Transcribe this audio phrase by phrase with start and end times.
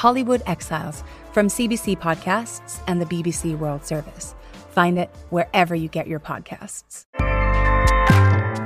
[0.00, 1.04] Hollywood Exiles
[1.34, 4.34] from CBC Podcasts and the BBC World Service.
[4.70, 7.04] Find it wherever you get your podcasts.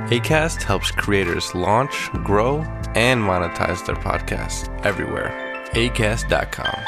[0.07, 2.59] ACAST helps creators launch, grow,
[2.95, 5.29] and monetize their podcasts everywhere.
[5.73, 6.79] ACAST.com.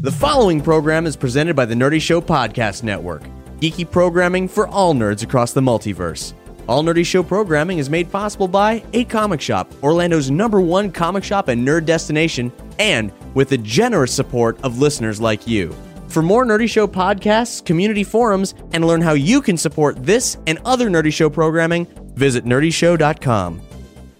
[0.00, 3.24] The following program is presented by the Nerdy Show Podcast Network,
[3.60, 6.32] geeky programming for all nerds across the multiverse.
[6.70, 11.24] All Nerdy Show programming is made possible by A Comic Shop, Orlando's number one comic
[11.24, 15.74] shop and nerd destination, and with the generous support of listeners like you.
[16.06, 20.60] For more Nerdy Show podcasts, community forums, and learn how you can support this and
[20.64, 23.60] other Nerdy Show programming, visit nerdyshow.com.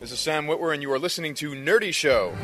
[0.00, 2.34] This is Sam Witwer, and you are listening to Nerdy Show.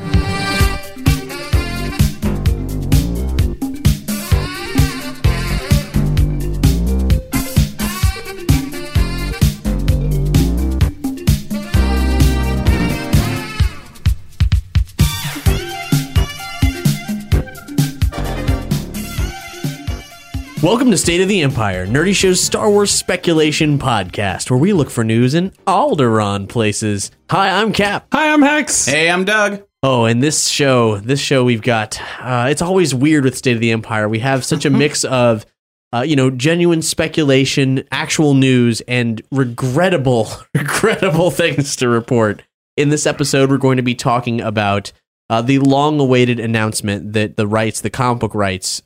[20.63, 24.89] Welcome to State of the Empire, Nerdy Show's Star Wars speculation podcast, where we look
[24.89, 27.11] for news in Alderaan places.
[27.31, 28.07] Hi, I'm Cap.
[28.11, 28.87] Hi, I'm Hex.
[28.87, 29.63] Hey, I'm Doug.
[29.83, 33.61] Oh, and this show, this show we've got, uh, it's always weird with State of
[33.61, 34.09] the Empire.
[34.09, 35.45] We have such a mix of,
[35.93, 42.43] uh, you know, genuine speculation, actual news, and regrettable, regrettable things to report.
[42.79, 44.91] In this episode, we're going to be talking about
[45.29, 48.81] uh, the long-awaited announcement that the rights, the comic book rights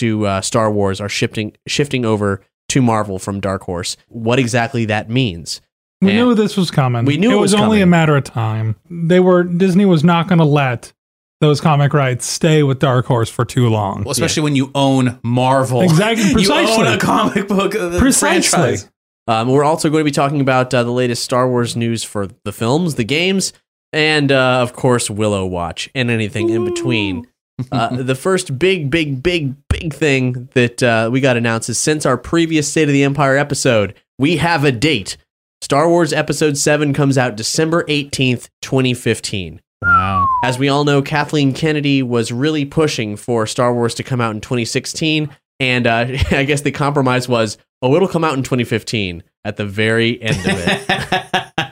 [0.00, 3.96] to uh, Star Wars, are shifting shifting over to Marvel from Dark Horse.
[4.08, 5.60] What exactly that means?
[6.02, 7.04] We And- knew this was coming.
[7.04, 8.76] We knew it it was, was only a matter of time.
[8.90, 10.92] They were Disney was not going to let
[11.40, 14.04] those comic rights stay with Dark Horse for too long.
[14.04, 15.80] Well, especially when you own Marvel.
[15.82, 16.40] Exactly, Precisely.
[16.42, 16.86] you precisely.
[16.86, 18.48] own a comic book uh, Precisely.
[18.58, 18.90] franchise.
[19.26, 22.28] Um, we're also going to be talking about uh, the latest Star Wars news for
[22.44, 23.52] the films, the games,
[23.92, 27.26] and uh, of course Willow Watch and anything in between.
[27.72, 32.04] Uh, the first big, big, big, big thing that uh, we got announced is since
[32.06, 35.16] our previous State of the Empire episode, we have a date.
[35.62, 39.60] Star Wars Episode 7 comes out December 18th, 2015.
[39.82, 40.28] Wow.
[40.44, 44.34] As we all know, Kathleen Kennedy was really pushing for Star Wars to come out
[44.34, 45.30] in 2016.
[45.58, 49.66] And uh, I guess the compromise was, oh, it'll come out in 2015 at the
[49.66, 50.84] very end of it.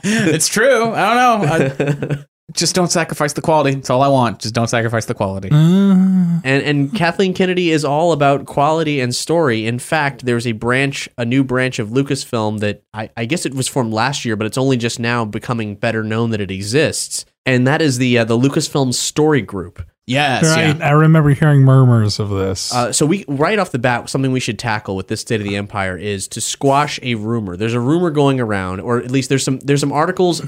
[0.04, 0.92] it's true.
[0.92, 2.16] I don't know.
[2.20, 3.74] I, just don't sacrifice the quality.
[3.74, 4.40] That's all I want.
[4.40, 5.50] Just don't sacrifice the quality.
[5.50, 9.66] Uh, and, and Kathleen Kennedy is all about quality and story.
[9.66, 13.54] In fact, there's a branch, a new branch of Lucasfilm that I, I guess it
[13.54, 17.26] was formed last year, but it's only just now becoming better known that it exists.
[17.44, 19.82] And that is the uh, the Lucasfilm Story Group.
[20.06, 20.44] Yes.
[20.44, 20.74] right.
[20.74, 20.88] Yeah.
[20.88, 22.72] I remember hearing murmurs of this.
[22.72, 25.46] Uh, so we right off the bat, something we should tackle with this State of
[25.46, 27.56] the Empire is to squash a rumor.
[27.58, 30.40] There's a rumor going around, or at least there's some there's some articles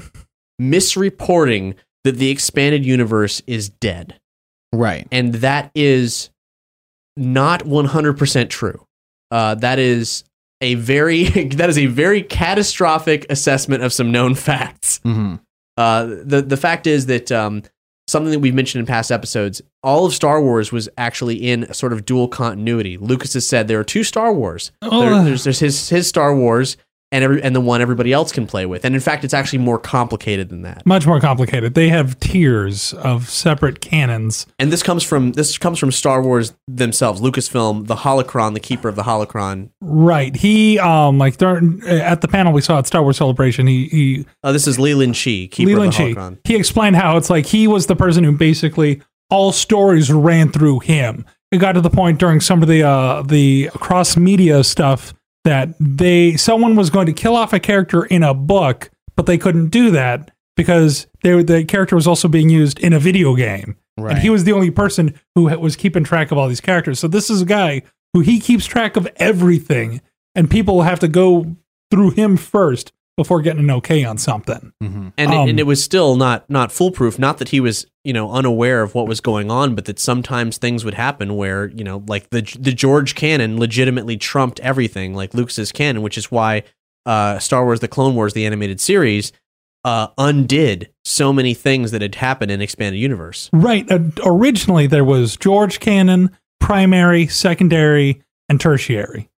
[0.59, 4.19] misreporting that the expanded universe is dead,
[4.73, 5.07] Right.
[5.11, 6.29] and that is
[7.17, 8.85] not 100% true.
[9.29, 10.23] Uh, that is
[10.61, 11.23] a very
[11.55, 14.99] that is a very catastrophic assessment of some known facts.
[15.03, 15.35] hmm
[15.77, 17.63] Uh, the the fact is that um,
[18.07, 21.73] something that we've mentioned in past episodes, all of Star Wars was actually in a
[21.73, 22.97] sort of dual continuity.
[22.97, 24.71] Lucas has said there are two Star Wars.
[24.81, 25.23] There- Oh.
[25.23, 26.77] there's there's his his Star Wars
[27.11, 28.85] and every and the one everybody else can play with.
[28.85, 30.85] And in fact, it's actually more complicated than that.
[30.85, 31.73] Much more complicated.
[31.73, 34.47] They have tiers of separate canons.
[34.59, 37.21] And this comes from this comes from Star Wars themselves.
[37.21, 39.69] Lucasfilm, the Holocron, the keeper of the Holocron.
[39.81, 40.35] Right.
[40.35, 44.25] He um like during, at the panel we saw at Star Wars Celebration, he he
[44.43, 46.15] Uh, this is Leland Chee, keeper Leland of the Chee.
[46.15, 46.37] Holocron.
[46.43, 50.79] He explained how it's like he was the person who basically all stories ran through
[50.79, 51.25] him.
[51.51, 55.13] It got to the point during some of the uh, the cross media stuff
[55.43, 59.37] that they someone was going to kill off a character in a book, but they
[59.37, 63.75] couldn't do that because they, the character was also being used in a video game,
[63.97, 64.11] Right.
[64.13, 66.99] and he was the only person who was keeping track of all these characters.
[66.99, 67.81] So this is a guy
[68.13, 70.01] who he keeps track of everything,
[70.35, 71.55] and people have to go
[71.89, 74.73] through him first before getting an okay on something.
[74.81, 77.19] hmm and, Um, it, and it was still not not foolproof.
[77.19, 80.57] Not that he was you know unaware of what was going on, but that sometimes
[80.57, 85.33] things would happen where you know like the the George canon legitimately trumped everything, like
[85.33, 86.63] Lucas's canon, which is why
[87.05, 89.31] uh, Star Wars: The Clone Wars, the animated series,
[89.83, 93.49] uh, undid so many things that had happened in expanded universe.
[93.51, 93.89] Right.
[93.91, 96.29] Uh, originally, there was George Canon,
[96.59, 99.29] primary, secondary, and tertiary.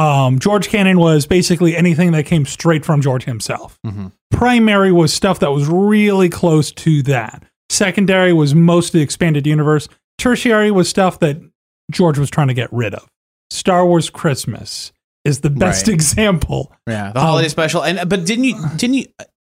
[0.00, 3.78] Um, George Canon was basically anything that came straight from George himself.
[3.86, 4.12] Mhm.
[4.30, 7.42] Primary was stuff that was really close to that.
[7.68, 9.88] Secondary was most of the expanded universe.
[10.18, 11.38] Tertiary was stuff that
[11.90, 13.06] George was trying to get rid of.
[13.50, 14.92] Star Wars Christmas
[15.24, 15.94] is the best Right.
[15.94, 16.72] example.
[16.88, 17.82] Yeah, the holiday Um, special.
[17.82, 19.04] And but didn't you didn't you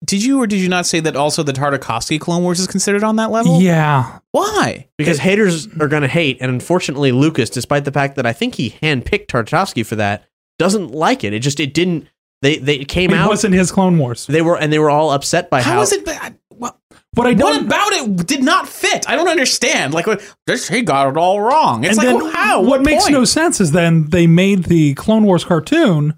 [0.04, 3.02] did you or did you not say that also the Tartakovsky Clone Wars is considered
[3.02, 3.60] on that level?
[3.60, 4.18] Yeah.
[4.32, 4.86] Why?
[4.98, 8.56] Because haters are going to hate, and unfortunately, Lucas, despite the fact that I think
[8.56, 10.24] he handpicked Tartakovsky for that,
[10.58, 11.32] doesn't like it.
[11.32, 12.08] It just it didn't.
[12.42, 13.28] They they came It out.
[13.28, 14.26] wasn't his Clone Wars.
[14.26, 15.74] They were and they were all upset by how.
[15.74, 16.38] How is it bad?
[16.50, 16.76] What,
[17.14, 19.08] What I what about it did not fit?
[19.08, 19.94] I don't understand.
[19.94, 21.84] Like what- this, he got it all wrong.
[21.84, 22.62] It's and like then well, how?
[22.62, 23.14] what, makes point?
[23.14, 26.14] no sense is then they made the Clone Wars cartoon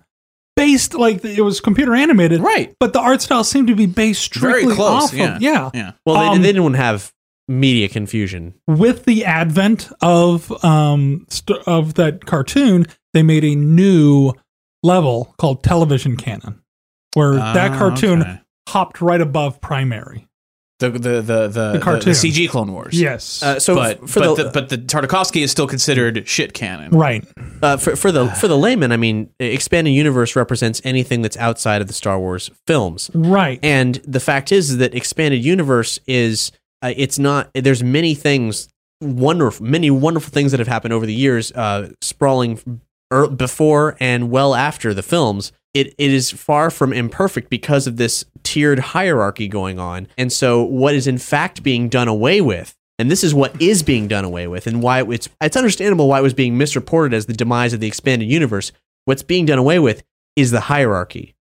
[0.56, 2.74] based like it was computer animated, right?
[2.80, 5.04] But the art style seemed to be based strictly Very close.
[5.04, 5.36] off yeah.
[5.36, 5.70] of yeah.
[5.74, 5.92] yeah.
[6.04, 7.12] well, they, um, they didn't want have
[7.46, 8.54] media confusion.
[8.66, 14.32] With the advent of um st- of that cartoon, they made a new
[14.82, 16.60] level called television canon,
[17.14, 18.40] where that Ah, cartoon okay.
[18.68, 20.26] hopped right above primary.
[20.80, 22.04] The the the the, the, cartoon.
[22.04, 22.94] the CG Clone Wars.
[23.00, 26.28] Yes, Uh, so but f- for but the, the, but the Tartakovsky is still considered
[26.28, 26.92] shit canon.
[26.92, 27.26] right.
[27.62, 31.80] uh, for, for the for the layman, I mean, expanding universe represents anything that's outside
[31.80, 33.10] of the Star Wars films.
[33.12, 33.58] Right.
[33.64, 37.50] And the fact is, is that expanded universe is uh, it's not.
[37.54, 38.68] There's many things
[39.00, 42.80] wonderful, many wonderful things that have happened over the years, uh, sprawling
[43.12, 45.52] er, before and well after the films.
[45.74, 50.08] It it is far from imperfect because of this tiered hierarchy going on.
[50.16, 52.74] And so, what is in fact being done away with.
[53.00, 56.18] And this is what is being done away with, and why it's it's understandable why
[56.18, 58.72] it was being misreported as the demise of the expanded universe.
[59.04, 60.02] What's being done away with
[60.34, 61.36] is the hierarchy.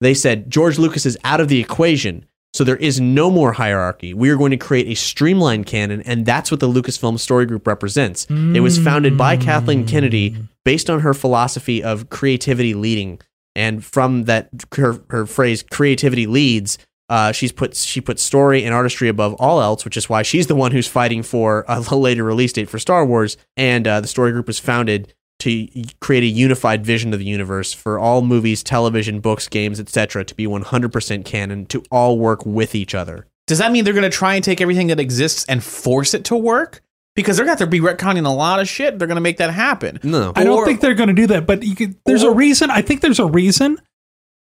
[0.00, 4.14] They said George Lucas is out of the equation, so there is no more hierarchy.
[4.14, 7.66] We are going to create a streamlined canon, and that's what the Lucasfilm Story Group
[7.68, 8.26] represents.
[8.56, 10.36] It was founded by Kathleen Kennedy
[10.66, 13.20] based on her philosophy of creativity leading,
[13.54, 16.76] and from that her, her phrase "creativity leads."
[17.08, 20.48] Uh, she's put she put story and artistry above all else, which is why she's
[20.48, 23.36] the one who's fighting for a later release date for Star Wars.
[23.56, 25.68] And uh, the story group was founded to
[26.00, 30.24] create a unified vision of the universe for all movies, television, books, games, etc.
[30.24, 33.26] to be 100% canon, to all work with each other.
[33.46, 36.24] Does that mean they're going to try and take everything that exists and force it
[36.24, 36.82] to work?
[37.16, 38.98] Because they're going to have to be retconning a lot of shit.
[38.98, 39.98] They're going to make that happen.
[40.02, 42.30] No, I don't Or- think they're going to do that, but you could, there's a
[42.30, 42.70] reason.
[42.70, 43.78] I think there's a reason.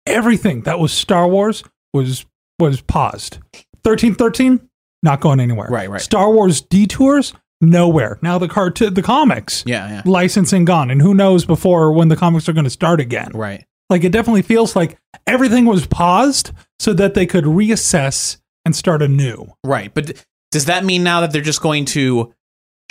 [0.06, 1.62] Everything that was Star Wars
[1.92, 2.26] was
[2.58, 3.38] was paused.
[3.84, 4.68] Thirteen thirteen,
[5.02, 5.68] not going anywhere.
[5.68, 6.00] Right, right.
[6.00, 8.18] Star Wars detours, nowhere.
[8.22, 10.02] Now the cartoon, the comics, Yeah, yeah.
[10.04, 13.30] licensing gone, and who knows before when the comics are going to start again.
[13.32, 13.64] Right.
[13.90, 16.50] Like it definitely feels like everything was paused
[16.80, 19.52] so that they could reassess and start anew.
[19.64, 19.92] Right.
[19.94, 22.32] But does that mean now that they're just going to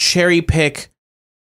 [0.01, 0.89] cherry pick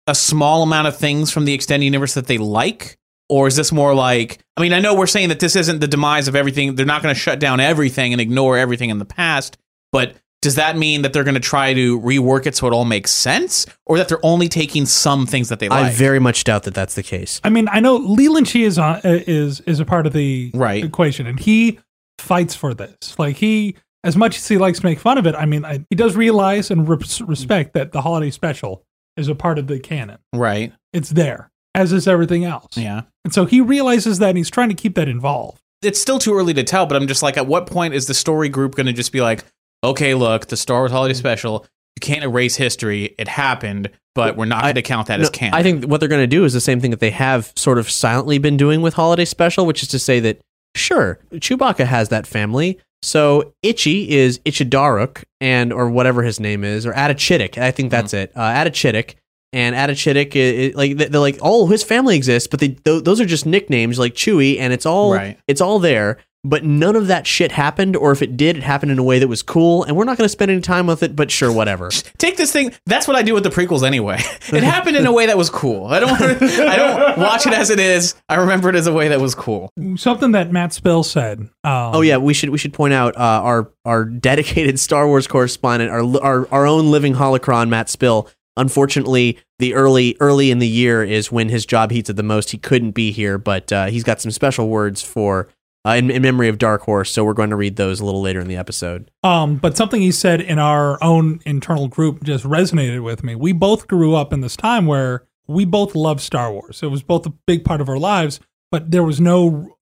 [0.07, 2.99] a small amount of things from the extended universe that they like?
[3.31, 5.89] Or is this more like, I mean, I know we're saying that this isn't the
[5.89, 6.75] demise of everything.
[6.75, 9.57] They're not going to shut down everything and ignore everything in the past.
[9.93, 12.85] But does that mean that they're going to try to rework it so it all
[12.85, 13.65] makes sense?
[13.87, 15.87] Or that they're only taking some things that they like?
[15.87, 17.41] I very much doubt that that's the case.
[17.43, 20.51] I mean, I know Leland Chee is on, uh, is is a part of the
[20.53, 20.85] Right.
[20.85, 21.79] equation, and he
[22.19, 23.19] fights for this.
[23.19, 25.85] Like he, as much as he likes to make fun of it, I mean, I,
[25.91, 28.85] he does realize and res- respect that the holiday special
[29.17, 30.19] is a part of the canon.
[30.33, 30.73] right.
[30.93, 32.77] It's there, as is everything else.
[32.77, 33.03] Yeah.
[33.25, 35.61] And so he realizes that, and he's trying to keep that involved.
[35.83, 38.15] it's still too early to tell, but I'm just like, at what point is the
[38.15, 39.45] story group going to just be like,
[39.83, 41.19] okay, look, the Star Wars Holiday mm.
[41.19, 43.15] Special, you can't erase history.
[43.19, 45.55] It happened, but we're not going to count that as canon.
[45.55, 47.79] I think what they're going to do is the same thing that they have sort
[47.79, 50.41] of silently been doing with Holiday Special, which is to say that,
[50.75, 52.79] sure, Chewbacca has that family.
[53.05, 57.59] So Itchy is Ichidaruk, and or whatever his name is, or Atachidik.
[57.59, 58.33] I think that's it.
[58.35, 59.15] Uh, Atachidik.
[59.53, 63.21] And Atachidik, i- i- like they're like, oh, his family exists, but they, th- those
[63.21, 65.39] are just nicknames like Chewie, and it's all Right.
[65.47, 66.19] it's all there.
[66.45, 69.19] But none of that shit happened, or if it did, it happened in a way
[69.19, 71.17] that was cool, and we're not going to spend any time with it.
[71.17, 71.89] But sure, whatever.
[72.19, 72.73] Take this thing.
[72.85, 74.21] That's what I do with the prequels anyway.
[74.55, 75.87] It happened in a way that was cool.
[75.87, 76.13] I don't.
[76.13, 78.15] I don't watch it as it is.
[78.29, 79.71] I remember it as a way that was cool.
[79.97, 81.41] Something that Matt Spill said.
[81.41, 85.27] Um, Oh yeah, we should we should point out uh, our our dedicated Star Wars
[85.27, 88.29] correspondent, our our our own living holocron, Matt Spill.
[88.57, 92.51] Unfortunately, the early early in the year is when his job heats at the most.
[92.51, 95.49] He couldn't be here, but uh, he's got some special words for
[95.87, 97.11] uh, in, in memory of Dark Horse.
[97.13, 99.11] So we're going to read those a little later in the episode.
[99.23, 103.35] Um, but something he said in our own internal group just resonated with me.
[103.35, 106.83] We both grew up in this time where we both loved Star Wars.
[106.83, 109.77] It was both a big part of our lives, but there was no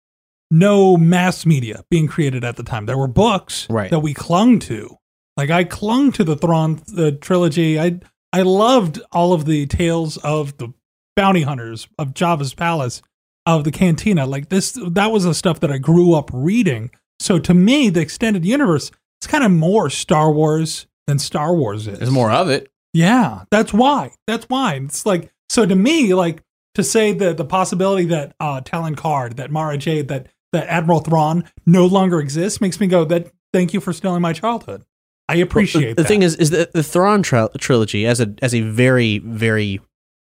[0.50, 2.84] no mass media being created at the time.
[2.86, 3.90] There were books Right.
[3.90, 4.96] that we clung to.
[5.36, 7.80] Like I clung to the Thrawn the trilogy.
[7.80, 8.00] I
[8.34, 10.72] I loved all of the tales of the
[11.16, 13.00] bounty hunters of Jabba's palace,
[13.46, 14.26] of the cantina.
[14.26, 16.90] Like this, that was the stuff that I grew up reading.
[17.20, 18.90] So to me, the extended universe
[19.22, 22.00] it's kind of more Star Wars than Star Wars is.
[22.00, 22.68] There's more of it.
[22.92, 24.10] Yeah, that's why.
[24.26, 24.80] That's why.
[24.82, 26.42] It's like so to me, like
[26.74, 30.98] to say that the possibility that uh Talon Karrde, that Mara Jade, that that Admiral
[30.98, 34.84] Thrawn no longer exists makes me go that thank you for stealing my childhood.
[35.28, 36.08] I appreciate the, the that.
[36.08, 39.80] thing is, is that the Thrawn tri- trilogy, as a as a very very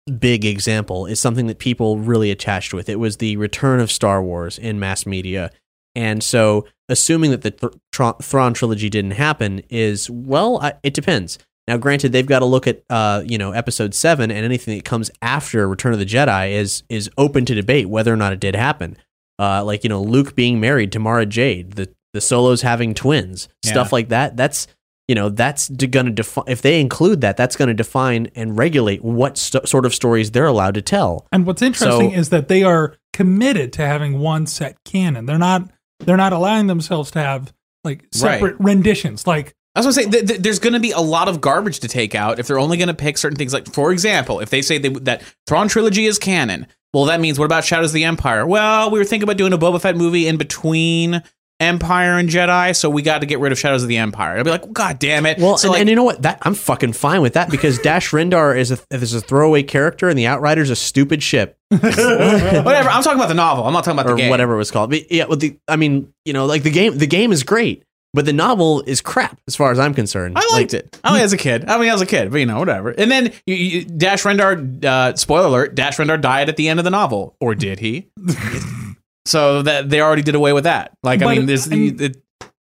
[0.08, 2.90] big example, is something that people really attached with.
[2.90, 5.52] It was the return of Star Wars in mass media,
[5.96, 10.94] and so assuming that the Th- Tr- Thrawn trilogy didn't happen is well, I, it
[10.94, 11.40] depends.
[11.68, 14.86] Now, granted, they've got to look at uh, you know Episode Seven, and anything that
[14.86, 18.40] comes after Return of the Jedi is is open to debate whether or not it
[18.40, 18.98] did happen.
[19.40, 23.50] Uh, like you know Luke being married to Mara Jade, the the Solos having twins,
[23.64, 24.38] stuff like that.
[24.38, 24.68] That's
[25.08, 28.58] you know that's going to define if they include that that's going to define and
[28.58, 32.30] regulate what st- sort of stories they're allowed to tell and what's interesting So- is
[32.30, 35.26] that they are committed to having one set canon.
[35.26, 35.70] They're not
[36.02, 37.52] they're not allowing themselves to have
[37.84, 39.26] like separate renditions.
[39.26, 41.88] Like I was gonna say th- th- there's gonna be a lot of garbage to
[41.88, 43.54] take out if they're only gonna pick certain things.
[43.54, 47.40] Like for example, if they say they, that Thrawn trilogy is canon, well that means
[47.40, 48.46] what about Shadows of the Empire?
[48.46, 51.24] Well, we were thinking about doing a Boba Fett movie in between
[51.60, 54.38] Empire and Jedi, so we got to get rid of Shadows of the Empire.
[54.38, 55.40] I'd be like, God damn it!
[55.40, 57.80] well so and, like, and you know what that i'm fucking fine with that because
[57.80, 62.90] dash rendar is a is a throwaway character and the outriders a stupid ship whatever.
[62.90, 63.66] I'm talking about the novel.
[63.66, 64.30] I'm not talking about or the game.
[64.30, 66.98] whatever it was called but yeah well the i mean you know like the game
[66.98, 67.84] the game is great
[68.14, 71.00] but the novel is crap as far as i'm concerned I liked it.
[71.04, 71.66] I mean, as a kid.
[71.70, 72.90] I mean, as a kid, but you know, whatever.
[72.92, 76.80] And then you, you, Dash Rendar, uh, spoiler alert, Dash Rendar died at the end
[76.80, 78.08] of the novel, or did he?
[79.28, 80.92] so that they already did away with that.
[81.04, 82.16] Like, I mean, the,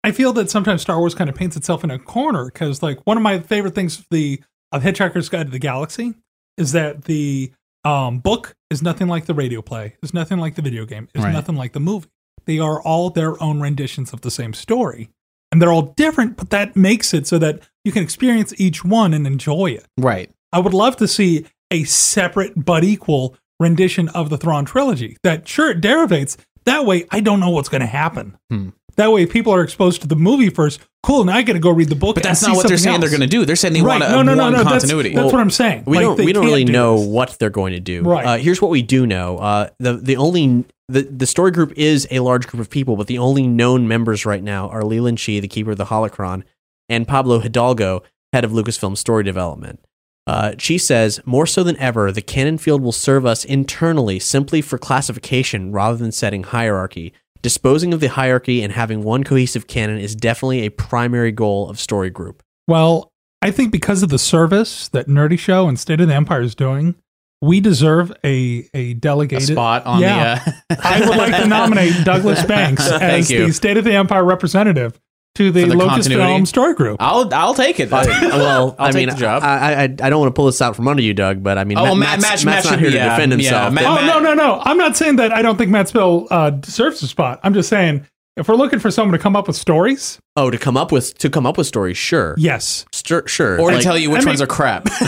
[0.02, 2.98] I feel that sometimes Star Wars kind of paints itself in a corner because, like,
[3.04, 4.40] one of my favorite things of the
[4.72, 6.14] of Hitchhiker's Guide to the Galaxy
[6.58, 7.52] is that the
[7.84, 11.22] um, book is nothing like the radio play, is nothing like the video game, is
[11.22, 11.32] Right.
[11.32, 12.08] nothing like the movie.
[12.46, 15.08] They are all their own renditions of the same story,
[15.52, 19.14] and they're all different, but that makes it so that you can experience each one
[19.14, 19.86] and enjoy it.
[19.98, 20.30] right.
[20.52, 25.16] I would love to see a separate but equal rendition of the Thrawn trilogy.
[25.24, 26.36] That sure it derivates.
[26.66, 28.36] That way, I don't know what's going to happen.
[28.50, 28.70] Hmm.
[28.96, 30.80] That way, people are exposed to the movie first.
[31.02, 32.14] Cool, now I got to go read the book.
[32.14, 33.44] But that's and not what they're saying they're going to do.
[33.44, 34.00] They're saying they Right?
[34.00, 34.58] want a No, no, no, one no.
[34.58, 35.14] That's, continuity.
[35.14, 35.82] that's what I'm saying.
[35.86, 37.06] we Like, don't we don't really do know this.
[37.08, 38.02] what they're going to do.
[38.02, 38.24] Right.
[38.24, 39.38] Uh, here's what we do know.
[39.38, 43.08] Uh, the the only the, the story group is a large group of people, but
[43.08, 46.44] the only known members right now are Leland Chee, the keeper of the holocron,
[46.88, 48.02] and Pablo Hidalgo,
[48.32, 49.80] head of Lucasfilm story development.
[50.26, 54.62] Uh, Chee says, more so than ever, the canon field will serve us internally simply
[54.62, 57.12] for classification rather than setting hierarchy.
[57.42, 61.78] Disposing of the hierarchy and having one cohesive canon is definitely a primary goal of
[61.78, 62.42] Story Group.
[62.66, 63.12] Well,
[63.42, 66.54] I think because of the service that Nerdy Show and State of the Empire is
[66.54, 66.94] doing,
[67.42, 70.42] we deserve a a a delegated spot on Yeah.
[70.70, 70.76] the.
[70.78, 74.98] Uh, I would like to nominate Douglas Banks as the State of the Empire representative
[75.36, 76.22] to the, For the continuity.
[76.22, 76.96] Lucasfilm Story Group.
[77.00, 77.90] I'll I'll take it.
[77.92, 79.42] well, I'll I take mean, the job.
[79.42, 81.64] I, I I don't want to pull this out from under you, Doug, but I
[81.64, 83.72] mean, Oh, Matt, Matt- Matt's, Matt- Matt's not here be, to yeah, defend yeah, himself.
[83.74, 84.62] Matt- Oh Matt- no, no, no!
[84.64, 87.40] I'm not saying that I don't think Matt Spill uh, deserves a spot.
[87.42, 90.58] I'm just saying if we're looking for someone to come up with stories, oh, to
[90.58, 93.60] come up with to come up with stories, sure, yes, Sure, sure.
[93.60, 94.84] or to tell you which I mean- ones are crap.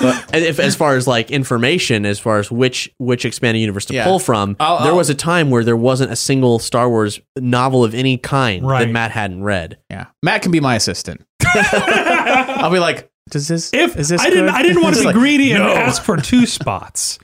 [0.00, 3.94] but if, as far as like information, as far as which which expanded universe to
[3.94, 4.04] Yeah.
[4.04, 7.20] pull from, I'll- there I'll- was a time where there wasn't a single Star Wars
[7.36, 8.86] novel of any kind Right.
[8.86, 9.78] that Matt hadn't read.
[9.90, 11.24] yeah, Matt can be my assistant.
[11.46, 13.72] I'll be like, does this?
[13.72, 14.20] if is this?
[14.20, 14.54] I didn't, good?
[14.54, 17.18] I didn't want to It's be like, greedy and ask for two spots.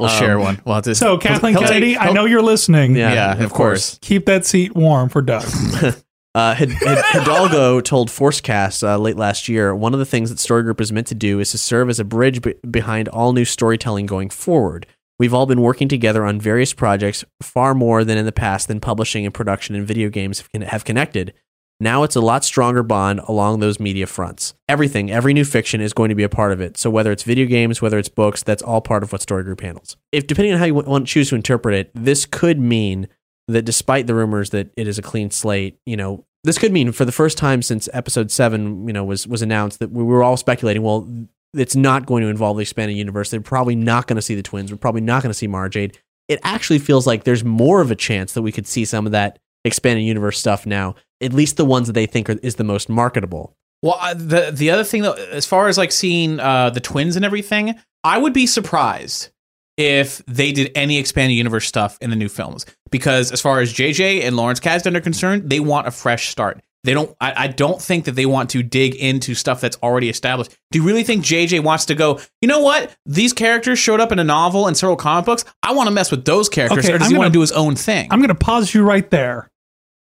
[0.00, 0.60] We'll share one.
[0.64, 0.94] We'll have to.
[0.94, 2.96] So Kathleen he'll take- Kennedy, I he'll- know you're listening.
[2.96, 3.98] Yeah, Yeah, of of course.
[4.02, 5.44] Keep that seat warm for Doug.
[6.32, 10.38] Uh, Hid- Hid- Hidalgo told Forcecast uh, late last year one of the things that
[10.38, 13.32] Story Group is meant to do is to serve as a bridge be- behind all
[13.32, 14.86] new storytelling going forward.
[15.18, 18.78] We've all been working together on various projects far more than in the past than
[18.78, 21.34] publishing and production and video games have, con- have connected.
[21.82, 24.52] Now it's a lot stronger bond along those media fronts.
[24.68, 26.76] Everything, every new fiction is going to be a part of it.
[26.76, 29.62] So whether it's video games, whether it's books, that's all part of what Story Group
[29.62, 29.96] handles.
[30.12, 33.08] If depending on how you want to choose to interpret it, this could mean
[33.48, 36.92] that despite the rumors that it is a clean slate, you know, this could mean
[36.92, 40.22] for the first time since episode seven, you know, was was announced that we were
[40.22, 41.08] all speculating, well,
[41.54, 43.30] it's not going to involve the expanded universe.
[43.30, 44.70] They're probably not going to see the twins.
[44.70, 45.98] We're probably not going to see Mara Jade.
[46.28, 49.12] It actually feels like there's more of a chance that we could see some of
[49.12, 50.94] that expanded universe stuff now.
[51.20, 53.54] At least the ones that they think are, is the most marketable.
[53.82, 57.16] Well, uh, the the other thing though, as far as like seeing uh, the twins
[57.16, 57.74] and everything,
[58.04, 59.30] I would be surprised
[59.76, 62.66] if they did any expanded universe stuff in the new films.
[62.90, 66.60] Because as far as JJ and Lawrence Kasdan are concerned, they want a fresh start.
[66.84, 67.14] They don't.
[67.20, 70.56] I, I don't think that they want to dig into stuff that's already established.
[70.70, 72.20] Do you really think JJ wants to go?
[72.40, 72.94] You know what?
[73.04, 75.44] These characters showed up in a novel and several comic books.
[75.62, 77.36] I want to mess with those characters, Okay, or does I'm he want gonna- to
[77.36, 78.08] do his own thing?
[78.10, 79.49] I'm going to pause you right there.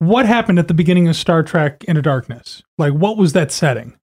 [0.08, 2.62] What happened at the beginning of Star Trek Into Darkness?
[2.78, 3.98] Like, what was that setting?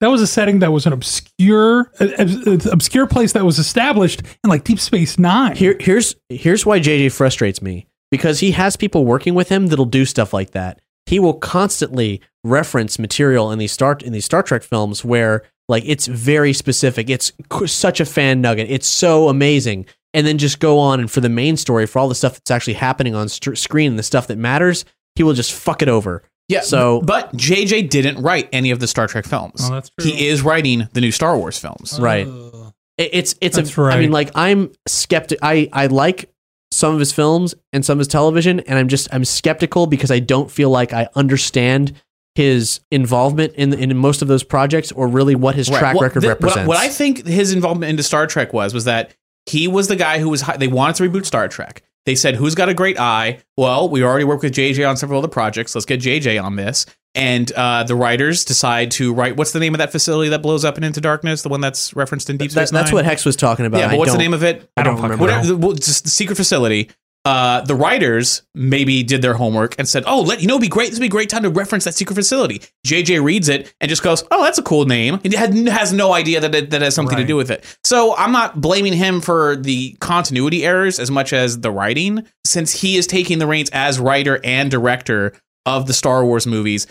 [0.00, 4.50] That was a setting that was an obscure, uh, obscure place that was established in
[4.50, 5.56] like Deep Space Nine.
[5.56, 9.84] Here, here's here's why JJ frustrates me because he has people working with him that'll
[9.84, 10.80] do stuff like that.
[11.06, 15.84] He will constantly reference material in these Star in these Star Trek films where like
[15.86, 17.08] it's very specific.
[17.08, 17.32] It's
[17.66, 18.70] such a fan nugget.
[18.70, 22.08] It's so amazing, and then just go on and for the main story, for all
[22.08, 24.84] the stuff that's actually happening on st- screen, the stuff that matters,
[25.16, 26.22] he will just fuck it over.
[26.48, 26.60] Yeah.
[26.60, 29.60] So- but JJ didn't write any of the Star Trek films.
[29.62, 30.10] Oh, that's true.
[30.10, 31.98] He is writing the new Star Wars films.
[32.00, 32.26] Right.
[32.26, 33.80] Uh, It- It's it's That's a.
[33.82, 34.00] I right.
[34.00, 35.38] mean, like I'm skeptic.
[35.42, 36.30] I I like
[36.70, 40.10] some of his films and some of his television, and I'm just I'm skeptical because
[40.12, 41.92] I don't feel like I understand
[42.36, 45.78] his involvement in in most of those projects or really what his Right.
[45.78, 46.68] track Well, record the- represents.
[46.68, 49.14] What, what I think his involvement into Star Trek was was that
[49.46, 51.82] he was the guy who was they wanted to reboot Star Trek.
[52.06, 55.18] They said, "Who's got a great eye?" Well, we already work with JJ on several
[55.18, 55.74] other projects.
[55.74, 56.86] Let's get JJ on this.
[57.16, 59.36] And uh, the writers decide to write.
[59.36, 61.42] What's the name of that facility that blows up and into darkness?
[61.42, 63.78] The one that's referenced in Deep That- Space that's what Hex was talking about.
[63.78, 64.68] Yeah, I but what's the name of it?
[64.76, 65.24] I don't fucking- remember.
[65.24, 66.90] Whatever, well, just the secret facility.
[67.26, 70.68] Uh, the writers maybe did their homework and said, "Oh, let you know, it'd be
[70.68, 70.90] great.
[70.90, 73.88] This would be a great time to reference that secret facility." JJ reads it and
[73.88, 76.82] just goes, "Oh, that's a cool name." He had, has no idea that it that
[76.82, 77.64] has something to do with it.
[77.82, 82.82] So I'm not blaming him for the continuity errors as much as the writing, since
[82.82, 85.32] he is taking the reins as writer and director
[85.64, 86.86] of the Star Wars movies.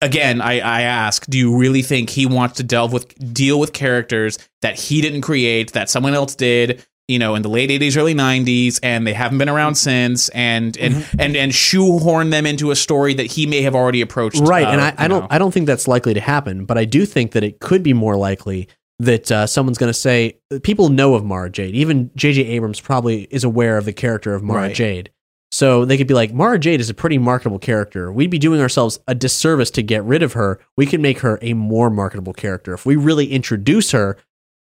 [0.00, 3.72] Again, I, I ask, do you really think he wants to delve with deal with
[3.72, 7.96] characters that he didn't create, that someone else did, you know, in the late 80s,
[7.96, 11.20] early 90s, and they haven't been around since, and and Mm-hmm.
[11.20, 14.40] and and shoehorn them into a story that he may have already approached?
[14.40, 15.26] right uh, and I, I don't know.
[15.30, 17.92] i don't think that's likely to happen but i do think that it could be
[17.92, 18.68] more likely
[18.98, 23.22] that uh, someone's going to say people know of mara jade even jj abrams probably
[23.30, 24.74] is aware of the character of mara Right.
[24.74, 25.10] jade
[25.52, 28.60] so they could be like mara jade is a pretty marketable character we'd be doing
[28.60, 32.32] ourselves a disservice to get rid of her we could make her a more marketable
[32.34, 34.16] character if we really introduce her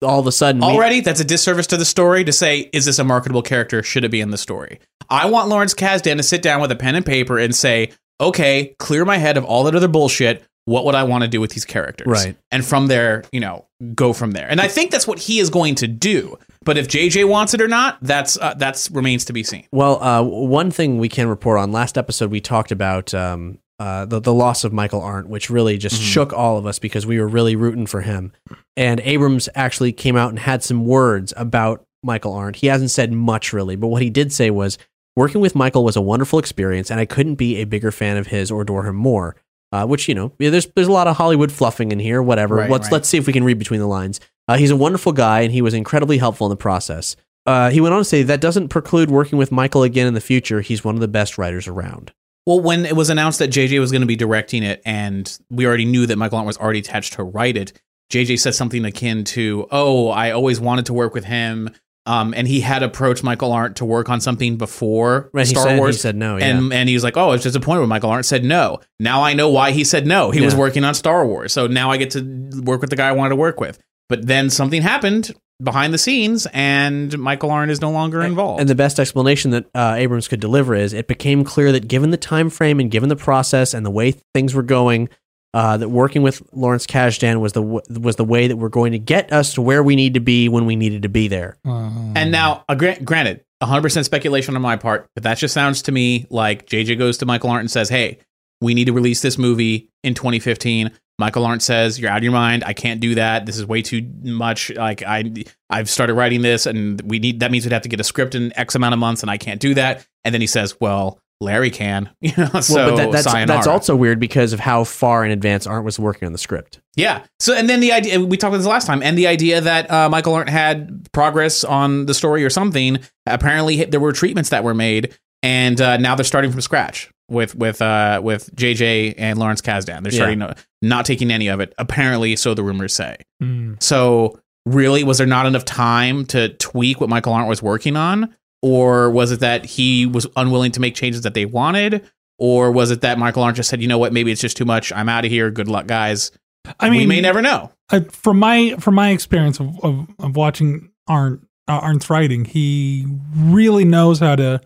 [0.02, 2.84] all of a sudden we- Already, that's a disservice to the story to say, is
[2.84, 3.82] this a marketable character?
[3.82, 4.80] Should it be in the story?
[5.08, 8.74] I want Lawrence Kasdan to sit down with a pen and paper and say, okay,
[8.78, 10.44] clear my head of all that other bullshit.
[10.66, 12.06] What would I want to do with these characters?
[12.06, 12.36] Right.
[12.52, 14.46] And from there, you know, go from there.
[14.48, 16.38] And I think that's what he is going to do.
[16.64, 19.66] But if JJ wants it or not, that's uh, that's remains to be seen.
[19.72, 24.04] Well, uh, one thing we can report on last episode, we talked about um, uh,
[24.04, 26.04] the the loss of Michael Arndt, which really just Mm-hmm.
[26.04, 28.32] shook all of us because we were really rooting for him.
[28.76, 32.56] And Abrams actually came out and had some words about Michael Arndt.
[32.56, 34.78] He hasn't said much really, but what he did say was
[35.16, 38.28] working with Michael was a wonderful experience, and I couldn't be a bigger fan of
[38.28, 39.34] his or adore him more.
[39.72, 42.20] Uh, which you know, yeah, there's there's a lot of Hollywood fluffing in here.
[42.22, 42.56] Whatever.
[42.56, 42.92] Right, let's right.
[42.92, 44.20] let's see if we can read between the lines.
[44.48, 47.16] Uh, he's a wonderful guy, and he was incredibly helpful in the process.
[47.46, 50.20] Uh, he went on to say that doesn't preclude working with Michael again in the
[50.20, 50.60] future.
[50.60, 52.12] He's one of the best writers around.
[52.50, 55.66] Well, when it was announced that JJ was going to be directing it, and we
[55.66, 57.72] already knew that Michael Arndt was already attached to write it,
[58.12, 61.70] JJ said something akin to, "Oh, I always wanted to work with him."
[62.06, 65.62] Um, and he had approached Michael Arndt to work on something before Right, he Star
[65.62, 66.00] said- he Wars.
[66.00, 68.42] said no, and and he was like, "Oh, I was disappointed when Michael Arndt said
[68.44, 70.32] no." Now I know why he said no.
[70.32, 73.06] He was working on Star Wars, so now I get to work with the guy
[73.10, 73.78] I wanted to work with.
[74.08, 75.30] But then something happened
[75.62, 78.60] behind the scenes, and Michael Arndt is no longer involved.
[78.60, 82.10] And the best explanation that uh, Abrams could deliver is it became clear that given
[82.10, 85.08] the time frame and given the process and the way things were going,
[85.52, 88.92] uh, that working with Lawrence Kasdan was the w- was the way that we're going
[88.92, 91.56] to get us to where we need to be when we needed to be there.
[91.64, 95.92] And now, uh, gra- granted, 100% speculation on my part, but that just sounds to
[95.92, 98.18] me like JJ goes to Michael Arndt and says, Hey,
[98.60, 100.92] we need to release this movie in 2015.
[101.20, 102.64] Michael Arndt says, You're out of your mind.
[102.64, 103.46] I can't do that.
[103.46, 104.70] This is way too much.
[104.70, 105.32] Like, I,
[105.68, 108.34] I've started writing this, and we need that means we'd have to get a script
[108.34, 110.06] in X amount of months, and I can't do that.
[110.24, 112.10] And then he says, Well, Larry can.
[112.20, 113.46] You know, so well, but that, that's sayonara.
[113.46, 116.80] that's also weird because of how far in advance Arndt was working on the script.
[116.96, 117.24] Yeah.
[117.38, 119.90] So, and then the idea we talked about this last time, and the idea that
[119.90, 122.98] uh, Michael Arndt had progress on the story or something.
[123.26, 127.54] Apparently, there were treatments that were made, and uh, now they're starting from scratch with
[127.54, 130.02] with uh, with JJ and Lawrence Kasdan.
[130.02, 130.18] They're Yeah.
[130.18, 131.72] starting to, not taking any of it.
[131.78, 133.16] Apparently, so the rumors say.
[133.42, 133.82] Mm.
[133.82, 138.34] So, really, was there not enough time to tweak what Michael Arndt was working on,
[138.62, 142.02] or was it that he was unwilling to make changes that they wanted?
[142.38, 144.64] Or was it that Michael Arndt just said, you know what, maybe it's just too
[144.64, 144.92] much.
[144.92, 145.50] I'm out of here.
[145.50, 146.30] Good luck, guys.
[146.78, 147.70] I mean, we may never know.
[147.92, 153.06] uh, from my from my experience of, of, of watching Arndt uh, Arndt's writing, he
[153.36, 154.60] really knows how to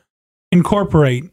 [0.52, 1.24] incorporate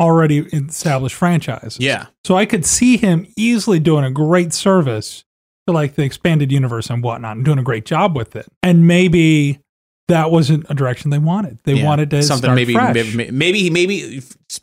[0.00, 1.76] already established franchise.
[1.78, 2.06] Yeah.
[2.24, 5.24] So I could see him easily doing a great service
[5.66, 8.46] to like the expanded universe and whatnot and doing a great job with it.
[8.62, 9.60] And maybe
[10.08, 11.58] that wasn't a direction they wanted.
[11.64, 11.84] They Yeah.
[11.84, 13.14] wanted to something start maybe, fresh.
[13.14, 14.22] maybe maybe maybe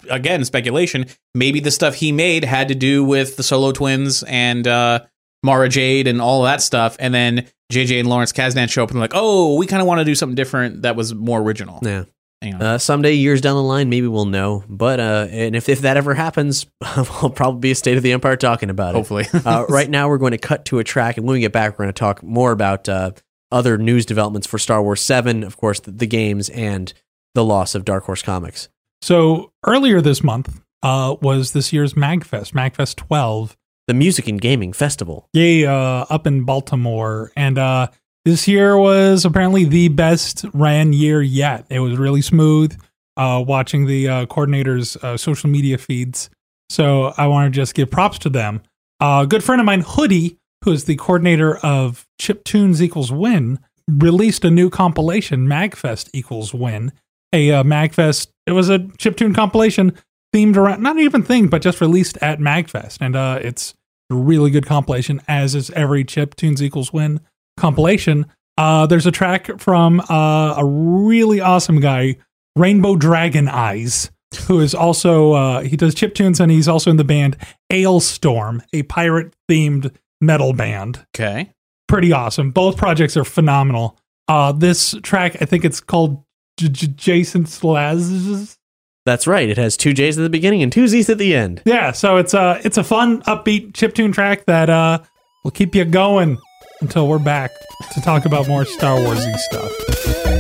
[0.10, 4.68] again speculation maybe the stuff he made had to do with the solo twins and
[4.68, 5.00] uh
[5.44, 9.00] Mara Jade and all that stuff and then JJ and Lawrence Kasdan show up and
[9.00, 12.04] like oh we kind of want to do something different that was more original Yeah.
[12.42, 12.74] You know.
[12.74, 14.64] Uh, someday, years down the line, maybe we'll know.
[14.70, 16.68] But uh, and if if that ever happens,
[17.22, 18.98] we'll probably be a State of the Empire talking about it.
[18.98, 21.52] hopefully uh, right now, we're going to cut to a track, and when we get
[21.52, 23.12] back, we're going to talk more about uh,
[23.52, 26.94] other news developments for Star Wars Seven, of course, the, the games, and
[27.34, 28.70] the loss of Dark Horse Comics.
[29.02, 33.58] So earlier this month uh, was this year's MagFest, MagFest 12.
[33.88, 35.30] The Music and Gaming Festival.
[35.32, 35.72] Yay, uh,
[36.10, 37.32] up in Baltimore.
[37.38, 37.88] And uh,
[38.28, 41.66] this year was apparently the best ran year yet.
[41.70, 42.78] It was really smooth
[43.16, 46.30] uh, watching the uh, coordinators' uh, social media feeds.
[46.70, 48.64] So I want to just give props to them.
[49.00, 53.60] A good friend of mine, Hoodie, who is the coordinator of Chip Tunes equals Win,
[53.88, 56.92] released a new compilation, Magfest equals Win.
[57.32, 59.94] A uh, Magfest, it was a chip tune compilation
[60.36, 62.98] themed around, not even themed, but just released at Magfest.
[63.00, 63.74] And uh, it's
[64.10, 67.22] a really good compilation, as is every Chip Tunes Equals Win
[67.58, 68.26] compilation.
[68.58, 72.16] Uh, there's a track from uh, a really awesome guy,
[72.56, 74.10] Rainbow Dragon Eyes,
[74.48, 77.38] who is also uh, he does chip tunes and he's also in the band
[77.72, 81.06] Alestorm, a pirate themed metal band.
[81.16, 81.52] okay
[81.88, 82.52] Pretty awesome.
[82.52, 83.98] Both projects are phenomenal.
[84.28, 86.22] Uh, this track, I think it's called
[86.60, 88.58] J- J- Jason Slaz.
[89.06, 89.48] That's right.
[89.48, 91.62] It has two J's at the beginning and two Z's at the end.
[91.64, 95.00] Yeah, so it's a it's a fun, upbeat chiptune track that uh
[95.46, 96.38] will keep you going
[96.82, 97.52] until we're back
[97.94, 100.37] to talk about more Star Warsy stuff.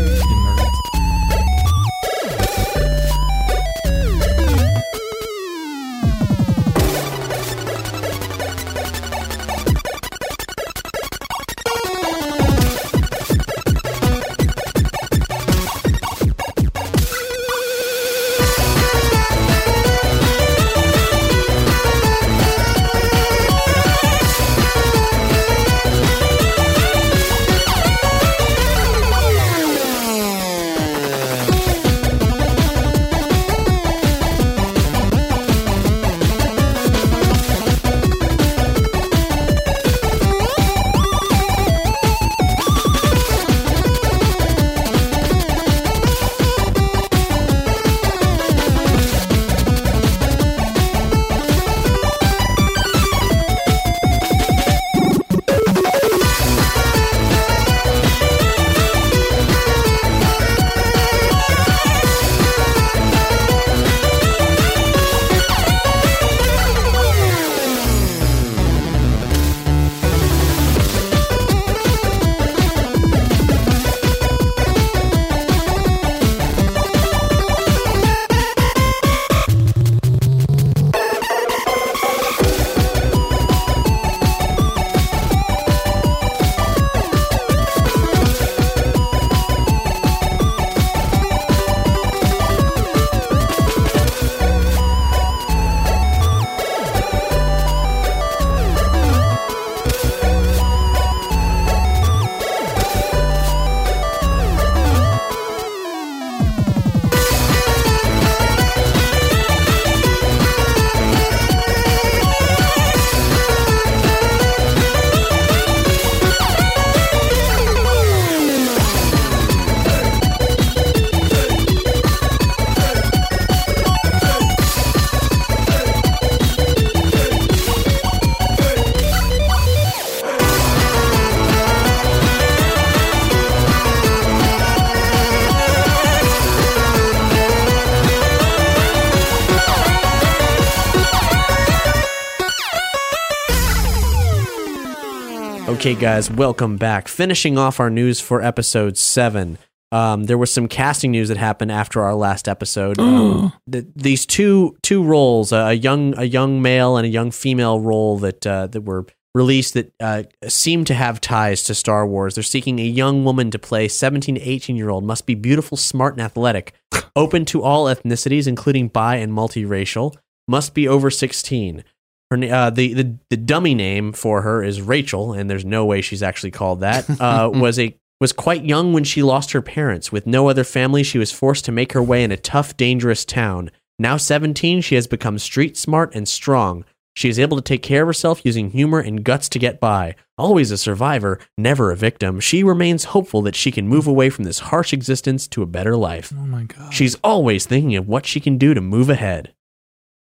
[145.77, 147.07] Okay, guys, welcome back.
[147.07, 149.59] Finishing off our news for episode seven.
[149.91, 152.97] Um, there was some casting news that happened after our last episode.
[152.97, 157.79] Um, th- these two two roles, a young a young male and a young female
[157.79, 162.33] role that uh, that were released that uh, seem to have ties to Star Wars.
[162.33, 165.77] They're seeking a young woman to play 17 to 18 year old, must be beautiful,
[165.77, 166.73] smart, and athletic,
[167.15, 170.15] open to all ethnicities, including bi and multiracial,
[170.47, 171.83] must be over 16.
[172.29, 176.01] Her, uh, the, the the dummy name for her is Rachel, and there's no way
[176.01, 177.07] she's actually called that.
[177.19, 180.11] Uh, was a was quite young when she lost her parents.
[180.11, 183.25] With no other family, she was forced to make her way in a tough, dangerous
[183.25, 183.69] town.
[183.99, 186.85] Now 17, she has become street smart and strong.
[187.15, 190.15] She is able to take care of herself using humor and guts to get by.
[190.37, 194.43] Always a survivor, never a victim, she remains hopeful that she can move away from
[194.43, 196.31] this harsh existence to a better life.
[196.37, 196.93] Oh my god.
[196.93, 199.51] She's always thinking of what she can do to move ahead.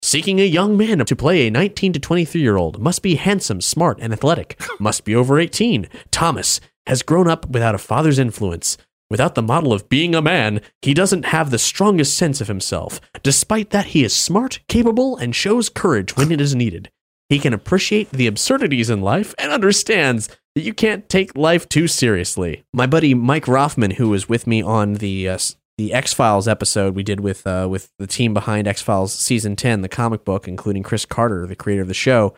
[0.05, 3.61] Seeking a young man to play a 19 to 23 year old must be handsome,
[3.61, 5.89] smart, and athletic, must be over 18.
[6.11, 8.77] Thomas has grown up without a father's influence.
[9.09, 13.01] Without the model of being a man, he doesn't have the strongest sense of himself.
[13.23, 16.91] Despite that, he is smart, capable, and shows courage when it is needed.
[17.29, 21.87] He can appreciate the absurdities in life and understands that you can't take life too
[21.87, 22.65] seriously.
[22.75, 25.39] My buddy Mike Rothman, who was with me on the uh,
[25.79, 29.57] the X Files episode we did with uh, with the team behind X Files season
[29.57, 32.35] ten, the comic book, including Chris Carter, the creator of the show,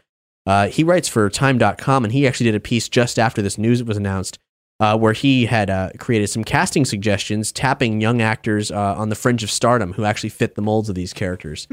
[0.46, 3.82] uh, he writes for Time.com, and he actually did a piece just after this news
[3.82, 4.38] was announced,
[4.80, 9.14] uh, where he had uh, created some casting suggestions, tapping young actors uh, on the
[9.14, 11.66] fringe of stardom who actually fit the molds of these characters.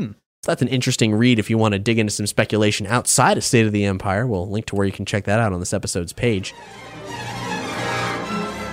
[0.43, 3.43] So that's an interesting read if you want to dig into some speculation outside of
[3.43, 4.25] State of the Empire.
[4.25, 6.53] We'll link to where you can check that out on this episode's page.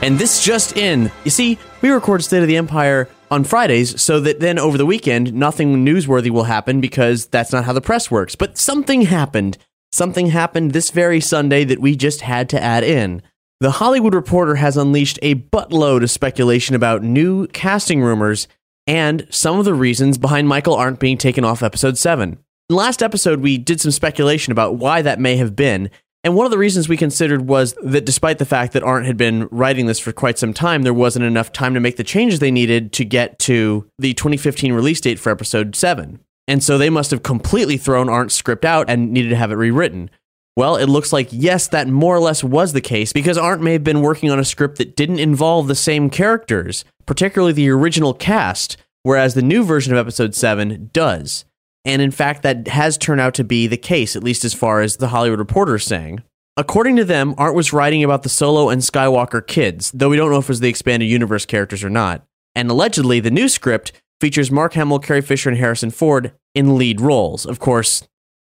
[0.00, 1.10] And this just in.
[1.24, 4.86] You see, we record State of the Empire on Fridays so that then over the
[4.86, 8.36] weekend, nothing newsworthy will happen because that's not how the press works.
[8.36, 9.58] But something happened.
[9.90, 13.22] Something happened this very Sunday that we just had to add in.
[13.60, 18.46] The Hollywood Reporter has unleashed a buttload of speculation about new casting rumors
[18.86, 22.38] and some of the reasons behind Michael Arndt being taken off episode 7.
[22.70, 25.90] Last episode, we did some speculation about why that may have been,
[26.24, 29.16] and one of the reasons we considered was that despite the fact that Arndt had
[29.16, 32.40] been writing this for quite some time, there wasn't enough time to make the changes
[32.40, 36.18] they needed to get to the 2015 release date for episode 7.
[36.48, 39.56] And so they must have completely thrown Arndt's script out and needed to have it
[39.56, 40.10] rewritten.
[40.56, 43.74] Well, it looks like yes, that more or less was the case because Arndt may
[43.74, 48.12] have been working on a script that didn't involve the same characters, particularly the original
[48.12, 51.44] cast, whereas the new version of episode 7 does.
[51.88, 54.82] And in fact, that has turned out to be the case, at least as far
[54.82, 56.22] as the Hollywood Reporter is saying.
[56.54, 60.30] According to them, Arndt was writing about the Solo and Skywalker kids, though we don't
[60.30, 62.26] know if it was the expanded universe characters or not.
[62.54, 67.00] And allegedly, the new script features Mark Hamill, Carrie Fisher, and Harrison Ford in lead
[67.00, 67.46] roles.
[67.46, 68.06] Of course,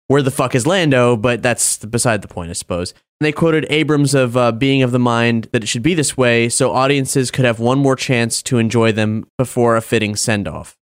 [0.07, 1.15] where the fuck is Lando?
[1.15, 2.93] But that's beside the point, I suppose.
[3.21, 6.17] And they quoted Abrams of uh, being of the mind that it should be this
[6.17, 10.49] way, so audiences could have one more chance to enjoy them before a fitting send
[10.49, 10.76] off.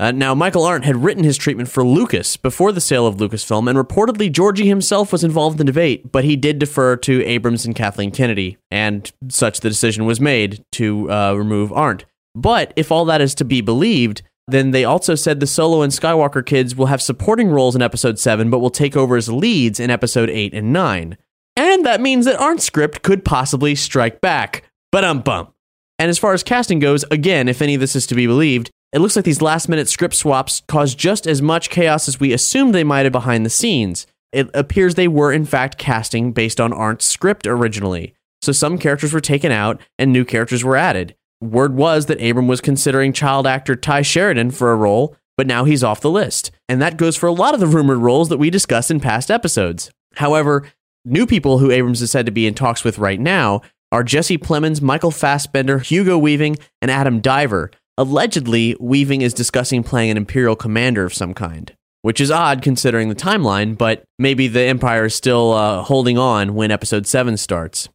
[0.00, 3.68] Uh, now, Michael Arndt had written his treatment for Lucas before the sale of Lucasfilm,
[3.68, 7.64] and reportedly Georgie himself was involved in the debate, but he did defer to Abrams
[7.64, 12.04] and Kathleen Kennedy, and such the decision was made to uh, remove Arndt.
[12.36, 15.92] But if all that is to be believed, then they also said the Solo and
[15.92, 19.80] Skywalker kids will have supporting roles in Episode 7, but will take over as leads
[19.80, 21.18] in Episode 8 and 9.
[21.56, 24.62] And that means that Arndt's script could possibly strike back.
[24.92, 25.52] But um bum.
[25.98, 28.70] And as far as casting goes, again, if any of this is to be believed,
[28.92, 32.32] it looks like these last minute script swaps caused just as much chaos as we
[32.32, 34.06] assumed they might have behind the scenes.
[34.32, 38.14] It appears they were, in fact, casting based on Arndt's script originally.
[38.40, 41.14] So some characters were taken out and new characters were added.
[41.40, 45.64] Word was that Abram was considering child actor Tye Sheridan for a role, but now
[45.64, 46.50] he's off the list.
[46.68, 49.30] And that goes for a lot of the rumored roles that we discussed in past
[49.30, 49.90] episodes.
[50.16, 50.64] However,
[51.04, 53.60] new people who Abrams is said to be in talks with right now
[53.92, 57.70] are Jesse Plemons, Michael Fassbender, Hugo Weaving, and Adam Driver.
[57.98, 63.08] Allegedly, Weaving is discussing playing an Imperial commander of some kind, which is odd considering
[63.08, 67.88] the timeline, but maybe the Empire is still uh, holding on when episode 7 starts.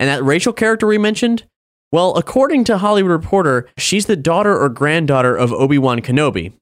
[0.00, 1.44] And that Rachel character we mentioned?
[1.92, 6.54] Well, according to Hollywood Reporter, she's the daughter or granddaughter of Obi Wan Kenobi.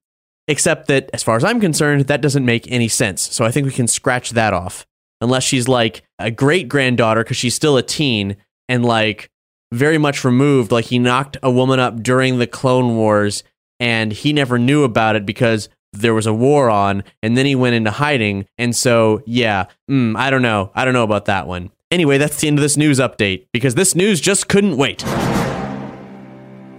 [0.48, 3.22] Except that, as far as I'm concerned, that doesn't make any sense.
[3.33, 4.85] So I think we can scratch that off.
[5.20, 8.37] Unless she's like a great granddaughter because she's still a teen
[8.68, 9.31] and like
[9.72, 10.72] very much removed.
[10.72, 13.44] Like he knocked a woman up during the Clone Wars
[13.78, 17.54] and he never knew about it because there was a war on and then he
[17.54, 18.46] went into hiding.
[18.59, 20.70] And so, yeah, mm, I don't know.
[20.74, 21.70] I don't know about that one.
[21.90, 25.04] Anyway, that's the end of this news update because this news just couldn't wait.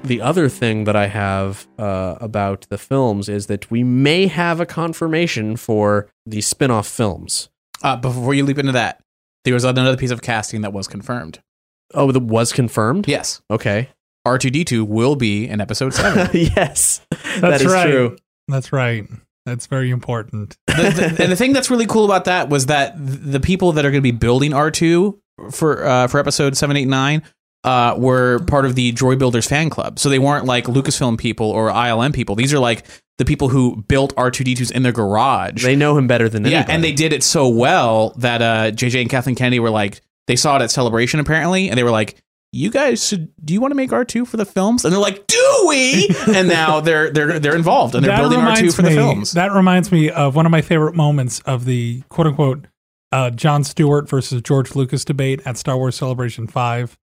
[0.04, 4.60] The other thing that I have uh, about the films is that we may have
[4.60, 7.50] a confirmation for the spin off films.
[7.84, 9.02] Uh, before you leap into that,
[9.44, 11.42] there was another piece of casting that was confirmed.
[11.94, 13.08] Oh, that was confirmed?
[13.08, 13.90] Yes, Okay.
[14.28, 16.30] R2D2 will be in episode 7.
[16.56, 17.02] yes.
[17.10, 17.90] that That's right.
[17.90, 18.18] true.
[18.48, 19.06] That's right.
[19.48, 20.56] That's very important.
[20.68, 23.84] the, the, and the thing that's really cool about that was that the people that
[23.86, 25.18] are going to be building R2
[25.52, 27.24] for uh, for episode 789
[27.64, 29.98] uh, were part of the Droid Builders fan club.
[29.98, 32.36] So they weren't like Lucasfilm people or ILM people.
[32.36, 32.86] These are like
[33.18, 35.64] the people who built R2D2s in their garage.
[35.64, 36.74] They know him better than yeah, anybody.
[36.74, 40.36] and they did it so well that uh, JJ and Kathleen Kennedy were like, they
[40.36, 42.22] saw it at Celebration apparently, and they were like,
[42.54, 43.32] you guys should.
[43.46, 44.84] Do you want to make R two for the films?
[44.84, 46.10] And they're like, do we?
[46.36, 49.32] and now they're they're they're involved and they're building R two for the films.
[49.32, 52.68] That reminds me of one of my favorite moments of the quote unquote
[53.12, 56.98] uh, Jon Stewart versus George Lucas debate at Star Wars Celebration 5,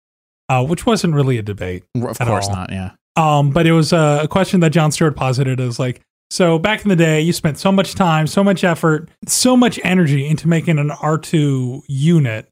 [0.48, 1.84] uh, which wasn't really a debate.
[1.94, 2.54] of course all.
[2.54, 2.70] not.
[2.70, 2.92] Yeah.
[3.16, 6.00] Um, but it was a, a question that Jon Stewart posited as like,
[6.30, 9.80] so back in the day, you spent so much time, so much effort, so much
[9.84, 12.50] energy into making an R2 unit,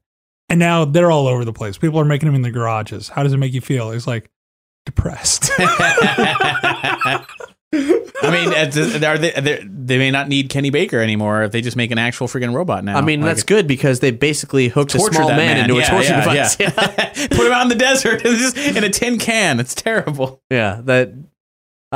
[0.49, 1.77] and now they're all over the place.
[1.77, 3.09] People are making them in the garages.
[3.09, 3.91] How does it make you feel?
[3.91, 4.29] It's like,
[4.85, 5.49] depressed.
[7.77, 8.53] I mean,
[9.03, 11.97] are they, they're- they may not need Kenny Baker anymore if they just make an
[11.97, 12.97] actual freaking robot now.
[12.97, 15.85] I mean, Like, that's good because they basically hooked a small that man, into Yeah,
[15.85, 16.59] a torture yeah, device.
[16.59, 16.69] yeah.
[17.29, 18.25] Put him out in the desert
[18.77, 19.59] in a tin can.
[19.59, 20.41] It's terrible.
[20.49, 21.13] Yeah, that.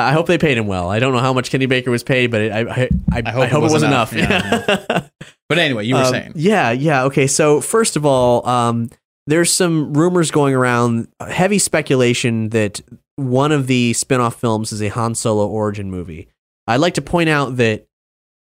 [0.02, 0.90] I hope they paid him well.
[0.90, 3.64] I don't know how much Kenny Baker was paid, but I I, I, I hope,
[3.64, 4.14] it was enough.
[4.14, 5.08] Yeah,
[5.50, 6.32] But anyway, you were Um, saying.
[6.36, 7.04] Yeah, yeah.
[7.06, 8.90] Okay, so first of all, um,
[9.28, 12.82] there's some rumors going around, heavy speculation that
[13.16, 16.28] one of the spin-off films is a Han Solo origin movie.
[16.68, 17.88] I'd like to point out that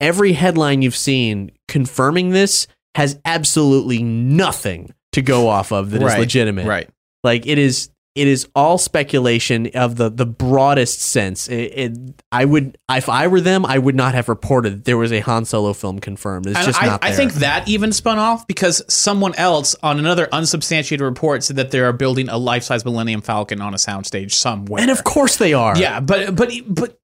[0.02, 6.08] every headline you've seen confirming this has absolutely nothing to go off of that is
[6.08, 6.66] Right, legitimate.
[6.66, 6.90] Right.
[7.24, 11.48] Like it is it is all speculation of the the broadest sense.
[11.50, 14.98] It, it, I would if I were them, I would not have reported that there
[14.98, 16.46] was a Han Solo film confirmed.
[16.46, 17.12] It's And just I, not there.
[17.12, 21.72] I think that even spun off because someone else on another unsubstantiated report said that
[21.72, 24.82] they are building a life-size Millennium Falcon on a soundstage somewhere.
[24.82, 25.76] and of course they are.
[25.78, 27.00] Yeah, but but but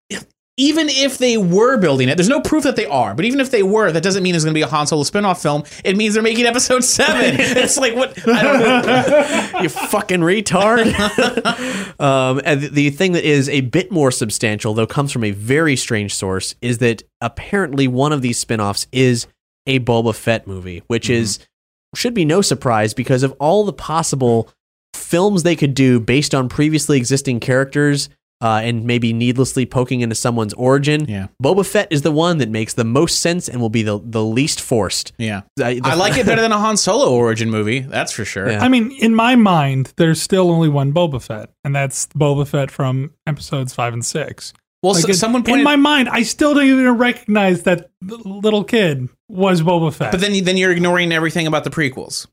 [0.60, 3.16] even if they were building it, there's no proof that they are.
[3.16, 5.04] But even if they were, that doesn't mean there's going to be a Han Solo
[5.04, 5.64] spin-off film.
[5.86, 7.36] It means they're making Episode Seven.
[7.40, 8.60] it's like what I don't
[9.54, 9.60] know.
[9.62, 10.94] you fucking retard.
[12.00, 15.32] um, and the- the thing that is a bit more substantial, though, comes from a
[15.32, 19.28] very strange source, is that apparently one of these spin-offs is
[19.66, 21.40] a Boba Fett movie, which is
[21.96, 24.50] should be no surprise because of all the possible
[24.94, 28.10] films they could do based on previously existing characters.
[28.42, 31.04] Uh, and maybe needlessly poking into someone's origin.
[31.10, 31.28] Yeah.
[31.44, 34.24] Boba Fett is the one that makes the most sense and will be the, the
[34.24, 35.12] least forced.
[35.18, 37.80] Yeah, I, I like it better than a Han Solo origin movie.
[37.82, 38.50] That's for sure.
[38.50, 38.64] Yeah.
[38.64, 42.72] I mean, in my mind, there's still only one Boba Fett, and that's Boba Fett
[42.72, 44.54] from episodes five and six.
[44.82, 48.64] Well, Like, so, it- someone in my mind, I still don't even recognize that little
[48.64, 50.12] kid was Boba Fett.
[50.14, 52.26] but then then you're ignoring everything about the prequels.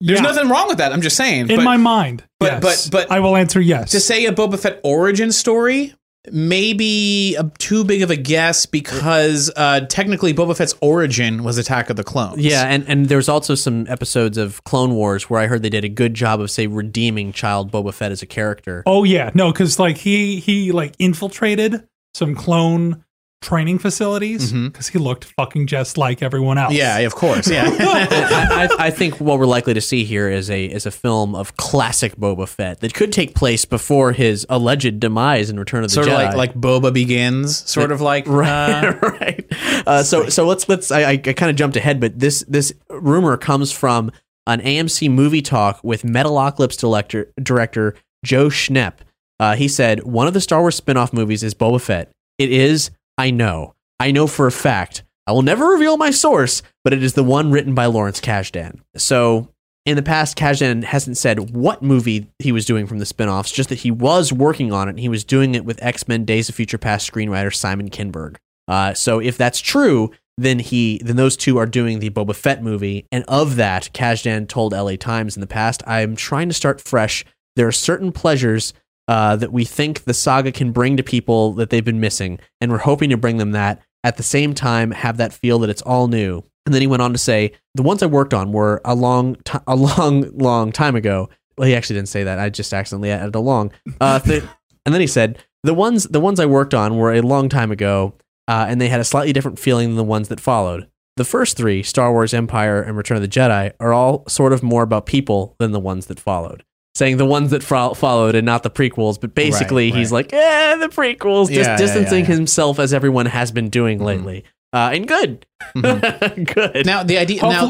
[0.00, 0.26] There's Yeah.
[0.26, 0.92] nothing wrong with that.
[0.92, 1.50] I'm just saying.
[1.50, 2.24] in but my mind.
[2.38, 2.88] but- yes.
[2.88, 3.90] but- but- I will answer yes.
[3.90, 5.94] to say a Boba Fett origin story
[6.30, 11.56] may be a, too big of a guess because uh, technically Boba Fett's origin was
[11.58, 12.38] Attack of the Clones.
[12.44, 15.84] Yeah, and, and there's also some episodes of Clone Wars where I heard they did
[15.84, 18.82] a good job of say redeeming child Boba Fett as a character.
[18.86, 23.02] oh yeah, no, because like he he like infiltrated some clone
[23.40, 26.74] training facilities because he looked fucking just like everyone else.
[26.74, 27.48] Yeah, of course.
[27.50, 27.64] Yeah.
[27.80, 31.34] I, I, I think what we're likely to see here is a is a film
[31.34, 35.90] of classic Boba Fett that could take place before his alleged demise in Return of
[35.90, 36.34] the sort of Jedi.
[36.34, 39.46] like like Boba Begins, sort of like right, uh, right.
[39.86, 43.36] Uh, so so let's let's I, I kind of jumped ahead, but this this rumor
[43.36, 44.12] comes from
[44.46, 48.94] an AMC movie talk with Metalocalypse director director Joe Schnepp.
[49.38, 52.10] Uh, he said one of the Star Wars spin-off movies is Boba Fett.
[52.38, 55.04] It is, I know, I know for a fact.
[55.26, 58.80] I will never reveal my source, but it is the one written by Lawrence Kasdan.
[58.96, 59.52] So
[59.84, 63.68] in the past, Kasdan hasn't said what movie he was doing from the spin-offs, just
[63.68, 64.92] that he was working on it.
[64.92, 68.36] And he was doing it with X-Men Days of Future Past screenwriter Simon Kinberg.
[68.66, 72.62] Uh, so if that's true, then he then those two are doing the Boba Fett
[72.62, 76.80] movie, and of that, Kasdan told LA Times in the past, "I'm trying to start
[76.80, 77.26] fresh.
[77.54, 78.72] There are certain pleasures
[79.08, 82.70] uh, that we think the saga can bring to people that they've been missing, and
[82.70, 83.80] we're hoping to bring them that.
[84.02, 87.02] At the same time, have that feel that it's all new." And then he went
[87.02, 90.72] on to say, "The ones I worked on were a long, ti a long, long
[90.72, 92.38] time ago." Well, he actually didn't say that.
[92.38, 93.72] I just accidentally added a long.
[94.00, 94.44] Uh, th-
[94.86, 97.70] and then he said, "The ones, the ones I worked on were a long time
[97.70, 98.14] ago."
[98.50, 100.88] uh, and they had a slightly different feeling than the ones that followed.
[101.16, 104.60] The first three, Star Wars, Empire, and Return of the Jedi, are all sort of
[104.60, 106.64] more about people than the ones that followed.
[107.00, 110.34] Saying the ones that fo- followed and not the prequels, but basically Right, he's like,
[110.34, 112.36] eh, the prequels, Yeah, just yeah, distancing yeah, yeah.
[112.36, 114.44] himself as everyone has been doing lately.
[114.74, 115.46] Uh, and good.
[115.80, 116.84] good.
[116.84, 117.68] now the idea now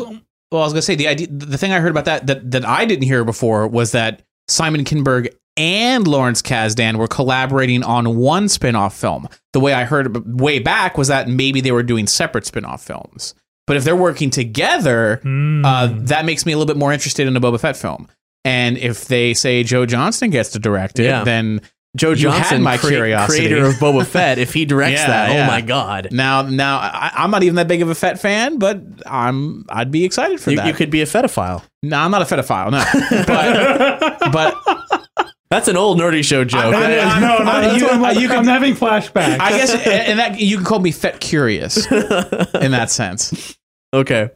[0.50, 2.64] well I was gonna say the idea the thing I heard about that that that
[2.64, 8.48] I didn't hear before was that Simon Kinberg and Lawrence Kasdan were collaborating on one
[8.48, 9.28] spin-off film.
[9.52, 12.82] The way I heard it way back was that maybe they were doing separate spin-off
[12.82, 13.34] films.
[13.68, 15.64] But if they're working together, Hmm.
[15.64, 18.08] uh, that makes me a little bit more interested in a Boba Fett film.
[18.44, 21.24] And if they say Joe Johnston gets to direct it, Yeah.
[21.24, 21.60] then
[21.96, 23.38] Joe you had Johnson, my crea- curiosity.
[23.48, 25.44] creator of Boba Fett, if he directs Yeah, that, oh yeah.
[25.44, 26.08] oh my god.
[26.12, 29.90] now now I, I'm not even that big of a Fett fan, but I'm I'd
[29.90, 30.66] be excited for You, that.
[30.68, 31.62] you could be a fetophile.
[31.82, 32.70] No, I'm not a pedophile.
[32.70, 36.72] No, but but That's an old nerdy show joke.
[36.74, 39.40] I- I- no, no, I, you, I'm, you I'm having flashbacks.
[39.40, 43.58] I guess, and that you can call me fet curious in that sense.
[43.92, 44.30] Okay.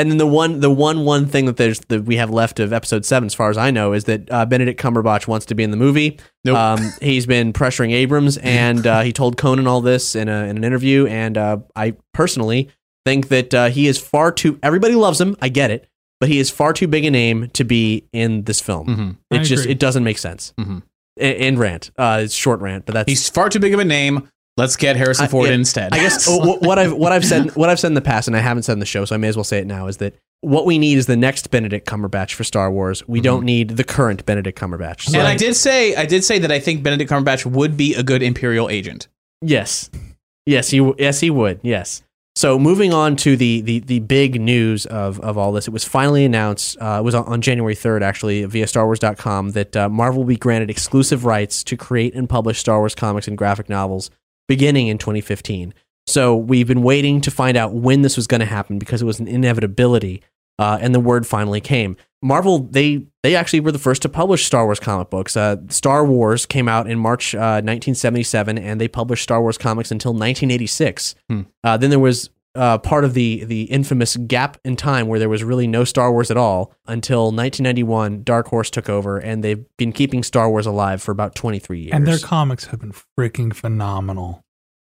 [0.00, 2.72] And then the one, the one, one thing that there's that we have left of
[2.72, 5.62] episode seven, as far as I know, is that uh, Benedict Cumberbatch wants to be
[5.62, 6.18] in the movie.
[6.44, 6.56] Nope.
[6.56, 10.56] Um, he's been pressuring Abrams, and uh, he told Conan all this in, a, in
[10.56, 11.06] an interview.
[11.06, 12.70] And uh, I personally
[13.04, 14.58] think that uh, he is far too.
[14.62, 15.36] Everybody loves him.
[15.42, 15.86] I get it,
[16.18, 18.86] but he is far too big a name to be in this film.
[18.86, 19.16] Mhm.
[19.30, 19.72] It I just agree.
[19.72, 20.54] it doesn't make sense.
[20.58, 20.82] Mhm.
[21.18, 23.84] A- And rant, uh, it's short rant, but that's He's far too big of a
[23.84, 24.28] name.
[24.56, 25.92] Let's get Harrison I- Ford instead.
[25.94, 28.40] I guess what I've what I've said what I've said in the past, and I
[28.40, 30.14] haven't said in the show, so I may as well say it now, is that
[30.42, 33.06] what we need is the next Benedict Cumberbatch for Star Wars.
[33.06, 35.02] We don't need the current Benedict Cumberbatch.
[35.02, 37.94] So, and I did say, I did say that I think Benedict Cumberbatch would be
[37.94, 39.08] a good Imperial agent.
[39.42, 39.90] yes,
[40.46, 42.02] yes, he yes he would yes.
[42.36, 45.84] So moving on to the the the big news of of all this, it was
[45.84, 46.76] finally announced.
[46.80, 50.36] Uh, it was on, on January third, actually, via StarWars.com, that uh, Marvel will be
[50.36, 54.10] granted exclusive rights to create and publish Star Wars comics and graphic novels
[54.50, 55.72] beginning in 2015.
[56.08, 59.04] So we've been waiting to find out when this was going to happen because it
[59.04, 60.24] was an inevitability,
[60.58, 61.96] uh, and the word finally came.
[62.20, 65.36] Marvel they they actually were the first to publish Star Wars comic books.
[65.36, 69.92] Uh, Star Wars came out in March uh, 1977, and they published Star Wars comics
[69.92, 71.14] until 1986.
[71.28, 71.42] Hmm.
[71.62, 75.28] Uh, then there was uh, part of the the infamous gap in time where there
[75.28, 78.22] was really no Star Wars at all until 1991.
[78.24, 81.92] Dark Horse took over, and they've been keeping Star Wars alive for about 23 years.
[81.92, 84.42] and their comics have been freaking phenomenal.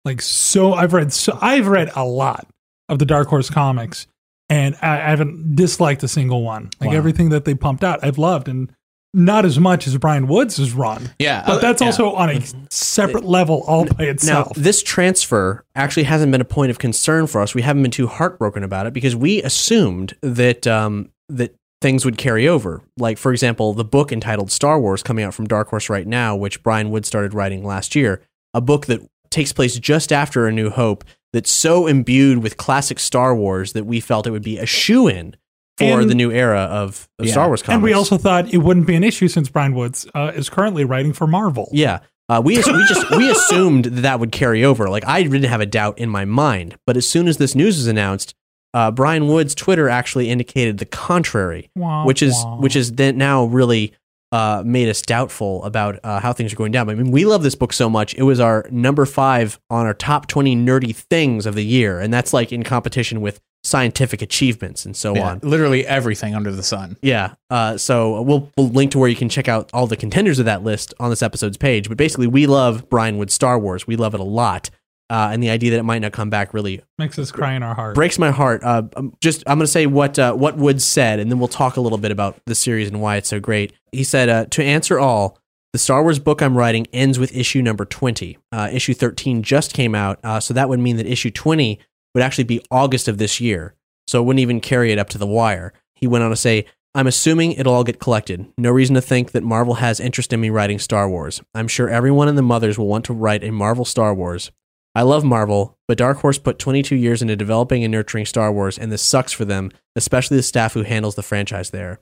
[0.04, 2.46] Like so, I've read so I've read a lot
[2.88, 4.06] of the Dark Horse comics,
[4.48, 6.70] and I, I haven't disliked a single one.
[6.80, 6.96] Like Wow.
[6.96, 8.72] everything that they pumped out, I've loved, and
[9.12, 11.10] not as much as Brian Woods has run.
[11.18, 11.86] Yeah, But that's yeah.
[11.88, 12.40] also on a
[12.70, 14.28] separate level all by itself.
[14.28, 14.56] Now, itself.
[14.56, 17.54] this transfer actually hasn't been a point of concern for us.
[17.54, 22.18] We haven't been too heartbroken about it because we assumed that um, that things would
[22.18, 22.82] carry over.
[22.96, 26.36] Like, for example, the book entitled Star Wars coming out from Dark Horse right now,
[26.36, 28.22] which Brian Wood started writing last year,
[28.54, 29.00] a book that
[29.30, 33.86] takes place just after A New Hope that's so imbued with classic Star Wars that
[33.86, 35.36] we felt it would be a shoe in
[35.80, 37.32] for And- the new era of, of Yeah.
[37.32, 37.74] Star Wars comics.
[37.74, 40.84] and we also thought it wouldn't be an issue since Brian Woods uh, is currently
[40.84, 41.68] writing for Marvel.
[41.72, 42.00] Yeah.
[42.28, 44.88] Uh, we we just we assumed that that would carry over.
[44.88, 47.76] Like I didn't have a doubt in my mind, but as soon as this news
[47.76, 48.34] was announced,
[48.72, 52.56] uh, Brian Wood's Twitter actually indicated the contrary, Wah, which is wah.
[52.60, 53.92] which is then now really
[54.30, 56.88] uh, made us doubtful about uh, how things are going down.
[56.88, 59.94] I mean, we love this book so much; it was our number five on our
[59.94, 64.86] top twenty nerdy things of the year, and that's like in competition with scientific achievements
[64.86, 65.40] and so Yeah, on.
[65.42, 66.96] literally everything under the sun.
[67.02, 67.34] Yeah.
[67.50, 70.46] Uh, so we'll, we'll link to where you can check out all the contenders of
[70.46, 71.88] that list on this episode's page.
[71.88, 73.86] But basically, we love Brian Wood's Star Wars.
[73.86, 74.70] We love it a lot.
[75.10, 77.64] Uh, and the idea that it might not come back really makes us cry in
[77.64, 77.96] our heart.
[77.96, 78.62] breaks my heart.
[78.62, 81.48] Uh, um, just I'm going to say what uh, what Wood said, and then we'll
[81.48, 83.72] talk a little bit about the series and why it's so great.
[83.90, 85.36] He said, uh, "To answer all,
[85.72, 88.38] the Star Wars book I'm writing ends with issue number 20.
[88.52, 91.80] Uh, issue 13 just came out, uh, so that would mean that issue 20
[92.14, 93.74] would actually be August of this year.
[94.06, 96.66] So it wouldn't even carry it up to the wire." He went on to say.
[96.92, 98.46] I'm assuming it'll all get collected.
[98.58, 101.40] No reason to think that Marvel has interest in me writing Star Wars.
[101.54, 104.50] I'm sure everyone in the mothers will want to write a Marvel Star Wars.
[104.92, 108.76] I love Marvel, but Dark Horse put 22 years into developing and nurturing Star Wars,
[108.76, 112.00] and this sucks for them, especially the staff who handles the franchise there.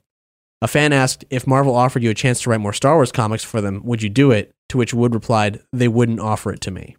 [0.63, 3.45] A fan asked if Marvel offered you a chance to write more Star Wars comics
[3.45, 4.53] for them, would you do it?
[4.71, 6.97] To which Wood replied, "They wouldn't offer it to me."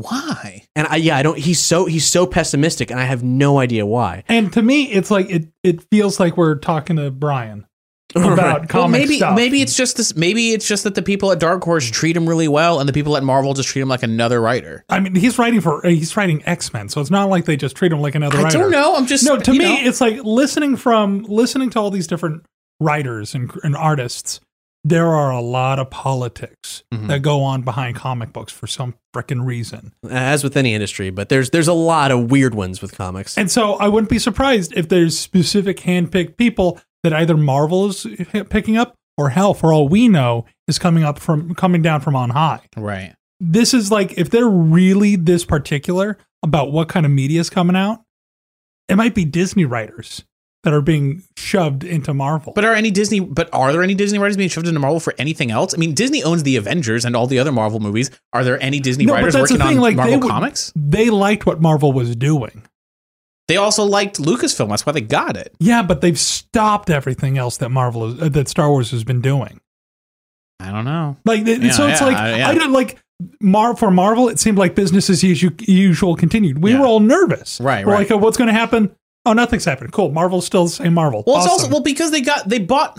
[0.00, 0.62] Why?
[0.76, 1.36] And I, yeah, I don't.
[1.36, 4.22] He's so he's so pessimistic, and I have no idea why.
[4.28, 5.48] and to me, it's like it.
[5.64, 7.66] It feels like we're talking to Brian
[8.14, 8.28] about
[8.60, 8.68] Right.
[8.68, 9.34] comic Well, maybe stuff.
[9.34, 10.14] maybe it's just this.
[10.14, 12.92] Maybe it's just that the people at Dark Horse treat him really well, and the
[12.92, 14.84] people at Marvel just treat him like another writer.
[14.88, 17.56] I mean, he's writing for uh, he's writing X Men, so it's not like they
[17.56, 18.58] just treat him like another I writer.
[18.58, 18.94] don't know.
[18.94, 19.76] I'm just No, to me, know.
[19.80, 22.46] it's like listening from listening to all these different
[22.80, 24.40] writers and, and artists.
[24.84, 27.08] There are a lot of politics Mhm.
[27.08, 31.28] that go on behind comic books for some freaking reason, As with any industry, but
[31.28, 33.36] there's there's a lot of weird ones with comics.
[33.36, 38.06] and so I wouldn't be surprised if there's specific handpicked people that either Marvel is
[38.50, 42.14] picking up, or hell, for all we know, is coming up from coming down from
[42.16, 42.60] on high.
[42.76, 43.14] right.
[43.40, 47.76] this is like if they're really this particular about what kind of media is coming
[47.76, 48.02] out,
[48.88, 50.24] it might be Disney writers
[50.64, 52.52] that are being shoved into Marvel.
[52.54, 53.20] But are any Disney?
[53.20, 55.72] But are there any Disney writers being shoved into Marvel for anything else?
[55.72, 58.10] I mean, Disney owns the Avengers and all the other Marvel movies.
[58.32, 60.72] Are there any Disney No, writers the working thing, on like, they Marvel would- comics?
[60.74, 62.62] they liked what Marvel was doing.
[63.46, 64.68] They also liked Lucasfilm.
[64.68, 65.54] That's why they got it.
[65.58, 69.22] Yeah, but they've stopped everything else that Marvel is, uh, that Star Wars has been
[69.22, 69.60] doing.
[70.60, 71.16] I don't know.
[71.24, 72.48] Like Yeah, so, it's yeah, like I- yeah.
[72.48, 72.98] I didn't like
[73.40, 74.28] Mar for Marvel.
[74.28, 76.58] It seemed like business as usual, usual continued.
[76.62, 76.80] We Yeah.
[76.80, 77.60] were all nervous.
[77.60, 77.98] Right, We're right.
[78.00, 78.90] like, oh, what's going to happen?
[79.24, 79.92] Oh, nothing's happened.
[79.92, 80.10] Cool.
[80.10, 81.22] Marvel's still the same Marvel.
[81.26, 82.98] Well, it's also well because they got they bought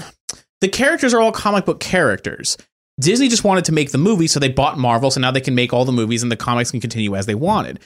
[0.61, 2.57] the characters are all comic book characters.
[2.99, 5.55] Disney just wanted to make the movie, so they bought Marvel, so now they can
[5.55, 7.79] make all the movies and the comics can continue as they wanted.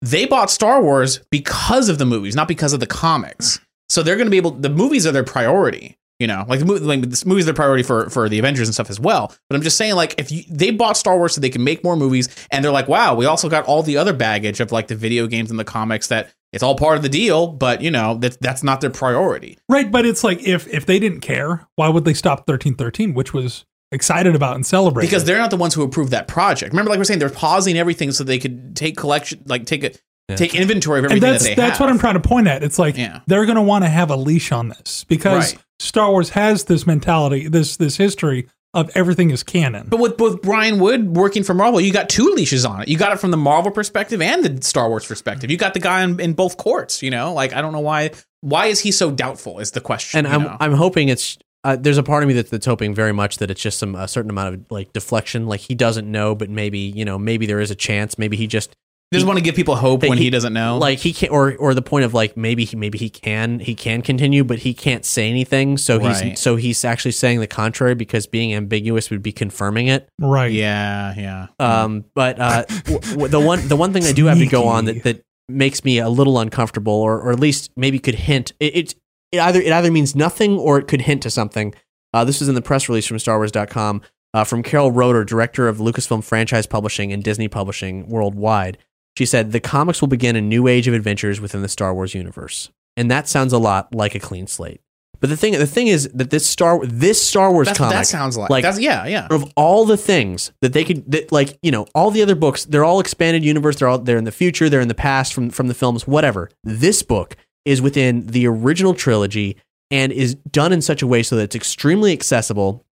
[0.00, 3.60] They bought Star Wars because of the movies, not because of the comics.
[3.88, 4.52] So they're going to be able.
[4.52, 5.98] The movies are their priority.
[6.18, 8.74] You know, like the movie, like this movie's their priority for for the Avengers and
[8.74, 9.34] stuff as well.
[9.48, 11.82] But I'm just saying, like, if you, they bought Star Wars so they can make
[11.82, 14.86] more movies, and they're like, wow, we also got all the other baggage of like
[14.86, 17.90] the video games and the comics that it's all part of the deal, but you
[17.90, 19.58] know that that's not their priority.
[19.68, 23.14] Right, but it's like if if they didn't care, why would they stop thirteen thirteen,
[23.14, 25.08] which was excited about and celebrated?
[25.10, 26.72] because they're not the ones who approved that project.
[26.72, 29.92] Remember, like we're saying, they're pausing everything so they could take collection, like take a
[30.36, 31.80] take inventory of and everything that's that they that's have.
[31.80, 32.62] what I'm trying to point at.
[32.62, 33.20] It's like Yeah.
[33.26, 35.62] they're going to want to have a leash on this because Right.
[35.78, 39.88] Star Wars has this mentality, this this history of everything is canon.
[39.88, 42.88] But with with Brian Wood working for Marvel, you got two leashes on it.
[42.88, 45.50] You got it from the Marvel perspective and the Star Wars perspective.
[45.50, 47.02] You got the guy in, in both courts.
[47.02, 48.10] You know, like I don't know why.
[48.40, 49.60] Why is he so doubtful?
[49.60, 50.18] Is the question.
[50.18, 50.56] and I'm know?
[50.58, 53.50] I'm hoping it's uh, there's a part of me that's, that's hoping very much that
[53.50, 56.78] it's just some a certain amount of like deflection, like he doesn't know, but maybe
[56.78, 58.74] you know maybe there is a chance, maybe he just
[59.12, 60.78] just want to give people hope when he, he- doesn't know.
[60.78, 63.74] like he can't, or or the point of like maybe he maybe he can he
[63.74, 66.16] can continue, but he can't say anything, so Right.
[66.30, 70.08] he's so he's actually saying the contrary because being ambiguous would be confirming it.
[70.20, 70.50] right.
[70.52, 71.46] yeah, yeah.
[71.58, 74.66] Um, but uh, w- w- the one the one thing I do have to go
[74.68, 78.52] on that, that makes me a little uncomfortable, or, or at least maybe could hint
[78.60, 78.94] it, it
[79.32, 81.74] it either it either means nothing or it could hint to something.
[82.14, 84.02] Uh, this is in the press release from StarWars.com
[84.34, 88.78] uh, from Carol Roeder, director of Lucasfilm Franchise Publishing and Disney Publishing worldwide.
[89.16, 92.14] She said the comics will begin a new age of adventures within the Star Wars
[92.14, 94.80] universe, and that sounds a lot like a clean slate.
[95.20, 97.98] But the thing the thing is that this Star this Star Wars That's what comic
[97.98, 98.50] that sounds like.
[98.50, 99.28] like- That's yeah, yeah.
[99.30, 102.64] of all the things that they could that, like you know all the other books
[102.64, 105.50] they're all expanded universe they're all they're in the future they're in the past from
[105.50, 109.56] from the films whatever this book is within the original trilogy
[109.92, 112.84] and is done in such a way so that it's extremely accessible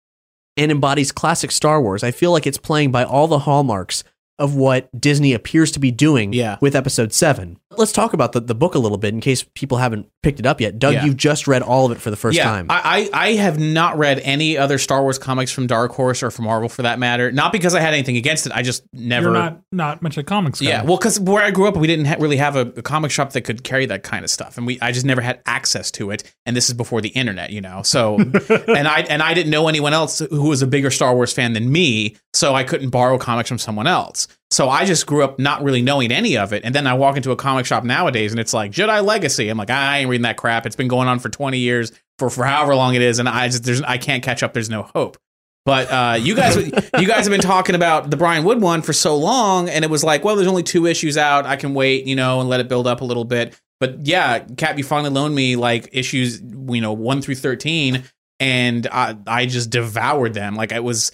[0.58, 4.04] and embodies classic Star Wars I feel like it's playing by all the hallmarks
[4.38, 6.58] of what Disney appears to be doing Yeah.
[6.60, 9.78] with episode 7 let's talk about the, the book a little bit in case people
[9.78, 11.04] haven't picked it up yet Doug Yeah.
[11.04, 13.58] you've just read all of it for the first yeah, time I, I I have
[13.58, 16.98] not read any other Star Wars comics from Dark Horse or from Marvel for that
[16.98, 17.30] matter.
[17.30, 18.52] Not because I had anything against it.
[18.52, 19.26] I just never.
[19.28, 20.60] You're not not much of comics.
[20.60, 20.68] guy.
[20.68, 23.10] Yeah, well, because where I grew up, we didn't ha- really have a, a comic
[23.10, 25.90] shop that could carry that kind of stuff, and we I just never had access
[25.92, 26.24] to it.
[26.46, 27.82] And this is before the internet, you know.
[27.82, 28.16] So,
[28.68, 31.52] and I and I didn't know anyone else who was a bigger Star Wars fan
[31.52, 34.28] than me, so I couldn't borrow comics from someone else.
[34.50, 37.16] So I just grew up not really knowing any of it, and then I walk
[37.16, 39.48] into a comic shop nowadays, and it's like Jedi Legacy.
[39.48, 40.66] I'm like, I ain't reading that crap.
[40.66, 43.48] It's been going on for 20 years, for for however long it is, and I
[43.48, 44.52] just there's I can't catch up.
[44.52, 45.18] There's no hope.
[45.64, 48.94] But uh, you guys, you guys have been talking about the Brian Wood one for
[48.94, 51.44] so long, and it was like, well, there's only two issues out.
[51.44, 53.60] I can wait, you know, and let it build up a little bit.
[53.78, 58.04] But yeah, Cap, you finally loaned me like issues, you know, one through thirteen,
[58.40, 60.54] and I, I just devoured them.
[60.54, 61.12] Like I was.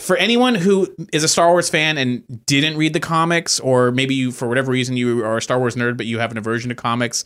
[0.00, 4.14] For anyone who is a Star Wars fan and didn't read the comics, or maybe
[4.14, 6.68] you, for whatever reason, you are a Star Wars nerd, but you have an aversion
[6.68, 7.24] to comics,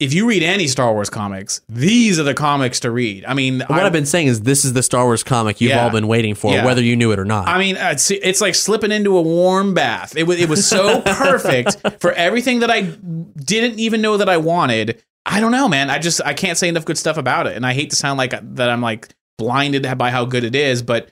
[0.00, 3.24] if you read any Star Wars comics, these are the comics to read.
[3.24, 5.70] I mean, what I- I've been saying is this is the Star Wars comic you've
[5.70, 5.82] Yeah.
[5.82, 6.64] all been waiting for, Yeah.
[6.64, 7.48] whether you knew it or not.
[7.48, 10.16] I mean, uh, it's, it's like slipping into a warm bath.
[10.16, 14.36] It was it was so perfect for everything that I didn't even know that I
[14.36, 15.02] wanted.
[15.26, 15.90] I don't know, man.
[15.90, 18.18] I just I can't say enough good stuff about it, and I hate to sound
[18.18, 21.10] like that I'm like blinded by how good it is, but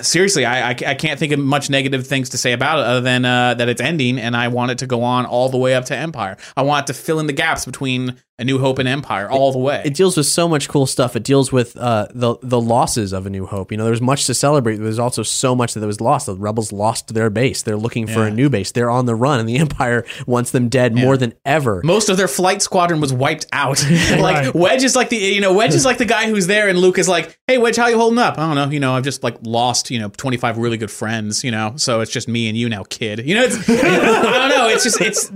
[0.00, 3.00] seriously, I I, I can't think of much negative things to say about it other
[3.00, 5.74] than uh, that it's ending, and I want it to go on all the way
[5.74, 6.36] up to Empire.
[6.56, 9.52] I want it to fill in the gaps between A New Hope and Empire all
[9.52, 9.82] the way.
[9.84, 11.14] it deals with so much cool stuff.
[11.16, 13.70] It deals with uh, the the losses of A New Hope.
[13.70, 14.76] You know, there's much to celebrate.
[14.76, 16.26] There's also so much that was lost.
[16.26, 17.62] The rebels lost their base.
[17.62, 18.72] They're looking for a new base.
[18.72, 21.80] They're on the run, and the Empire wants them dead more than ever.
[21.84, 23.82] most of their flight squadron was wiped out.
[24.18, 24.54] like Right.
[24.54, 26.98] Wedge is like the you know Wedge is like the guy who's there, and Luke
[26.98, 28.68] is like, "Hey Wedge, how you holding up?" I don't know.
[28.70, 31.44] You know, I've just like lost you know twenty five really good friends.
[31.44, 33.24] You know, so it's just me and you now, kid.
[33.26, 34.68] You know, it's I don't know.
[34.68, 35.30] It's just it's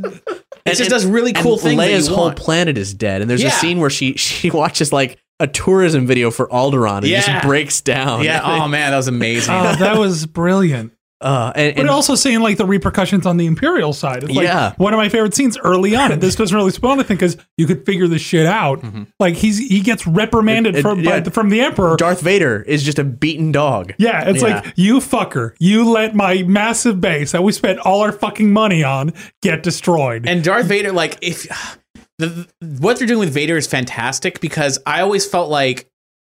[0.69, 1.77] it just does really cool and things.
[1.79, 2.37] that Leia's whole want.
[2.39, 6.31] planet is dead, and there's a scene where she she watches like a tourism video
[6.31, 7.21] for Alderaan and Yeah.
[7.21, 8.25] just breaks down.
[8.25, 8.41] yeah.
[8.45, 9.55] Oh man, that was amazing.
[9.55, 10.93] Oh, that was brilliant.
[11.21, 14.23] Uh, and, But also seeing like the repercussions on the Imperial side.
[14.25, 14.75] It's like Yeah.
[14.77, 16.13] one of my favorite scenes early on.
[16.13, 18.85] And this doesn't really spoil anything because you could figure this shit out.
[19.19, 21.21] Like he's he gets reprimanded It- it- from yeah.
[21.21, 21.97] by, from the Emperor.
[21.97, 23.95] Darth Vader is just a beaten dog.
[23.99, 24.57] yeah, it's Yeah.
[24.57, 28.85] like you fucker, you let my massive base that we spent all our fucking money
[28.85, 29.13] on
[29.43, 30.27] get destroyed.
[30.29, 31.47] And Darth Vader, like, if
[32.19, 32.47] the,
[32.79, 35.89] what they're doing with Vader is fantastic because I always felt like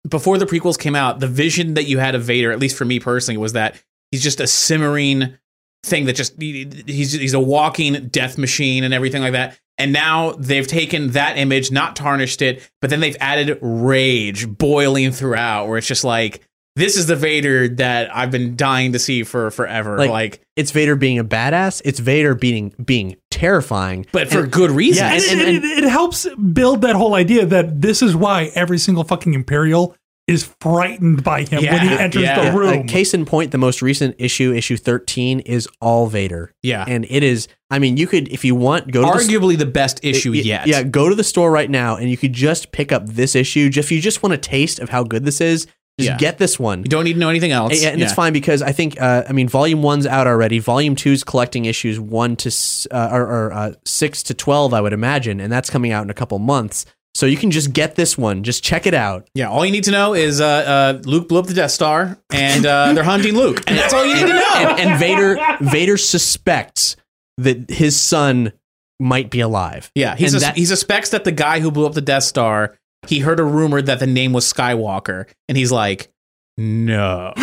[0.08, 2.84] before the prequels came out, the vision that you had of Vader, at least for
[2.84, 3.74] me personally, was that
[4.10, 5.36] he's just a simmering
[5.82, 9.58] thing that just he's he's a walking death machine and everything like that.
[9.78, 15.12] And now they've taken that image, not tarnished it, but then they've added rage boiling
[15.12, 16.40] throughout, where it's just like
[16.76, 19.96] this is the Vader that I've been dying to see for forever.
[19.98, 21.80] Like- Like, It's Vader being a badass.
[21.84, 24.06] It's Vader being being terrifying.
[24.12, 25.04] but for And- good reason.
[25.06, 28.50] Yeah, and, and- it, it, it helps build that whole idea that this is why
[28.54, 29.94] every single fucking Imperial
[30.26, 32.50] is frightened by him when he enters yeah.
[32.50, 32.70] the room.
[32.70, 36.84] Like, case in point, the most recent issue, issue thirteen, is all Vader, yeah.
[36.86, 37.48] and it is.
[37.70, 40.38] I mean, you could, if you want, go to the Arguably the best issue Y-
[40.38, 40.66] yet.
[40.66, 43.68] Yeah, go to the store right now, and you could just pick up this issue.
[43.70, 45.66] Just if you just want a taste of how good this is,
[45.98, 46.16] just Yeah.
[46.18, 46.80] get this one.
[46.80, 47.82] You don't need to know anything else.
[47.82, 50.58] Yeah, and it's fine because I think uh, I mean volume one's out already.
[50.58, 52.50] Volume two's collecting issues one to
[52.90, 56.10] uh, or, or uh, six to twelve, I would imagine, and that's coming out in
[56.10, 56.84] a couple months.
[57.16, 58.42] So you can just get this one.
[58.42, 59.26] Just check it out.
[59.34, 62.18] Yeah, all you need to know is uh, uh, Luke blew up the Death Star,
[62.30, 64.54] and uh, they're hunting Luke, and that's all you need to know.
[64.54, 66.94] And, and Vader Vader suspects
[67.38, 68.52] that his son
[69.00, 69.90] might be alive.
[69.94, 72.24] Yeah, he And sus- that- he suspects that the guy who blew up the Death
[72.24, 76.12] Star, he heard a rumor that the name was Skywalker, and he's like,
[76.58, 77.32] "No,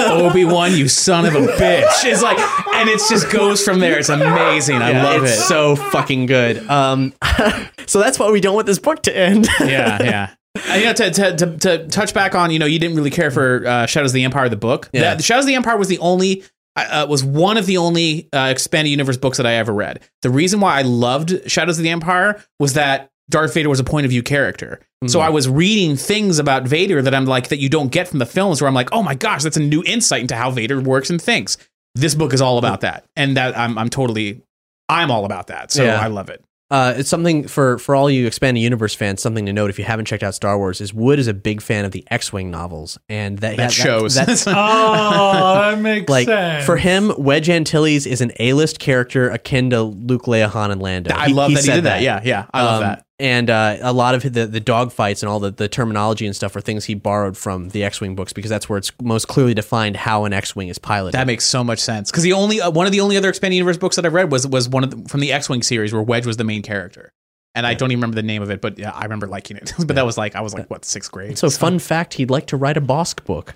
[0.00, 2.38] Obi Wan, you son of a bitch!" It's like,
[2.74, 3.98] and it just goes from there.
[3.98, 4.76] It's amazing.
[4.76, 5.40] I Yeah, love it's it.
[5.42, 6.68] so fucking good.
[6.68, 7.12] Um,
[7.86, 9.48] so that's why we don't want this book to end.
[9.60, 10.30] yeah, yeah.
[10.68, 13.10] Uh, you know, to, to, to, to touch back on, you know, you didn't really
[13.10, 14.90] care for uh, Shadows of the Empire, the book.
[14.92, 15.14] Yeah.
[15.14, 16.42] The, Shadows of the Empire was the only,
[16.74, 20.00] uh, was one of the only uh, expanded universe books that I ever read.
[20.22, 23.84] The reason why I loved Shadows of the Empire was that Darth Vader was a
[23.84, 24.80] point of view character.
[25.06, 28.18] So I was reading things about Vader that I'm like that you don't get from
[28.18, 28.60] the films.
[28.60, 31.22] Where I'm like, oh my gosh, that's a new insight into how Vader works and
[31.22, 31.56] thinks.
[31.94, 34.42] This book is all about that, and that I'm I'm totally,
[34.90, 35.72] I'm all about that.
[35.72, 35.98] So Yeah.
[36.00, 36.44] I love it.
[36.72, 39.20] Uh, it's something for for all you expanded universe fans.
[39.20, 41.60] Something to note if you haven't checked out Star Wars is Wood is a big
[41.62, 44.14] fan of the X Wing novels, and that That shows.
[44.14, 46.64] that's oh, that makes like sense.
[46.66, 50.80] for him, Wedge Antilles is an A list character akin to Luke, Leia, Han, and
[50.80, 51.12] Lando.
[51.14, 52.02] I love that he did that.
[52.02, 53.06] Yeah, yeah, I love Um, that.
[53.20, 56.34] And uh, a lot of the the dog fights and all the, the terminology and
[56.34, 59.28] stuff are things he borrowed from the X Wing books because that's where it's most
[59.28, 61.12] clearly defined how an X Wing is piloted.
[61.12, 63.56] That makes so much sense because the only uh, one of the only other expanded
[63.56, 65.92] universe books that I read was was one of the, from the X Wing series
[65.92, 67.12] where Wedge was the main character,
[67.54, 69.74] and I don't even remember the name of it, but yeah, I remember liking it.
[69.78, 71.36] but that was like I was like what sixth grade.
[71.36, 73.54] so, fun fact: he'd like to write a Bossk book.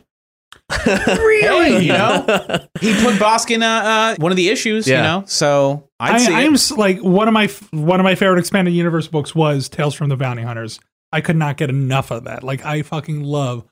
[0.86, 2.24] Really, you know,
[2.80, 5.24] he put Bossk in uh, uh, one of the issues, you know.
[5.26, 6.54] So I'd I, see I'm it.
[6.54, 10.08] s- like one of my one of my favorite expanded universe books was Tales from
[10.08, 10.80] the Bounty Hunters.
[11.12, 12.42] I could not get enough of that.
[12.42, 13.64] Like I fucking love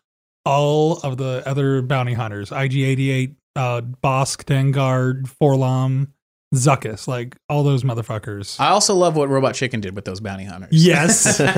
[0.44, 2.50] all of the other bounty hunters.
[2.50, 6.12] IG88, uh, Bossk, Dengar, 4-LOM,
[6.54, 8.60] Zuckuss, like all those motherfuckers.
[8.60, 10.70] I also love what Robot Chicken did with those bounty hunters.
[10.72, 11.40] yes.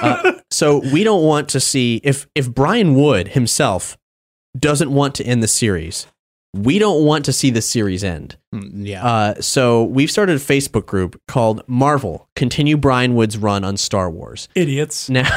[0.00, 3.96] Uh, so we don't want to see if if Brian Wood himself
[4.58, 6.06] doesn't want to end the series.
[6.54, 8.36] We don't want to see the series end.
[8.54, 9.04] Mm, yeah.
[9.04, 14.08] Uh, so we've started a Facebook group called Marvel Continue Brian Wood's Run on Star
[14.08, 14.48] Wars.
[14.54, 15.10] Idiots.
[15.10, 15.28] Now,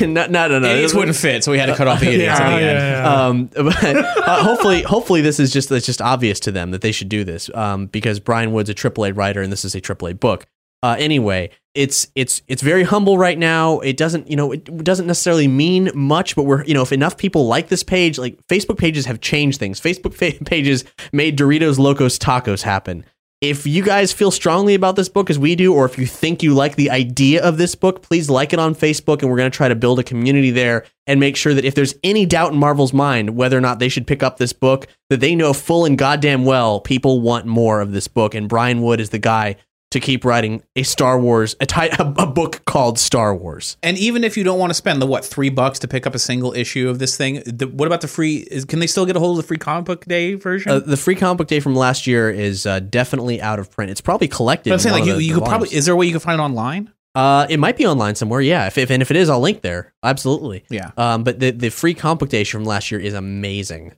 [0.00, 0.68] no, no, no, no.
[0.68, 2.70] idiots wouldn't fit, so we had to cut off the idiots Yeah, at the yeah,
[2.70, 3.50] end.
[3.52, 3.62] yeah.
[3.64, 3.84] Um, but,
[4.28, 7.24] uh, hopefully, hopefully this is just it's just obvious to them that they should do
[7.24, 10.46] this um, because Brian Wood's a AAA writer and this is a AAA book.
[10.84, 13.80] Uh, anyway, it's it's it's very humble right now.
[13.80, 17.16] It doesn't you know it doesn't necessarily mean much, but we're you know if enough
[17.16, 19.80] people like this page, like Facebook pages have changed things.
[19.80, 23.04] Facebook fa- pages made Doritos Locos Tacos happen.
[23.40, 26.44] If you guys feel strongly about this book as we do, or if you think
[26.44, 29.50] you like the idea of this book, please like it on Facebook, and we're going
[29.50, 32.52] to try to build a community there and make sure that if there's any doubt
[32.52, 35.52] in Marvel's mind whether or not they should pick up this book, that they know
[35.52, 39.18] full and goddamn well people want more of this book, and Brian Wood is the
[39.18, 39.56] guy
[39.92, 43.76] to keep writing a Star Wars, a, ti- a, a book called Star Wars.
[43.82, 46.14] And even if you don't want to spend the what three bucks to pick up
[46.14, 48.38] a single issue of this thing, the, what about the free?
[48.50, 50.72] Is, can they still get a hold of the free comic book day version?
[50.72, 53.90] Uh, the free comic book day from last year is uh, definitely out of print.
[53.90, 54.70] It's probably collected.
[54.70, 55.72] but I'm saying like you, the- you the could probably.
[55.74, 56.92] Is there a way you can find it online?
[57.14, 58.40] Uh, it might be online somewhere.
[58.40, 59.92] Yeah, if, if and if it is, I'll link there.
[60.02, 60.64] Absolutely.
[60.70, 60.92] Yeah.
[60.96, 63.92] Um, but the the free comic book day from last year is amazing.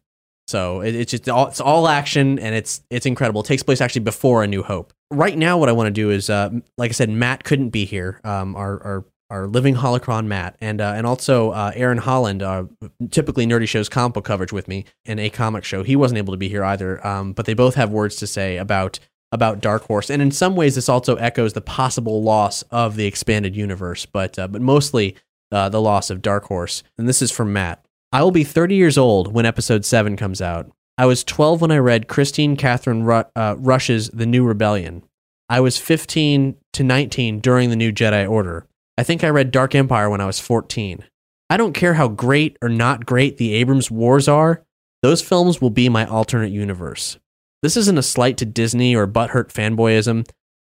[0.47, 3.40] So it, it's just all it's all action and it's it's incredible.
[3.42, 4.92] It takes place actually before A New Hope.
[5.11, 7.84] Right now, what I want to do is, uh, like I said, Matt couldn't be
[7.84, 8.20] here.
[8.24, 12.64] Um, our our our living holocron Matt and uh, and also uh, Aaron Holland, uh,
[13.11, 15.82] typically nerdy shows comic book coverage with me in a comic show.
[15.82, 17.05] He wasn't able to be here either.
[17.07, 18.99] Um, but they both have words to say about
[19.32, 23.07] about Dark Horse, and in some ways, this also echoes the possible loss of the
[23.07, 25.16] expanded universe, but uh, but mostly
[25.51, 26.82] uh, the loss of Dark Horse.
[26.99, 27.84] And this is from Matt.
[28.14, 30.70] I will be 30 years old when episode 7 comes out.
[30.96, 35.02] I was 12 when I read Kristine Kathryn Ru- uh, Rusch's The New Rebellion.
[35.48, 38.68] I was 15 to 19 during the New Jedi Order.
[38.96, 41.02] I think I read Dark Empire when I was 14.
[41.50, 44.62] I don't care how great or not great the Abrams Wars are,
[45.02, 47.18] those films will be my alternate universe.
[47.64, 50.28] This isn't a slight to Disney or butthurt fanboyism.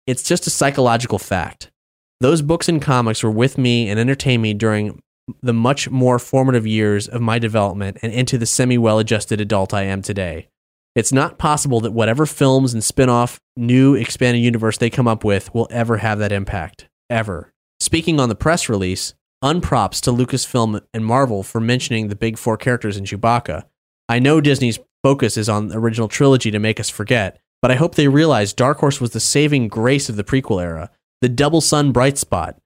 [0.09, 1.71] It's just a psychological fact.
[2.19, 5.01] Those books and comics were with me and entertained me during
[5.43, 9.75] the much more formative years of my development and into the semi well adjusted adult
[9.75, 10.49] I am today.
[10.95, 15.25] It's not possible that whatever films and spin off new expanded universe they come up
[15.25, 16.89] with will ever have that impact.
[17.09, 17.53] Ever.
[17.81, 19.15] Speaking on the press release,
[19.45, 23.65] unprops to Lucasfilm and Marvel for mentioning the big four characters in Chewbacca.
[24.09, 27.77] I know Disney's focus is on the original trilogy to make us forget, but I
[27.77, 31.61] hope they realize Dark Horse was the saving grace of the prequel era, the double
[31.61, 32.59] sun bright spot.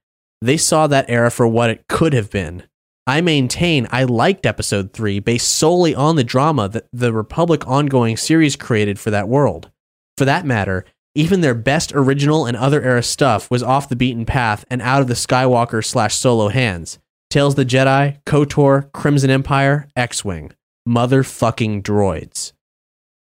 [0.43, 2.63] They saw that era for what it could have been.
[3.07, 8.17] I maintain I liked episode 3 based solely on the drama that the Republic ongoing
[8.17, 9.71] series created for that world.
[10.17, 10.83] For that matter,
[11.15, 15.01] even their best original and other era stuff was off the beaten path and out
[15.01, 16.99] of the Skywalker slash solo hands.
[17.29, 20.51] Tales of the Jedi, KOTOR, Crimson Empire, X Wing.
[20.85, 22.51] Motherfucking droids.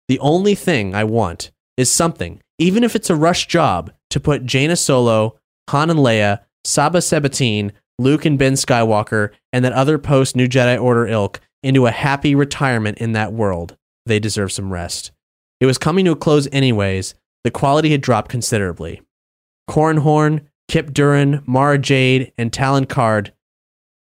[0.07, 4.47] The only thing I want is something, even if it's a rush job, to put
[4.47, 5.37] Jaina Solo,
[5.69, 10.81] Han and Leia, Saba Sebatyne, Luke and Ben Skywalker, and that other post New Jedi
[10.81, 13.77] Order ilk into a happy retirement in that world.
[14.05, 15.11] They deserve some rest.
[15.59, 17.13] It was coming to a close anyways.
[17.43, 19.01] The quality had dropped considerably.
[19.69, 23.31] Cornhorn, Kyp Durron, Mara Jade, and Talon Karrde,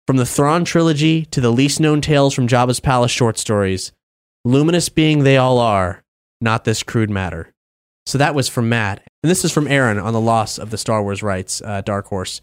[0.07, 3.93] from the Thrawn trilogy to the least known tales from Jabba's palace short stories,
[4.45, 6.03] luminous being they all are,
[6.41, 7.53] not this crude matter.
[8.07, 10.79] So that was from Matt, and this is from Aaron on the loss of the
[10.79, 12.41] Star Wars rights, uh, Dark Horse.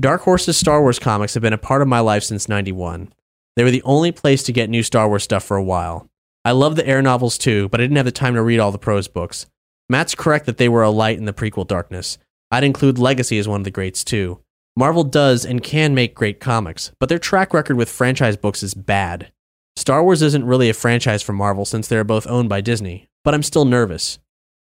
[0.00, 3.12] Dark Horse's Star Wars comics have been a part of my life since 91.
[3.54, 6.08] They were the only place to get new Star Wars stuff for a while.
[6.44, 8.72] I love the air novels too, but I didn't have the time to read all
[8.72, 9.46] the prose books.
[9.88, 12.18] Matt's correct that they were a light in the prequel darkness.
[12.50, 14.40] I'd include Legacy as one of the greats too.
[14.76, 18.74] Marvel does and can make great comics, but their track record with franchise books is
[18.74, 19.30] bad.
[19.76, 23.06] Star Wars isn't really a franchise for Marvel since they are both owned by Disney,
[23.22, 24.18] but I'm still nervous.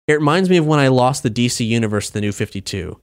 [0.08, 3.02] It reminds me of when I lost the DC Universe to the New 52.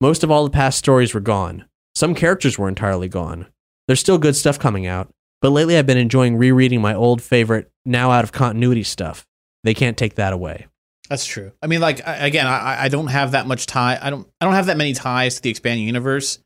[0.00, 1.64] Most of all the past stories were gone.
[1.94, 3.46] Some characters were entirely gone.
[3.86, 7.70] There's still good stuff coming out, but lately I've been enjoying rereading my old favorite,
[7.84, 9.26] now out of continuity stuff.
[9.62, 10.66] They can't take that away.
[11.08, 11.52] That's true.
[11.62, 13.98] I mean, like I- again, I, I don't have that much tie.
[14.00, 14.26] I don't.
[14.40, 16.38] I don't have that many ties to the expanding universe.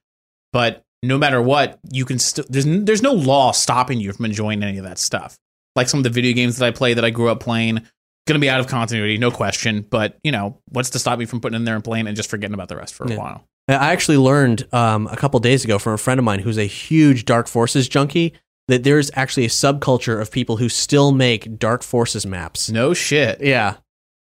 [0.53, 2.44] But no matter what, you can still.
[2.49, 5.38] There's n- there's no law stopping you from enjoying any of that stuff.
[5.76, 7.82] Like some of the video games that I play that I grew up playing,
[8.29, 9.85] gonna be out of continuity, no question.
[9.89, 12.16] But you know, what's to stop me from putting it in there and playing and
[12.16, 13.16] just forgetting about the rest for a Yeah.
[13.16, 13.45] while?
[13.68, 16.64] I actually learned um, a couple days ago from a friend of mine who's a
[16.64, 18.33] huge Dark Forces junkie
[18.68, 22.70] that there's actually a subculture of people who still make Dark Forces maps.
[22.70, 23.41] No shit.
[23.43, 23.74] Yeah.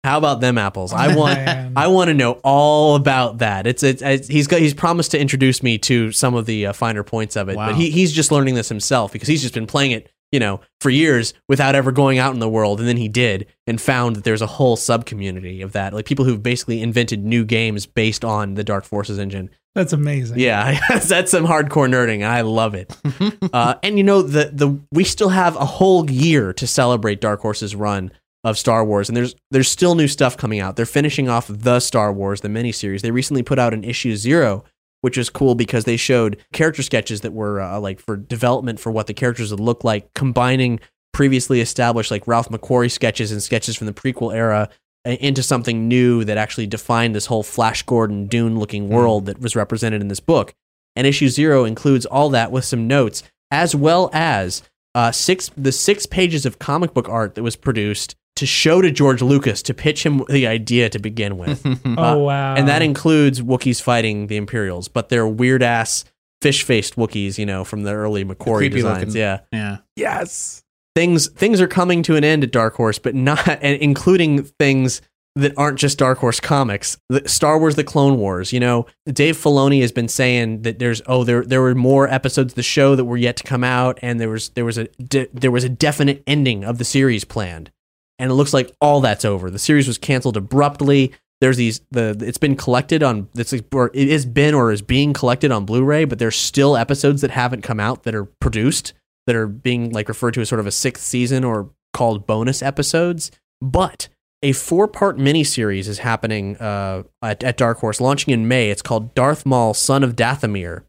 [0.02, 0.92] How about them apples?
[0.92, 1.38] I want
[1.76, 3.66] I want to know all about that.
[3.66, 6.72] It's, it's, it's he's got he's promised to introduce me to some of the uh,
[6.74, 7.68] finer points of it, Wow.
[7.68, 10.60] but he he's just learning this himself because he's just been playing it, you know,
[10.80, 14.16] for years without ever going out in the world, and then he did and found
[14.16, 17.86] that there's a whole sub community of that, like people who've basically invented new games
[17.86, 19.48] based on the Dark Forces engine.
[19.76, 20.40] That's amazing.
[20.40, 22.26] Yeah, that's some hardcore nerding.
[22.26, 22.96] I love it.
[23.52, 27.40] uh, and you know, the the we still have a whole year to celebrate Dark
[27.40, 28.10] Horse's run
[28.42, 30.74] of Star Wars, and there's there's still new stuff coming out.
[30.74, 33.02] They're finishing off the Star Wars, the miniseries.
[33.02, 34.64] They recently put out an issue zero,
[35.04, 38.90] which is cool because they showed character sketches that were uh, like for development for
[38.90, 40.80] what the characters would look like, combining
[41.12, 44.70] previously established like Ralph McQuarrie sketches and sketches from the prequel era
[45.04, 49.40] uh, into something new that actually defined this whole Flash Gordon Dune looking world that
[49.40, 50.54] was represented in this book.
[50.96, 54.62] And issue zero includes all that with some notes, as well as
[54.94, 58.90] uh, six the six pages of comic book art that was produced to show to
[58.90, 61.64] George Lucas to pitch him the idea to begin with.
[61.96, 62.54] Oh uh, wow.
[62.54, 66.04] And that includes Wookiees fighting the Imperials, but they're weird ass
[66.42, 68.98] fish faced Wookiees, you know, from the early McQuarrie creepy designs.
[69.06, 69.16] looking.
[69.16, 69.76] Yeah Yeah.
[69.96, 70.64] yes.
[70.94, 75.00] things things are coming to an end at Dark Horse, but not and including things
[75.36, 76.96] that aren't just Dark Horse comics.
[77.08, 78.52] The Star Wars: The Clone Wars.
[78.52, 82.52] You know, Dave Filoni has been saying that there's oh there there were more episodes
[82.52, 84.84] of the show that were yet to come out, and there was there was a
[85.02, 87.72] de- there was a definite ending of the series planned,
[88.18, 89.50] and it looks like all that's over.
[89.50, 91.12] The series was canceled abruptly.
[91.40, 95.64] There's these the it's been collected on it's or been or is being collected on
[95.64, 98.94] Blu-ray, but there's still episodes that haven't come out that are produced
[99.26, 102.62] that are being like referred to as sort of a sixth season or called bonus
[102.62, 103.30] episodes.
[103.60, 104.08] But
[104.42, 108.70] a four part miniseries is happening uh, at, at Dark Horse, launching in May.
[108.70, 110.84] It's called Darth Maul, Son of Dathomir.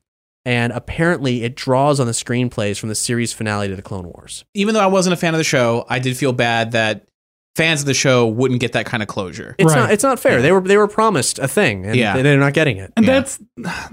[0.47, 4.45] And apparently, it draws on the screenplays from the series finale to the Clone Wars.
[4.53, 7.07] Even though I wasn't a fan of the show, I did feel bad that
[7.55, 9.55] fans of the show wouldn't get that kind of closure.
[9.57, 9.79] It's Right.
[9.81, 9.91] not.
[9.91, 10.41] It's not fair.
[10.41, 12.15] They were they were promised a thing, and Yeah.
[12.15, 12.91] they- they're not getting it.
[12.97, 13.13] And Yeah.
[13.13, 13.39] that's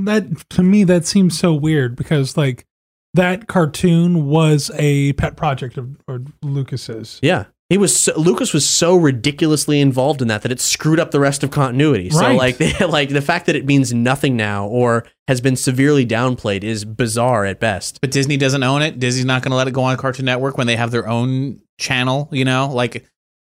[0.01, 2.67] that to me that seems so weird because like
[3.15, 7.19] that cartoon was a pet project of or Lucas's.
[7.23, 11.11] Yeah, He was so, Lucas was so ridiculously involved in that that it screwed up
[11.11, 12.11] the rest of continuity.
[12.11, 12.37] So Right.
[12.39, 16.85] like like the fact that it means nothing now or has been severely downplayed is
[16.85, 17.99] bizarre at best.
[18.01, 18.99] But Disney doesn't own it.
[18.99, 21.59] Disney's not going to let it go on Cartoon Network when they have their own
[21.79, 22.29] channel.
[22.33, 23.05] You know, like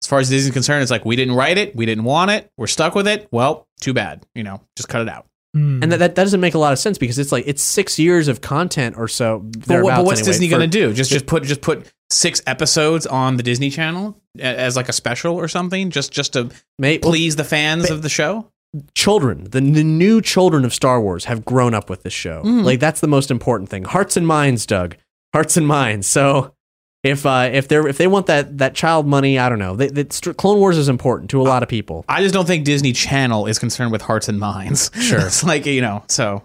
[0.03, 2.51] as far as Disney's concerned, it's like we didn't write it, we didn't want it,
[2.57, 3.29] we're stuck with it.
[3.31, 4.27] Well, too bad.
[4.35, 5.27] You know, just cut it out.
[5.55, 5.83] Hmm.
[5.83, 8.29] And that, that doesn't make a lot of sense because it's like it's six years
[8.29, 9.41] of content or so.
[9.41, 10.93] But, what, but what's anyway, Disney for- going to do?
[10.95, 15.35] Just just put just put six episodes on the Disney Channel as like a special
[15.35, 18.51] or something, just just to May, well, please the fans of the show.
[18.95, 22.43] children, the, the new children of Star Wars have grown up with this show.
[22.43, 22.65] Mm.
[22.65, 23.85] Like that's the most important thing.
[23.85, 24.97] Hearts and minds, Doug.
[25.33, 26.07] Hearts and minds.
[26.07, 26.55] So
[27.03, 29.75] if uh, if they're if they want that that child money, I don't know.
[29.77, 32.05] They, they, St- Clone Wars is important to a lot of people.
[32.09, 34.91] I just don't think Disney Channel is concerned with hearts and minds.
[35.01, 35.21] Sure.
[35.27, 36.05] it's like you know.
[36.09, 36.43] So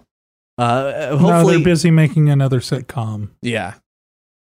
[0.58, 3.28] Uh, no, hopefully, they're busy making another sitcom.
[3.42, 3.74] yeah,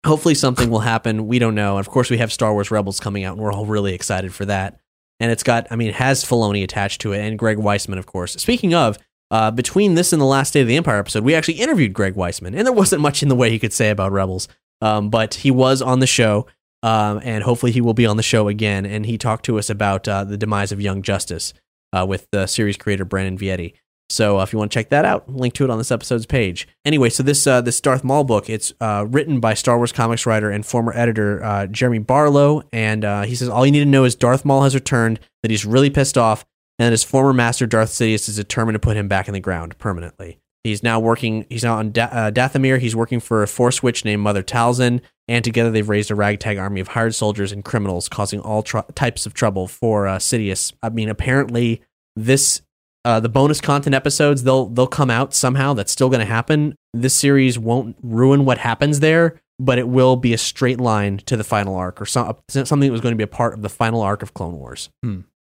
[0.06, 1.26] hopefully something will happen.
[1.26, 1.76] We don't know.
[1.78, 4.46] Of course, we have Star Wars Rebels coming out, and we're all really excited for
[4.46, 4.80] that.
[5.22, 8.06] And it's got, I mean, it has Filoni attached to it, and Greg Weisman, of
[8.06, 8.32] course.
[8.36, 8.96] Speaking of,
[9.30, 12.14] uh, between this and the Last Day of the Empire episode, we actually interviewed Greg
[12.14, 14.48] Weisman, and there wasn't much in the way he could say about Rebels,
[14.80, 16.46] um, but he was on the show,
[16.82, 18.86] um, and hopefully he will be on the show again.
[18.86, 21.52] And he talked to us about uh, the demise of Young Justice
[21.92, 23.74] uh, with the series creator Brandon Vietti.
[24.10, 26.26] So uh, if you want to check that out, link to it on this episode's
[26.26, 26.66] page.
[26.84, 30.26] Anyway, so this uh, this Darth Maul book, it's uh, written by Star Wars comics
[30.26, 33.86] writer and former editor uh, Jeremy Barlow, and uh, he says all you need to
[33.86, 36.44] know is Darth Maul has returned, that he's really pissed off,
[36.78, 39.40] and that his former master Darth Sidious is determined to put him back in the
[39.40, 40.40] ground permanently.
[40.64, 41.46] He's now working.
[41.48, 42.78] He's now on da- uh, Dathomir.
[42.78, 46.58] He's working for a Force witch named Mother Talzin, and together they've raised a ragtag
[46.58, 50.72] army of hired soldiers and criminals, causing all tr- types of trouble for uh, Sidious.
[50.82, 51.82] I mean, apparently
[52.16, 52.62] this
[53.06, 55.72] uh, the bonus content episodes they'll they'll come out somehow.
[55.72, 56.74] That's still going to happen.
[56.92, 61.36] This series won't ruin what happens there, but it will be a straight line to
[61.38, 63.68] the final arc or some, something that was going to be a part of the
[63.70, 64.90] final arc of Clone Wars.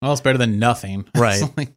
[0.06, 1.06] Well, it's better than nothing.
[1.16, 1.42] Right.
[1.58, 1.74] Like-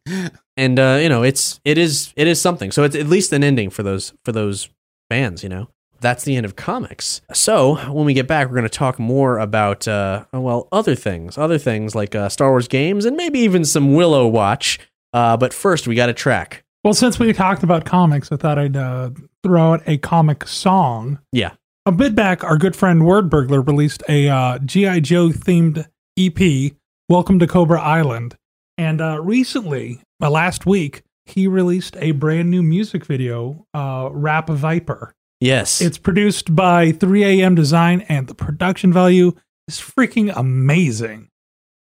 [0.57, 2.71] And uh, you know, it's it is it is something.
[2.71, 4.69] So it's at least an ending for those for those
[5.09, 5.41] fans.
[5.41, 5.69] You know,
[6.01, 7.21] that's the end of comics.
[7.33, 11.37] So when we get back, we're going to talk more about uh, well other things,
[11.37, 14.79] other things like uh, Star Wars games and maybe even some Willow Watch.
[15.13, 16.63] Uh, but first, we got a track.
[16.83, 19.09] Well, since we talked about comics, I thought I'd uh,
[19.43, 21.19] throw out a comic song.
[21.31, 21.51] Yeah.
[21.85, 24.99] A bit back, our good friend Word Burglar released a uh, G.I.
[24.99, 26.73] Joe themed EP,
[27.09, 28.35] Welcome to Cobra Island.
[28.77, 34.47] And uh, recently, uh, last week, he released a brand new music video, uh, Rap
[34.47, 35.15] Viper.
[35.39, 39.31] Yes, It's produced by 3AM Design, and the production value
[39.67, 41.29] is freaking amazing.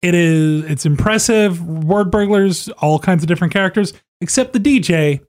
[0.01, 1.61] It is it's impressive.
[1.61, 5.19] Word burglars, all kinds of different characters, except the DJ,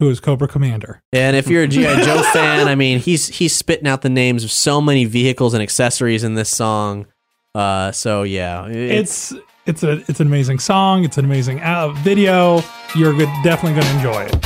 [0.00, 1.00] who is Cobra Commander.
[1.14, 4.44] And if you're a GI Joe fan, I mean, he's he's spitting out the names
[4.44, 7.06] of so many vehicles and accessories in this song.
[7.54, 9.32] Uh, so yeah, It's
[9.66, 11.02] it's a it's an amazing song.
[11.04, 12.62] It's an amazing uh, video.
[12.94, 14.40] You're good, definitely going to enjoy it.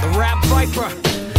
[0.00, 0.88] The rap viper,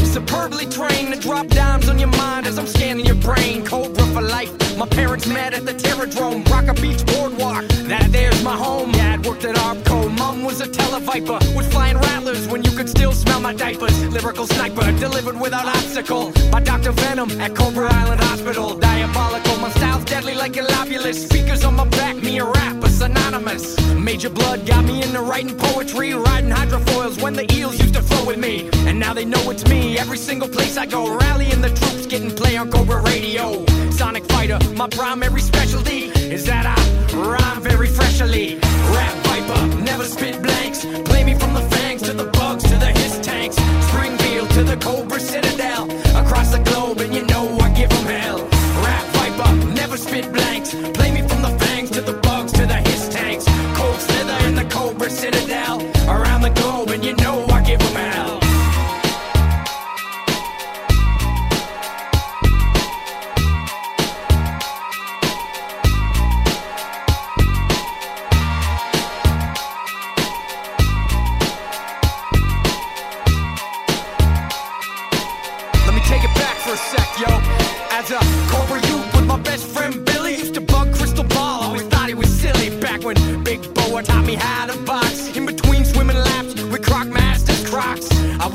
[0.05, 3.65] superbly trained to drop dimes on your mind as I'm scanning your brain.
[3.65, 4.51] Cobra for life.
[4.77, 7.65] My parents met at the Terrordrome, Rocker Beach Boardwalk.
[7.89, 8.91] That there's my home.
[8.91, 9.90] Dad worked at Arco.
[10.21, 13.97] Mom was a televiper with flying rattlers when you could still smell my diapers.
[14.15, 16.91] Lyrical sniper delivered without obstacle by Dr.
[16.91, 18.77] Venom at Cobra Island Hospital.
[18.77, 21.17] Diabolical, my style's deadly like a lobulus.
[21.27, 23.65] Speakers on my back, me a rapper, synonymous.
[23.95, 28.23] Major Bludd got me into writing poetry, riding hydrofoils when the eels used to flow
[28.27, 28.69] with me.
[28.87, 29.97] And now they know it's me.
[29.97, 33.65] Every single place I go, rallying the troops, getting play on Cobra Radio.
[33.89, 38.55] Sonic Fighter, my primary specialty is that I rhyme very freshly.
[38.95, 40.85] Rap Viper, never spit blanks.
[41.03, 43.57] Play me from the fangs to the bugs to the hiss tanks.
[43.89, 45.89] Springfield to the Cobra Citadel.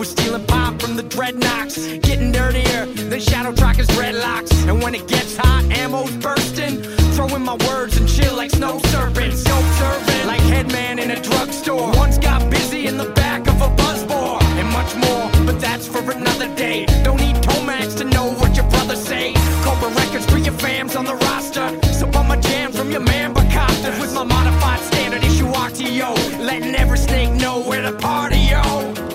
[0.07, 4.52] Stealing pop from the dreadnoughts, getting dirtier than Shadow Tracker's dreadlocks.
[4.68, 6.82] And when it gets hot, ammo's bursting.
[7.14, 9.42] Throw throw my words and chill like snow serpents.
[9.44, 11.90] Dope servant, like headman in a drugstore.
[11.92, 16.11] Once got busy in the back of a buzzball, and much more, but that's for
[16.11, 16.86] another day.
[17.02, 19.32] Don't need Tomax to know what your brothers say.
[19.62, 21.68] Cobra Records for your fams on the roster.
[21.92, 26.38] So bump my jams from your man Bacopta with my modified standard issue RTO.
[26.44, 29.05] Letting every snake know where to party, yo.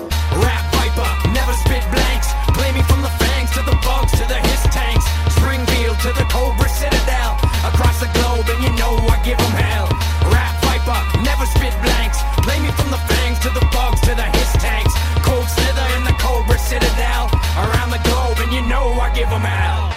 [6.02, 7.38] To the Cobra Citadel.
[7.62, 9.86] Across the globe, and you know I give 'em hell.
[10.34, 12.18] Rap Viper, never spit blanks.
[12.42, 14.92] Play me from the fangs to the bugs to the hiss tanks.
[15.22, 17.30] Cold Slither in the Cobra Citadel.
[17.56, 19.94] Around the globe, and you know I give 'em hell.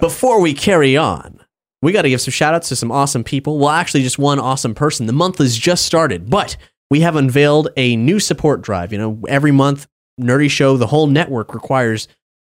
[0.00, 1.40] Before we carry on,
[1.82, 3.58] we got to give some shout outs to some awesome people.
[3.58, 5.04] Well, actually, just one awesome person.
[5.04, 6.56] The month has just started, but
[6.90, 8.90] we have unveiled a new support drive.
[8.90, 9.86] You know, every month,
[10.18, 12.08] Nerdy Show, the whole network requires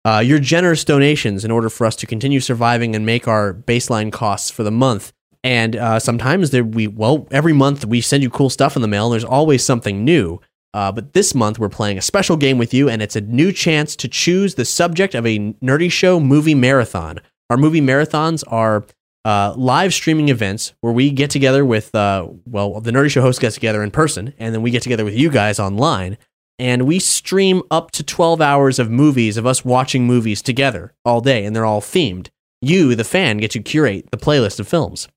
[0.08, 4.10] uh, your generous donations in order for us to continue surviving and make our baseline
[4.10, 5.12] costs for the month.
[5.44, 8.88] And uh, sometimes there we well every month we send you cool stuff in the
[8.88, 9.06] mail.
[9.06, 10.40] And there's always something new.
[10.72, 13.52] Uh, but this month we're playing a special game with you, and it's a new
[13.52, 17.20] chance to choose the subject of a Nerdy Show movie marathon.
[17.50, 18.86] Our movie marathons are
[19.26, 23.40] uh, live streaming events where we get together with, uh, well, the Nerdy Show host
[23.40, 26.16] gets together in person, and then we get together with you guys online,
[26.58, 31.20] and we stream up to 12 hours of movies of us watching movies together all
[31.20, 32.28] day, and they're all themed.
[32.60, 35.08] You, the fan, get to curate the playlist of films.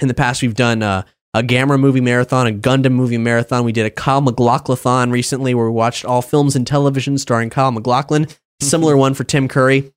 [0.00, 1.02] In the past, we've done uh,
[1.34, 3.64] a Gamera movie marathon, a Gundam movie marathon.
[3.64, 7.70] We did a Kyle MacLachlan recently where we watched all films and television starring Kyle
[7.70, 8.26] MacLachlan.
[8.60, 9.92] Similar one for Tim Curry.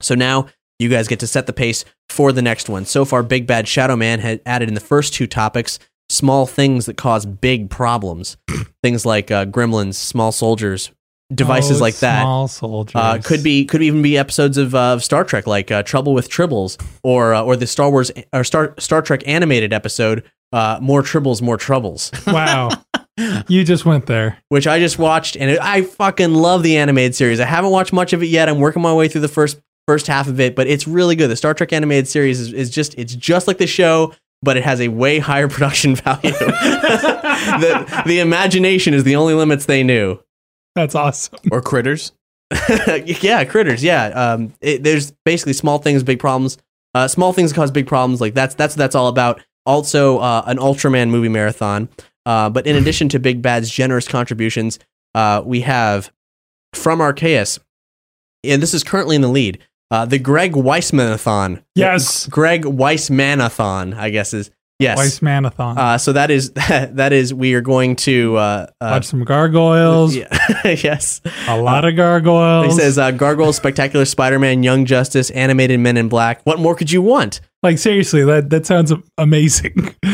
[0.00, 0.48] So now
[0.78, 2.84] you guys get to set the pace for the next one.
[2.84, 5.78] So far, Big Bad Shadow Man had added in the first two topics
[6.12, 8.36] small things that cause big problems.
[8.82, 10.90] things like uh, gremlins, small soldiers,
[11.34, 12.22] devices Oh, like that.
[12.22, 12.94] Small soldiers.
[12.94, 16.14] Uh, could be could even be episodes of, uh, of Star Trek, like uh, Trouble
[16.14, 20.78] with Tribbles, or uh, or the Star Wars or Star Star Trek animated episode, uh,
[20.82, 22.70] More Tribbles, More Troubles, Wow.
[23.48, 24.38] you just went there.
[24.48, 27.40] which I just watched, and it, I fucking love the animated series.
[27.40, 28.48] I haven't watched much of it yet.
[28.48, 31.28] I'm working my way through the first first half of it, but it's really good.
[31.28, 34.12] The Star Trek animated series is, is just it's just like the show.
[34.42, 36.30] But it has a way higher production value.
[36.32, 40.18] the, the imagination is the only limits they knew.
[40.74, 41.38] That's awesome.
[41.50, 42.12] Or critters.
[43.04, 43.82] yeah, critters.
[43.82, 46.58] Yeah, um, it, there's basically small things, big problems.
[46.94, 48.20] Uh, small things cause big problems.
[48.20, 49.40] Like that's that's what that's all about.
[49.64, 51.88] Also, uh, an Ultraman movie marathon.
[52.26, 54.78] Uh, but in addition to Big Bad's generous contributions,
[55.14, 56.12] uh, we have
[56.74, 57.58] from Arceus,
[58.44, 59.58] and this is currently in the lead.
[59.92, 61.62] Uh, the Greg Weissmanathon.
[61.74, 62.26] Yes.
[62.26, 63.94] Greg Weissmanathon.
[63.94, 64.96] I guess is yes.
[64.96, 65.76] Weiss Manathon.
[65.78, 70.16] uh, so that is that is we are going to uh, uh, Watch some gargoyles.
[70.16, 70.28] yeah,
[70.64, 71.20] yes.
[71.46, 72.66] A lot of gargoyles.
[72.74, 76.40] He says, uh, Gargoyle, Spectacular Spider Man, Young Justice, Animated Men in Black.
[76.44, 77.40] What more could you want?
[77.62, 79.94] like seriously, that that sounds amazing.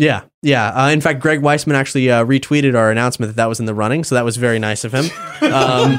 [0.00, 0.68] Yeah, yeah.
[0.68, 3.74] Uh, in fact, Greg Weisman actually uh, retweeted our announcement that that was in the
[3.74, 5.06] running, so that was very nice of him.
[5.52, 5.98] Um,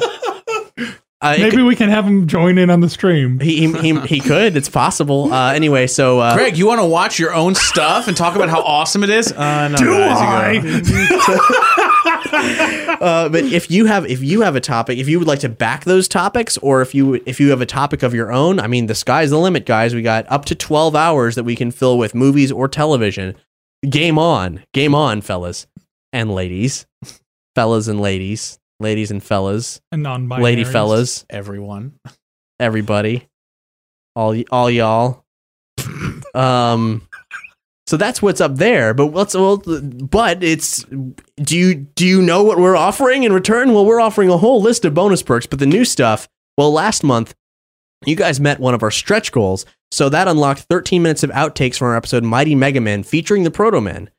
[1.21, 3.39] uh, Maybe could- we can have him join in on the stream.
[3.39, 4.55] he, he, he, he could.
[4.55, 5.33] It's possible.
[5.33, 8.49] Uh, anyway, so uh, Greg, you want to watch your own stuff and talk about
[8.49, 9.31] how awesome it is?
[9.33, 10.95] Uh, no, Do guys, you.
[10.97, 12.97] I?
[13.01, 15.49] uh, but if you have if you have a topic, if you would like to
[15.49, 18.67] back those topics, or if you if you have a topic of your own, I
[18.67, 19.93] mean, the sky's the limit, guys.
[19.95, 23.35] We got up to twelve hours that we can fill with movies or television.
[23.89, 25.65] Game on, game on, fellas
[26.11, 26.85] and ladies,
[27.55, 30.43] fellas and ladies, ladies and fellas, And non-binary.
[30.43, 31.93] lady fellas, Everyone.
[32.59, 33.27] everybody,
[34.15, 35.23] all y- all y'all.
[36.33, 37.07] um,
[37.87, 38.93] so that's what's up there.
[38.93, 40.85] But what's well, but it's
[41.41, 43.73] do you do you know what we're offering in return?
[43.73, 46.27] Well, we're offering a whole list of bonus perks, but the new stuff.
[46.57, 47.33] Well, last month
[48.05, 51.77] you guys met one of our stretch goals, so that unlocked 13 minutes of outtakes
[51.77, 54.09] from our episode Mighty Mega Man featuring the Proto Man.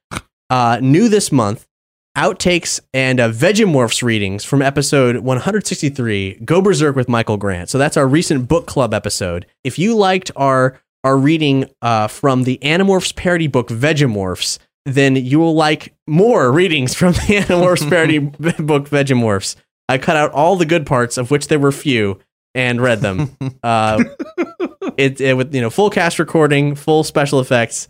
[0.51, 1.65] Uh, new this month,
[2.21, 7.71] outtakes and uh, Vegemorphs readings from episode 163, Go Berserk with Michael Grant.
[7.71, 9.47] So that's our recent book club episode.
[9.65, 15.39] If you liked our our reading uh, from the Animorphs parody book Vegemorphs, then you
[15.39, 19.57] will like more readings from the Animorphs parody book Vegemorphs.
[19.89, 22.21] I cut out all the good parts, of which there were few,
[22.55, 23.35] and read them.
[23.63, 24.05] uh,
[24.99, 27.89] it, it with you know full cast recording, full special effects,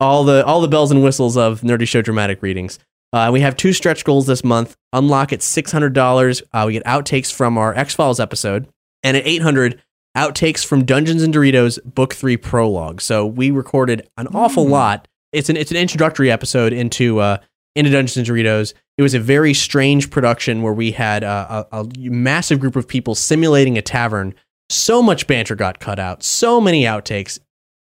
[0.00, 2.80] all the all the bells and whistles of Nerdy Show dramatic readings.
[3.12, 4.76] Uh, we have two stretch goals this month.
[4.92, 6.42] Unlock at six hundred dollars.
[6.52, 8.68] Uh, we get outtakes from our X Files episode,
[9.02, 9.82] and at eight hundred,
[10.16, 13.00] outtakes from Dungeons and Doritos Book Three prologue.
[13.00, 15.08] So we recorded an awful lot.
[15.32, 17.38] It's an it's an introductory episode into uh,
[17.74, 18.74] into Dungeons and Doritos.
[18.98, 22.86] It was a very strange production where we had uh, a, a massive group of
[22.86, 24.34] people simulating a tavern
[24.70, 26.22] So much banter got cut out.
[26.22, 27.40] So many outtakes.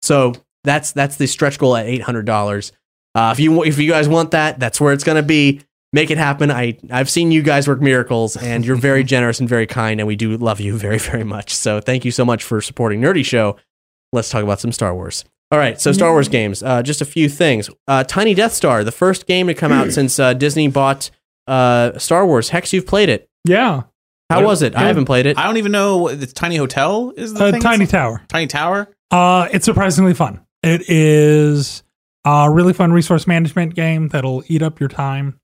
[0.03, 0.33] So
[0.65, 2.73] that's that's the stretch goal at eight hundred dollars.
[3.15, 5.61] Uh, if you if you guys want that, that's where it's gonna be.
[5.93, 6.51] Make it happen.
[6.51, 10.07] I I've seen you guys work miracles, and you're very generous and very kind, and
[10.09, 11.55] we do love you very very much.
[11.55, 13.57] So thank you so much for supporting Nerdy Show.
[14.13, 15.25] Let's talk about some Star Wars.
[15.53, 16.63] All right, so Star Wars games.
[16.65, 17.71] Uh, just a few things.
[17.87, 21.11] Uh, Tiny Death Star, the first game to come out since uh, Disney bought
[21.47, 22.49] uh, Star Wars.
[22.49, 23.29] Hex, you've played it.
[23.45, 23.83] Yeah.
[24.31, 24.75] How was it?
[24.75, 25.39] I haven't played it.
[25.39, 27.35] I don't even know what the tiny hotel is.
[27.35, 28.23] The Uh, thing Tiny Tower.
[28.27, 28.89] tiny tower.
[29.13, 30.41] Uh, it's surprisingly fun.
[30.65, 31.84] It is
[32.25, 35.39] a really fun resource management game that'll eat up your time.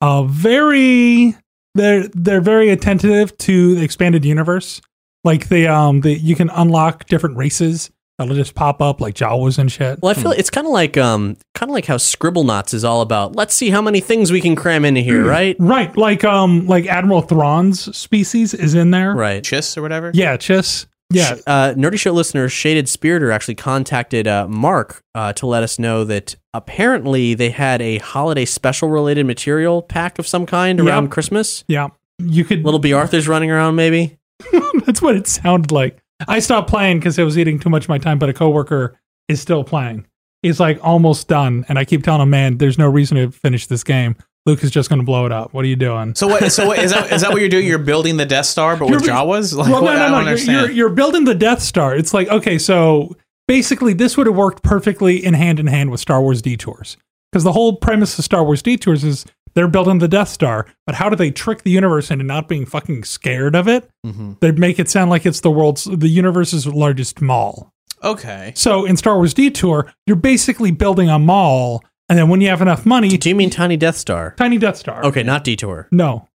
[0.00, 1.36] Uh, very
[1.74, 4.80] they're they're very attentive to the expanded universe.
[5.24, 9.58] Like the um the you can unlock different races that'll just pop up like Jawas
[9.58, 10.00] and shit.
[10.02, 13.00] well, I feel it's kind of like um, kind of like how Scribblenauts is all
[13.00, 13.34] about.
[13.36, 15.56] Let's see how many things we can cram into here, right?
[15.58, 19.14] Right, like um like Admiral Thrawn's species is in there.
[19.14, 19.42] Right.
[19.42, 20.10] Chiss or whatever.
[20.14, 20.86] Yeah, Chiss.
[21.12, 21.36] Yeah.
[21.46, 26.04] Uh, Nerdy Show listener Shaded Spiritor actually contacted uh, Mark uh, to let us know
[26.04, 30.88] that apparently they had a holiday special related material pack of some kind Yep.
[30.88, 31.64] around Christmas.
[31.68, 31.88] Yeah.
[32.18, 34.18] You could Little Bea Arthur's running around, maybe.
[34.86, 36.02] That's what it sounded like.
[36.28, 38.98] I stopped playing because I was eating too much of my time, but a coworker
[39.28, 40.06] is still playing.
[40.42, 43.66] He's like almost done, and I keep telling him, "Man, there's no reason to finish
[43.66, 44.16] this game.
[44.46, 45.52] Luke is just going to blow it up.
[45.54, 46.50] What are you doing?" So what?
[46.52, 47.12] So what, is that?
[47.12, 47.66] Is that what you're doing?
[47.66, 49.54] You're building the Death Star, but with You're- Jawas?
[49.56, 49.94] Like, well, what?
[49.94, 50.52] no, I no, don't no.
[50.52, 51.94] You're, you're, you're building the Death Star.
[51.94, 53.16] It's like okay, so
[53.48, 56.96] basically, this would have worked perfectly in hand in hand with Star Wars Detours
[57.30, 59.24] because the whole premise of Star Wars Detours is
[59.54, 62.64] they're building the Death Star, but how do they trick the universe into not being
[62.64, 63.88] fucking scared of it?
[64.06, 64.40] Mhm.
[64.40, 67.70] They make it sound like it's the world's the universe's largest mall.
[68.02, 68.52] Okay.
[68.56, 72.60] So in Star Wars Detour, you're basically building a mall, and then when you have
[72.60, 74.34] enough money, Do you mean Tiny Death Star?
[74.36, 75.02] tiny Death Star.
[75.06, 75.88] Okay, not Detour.
[75.90, 76.28] No.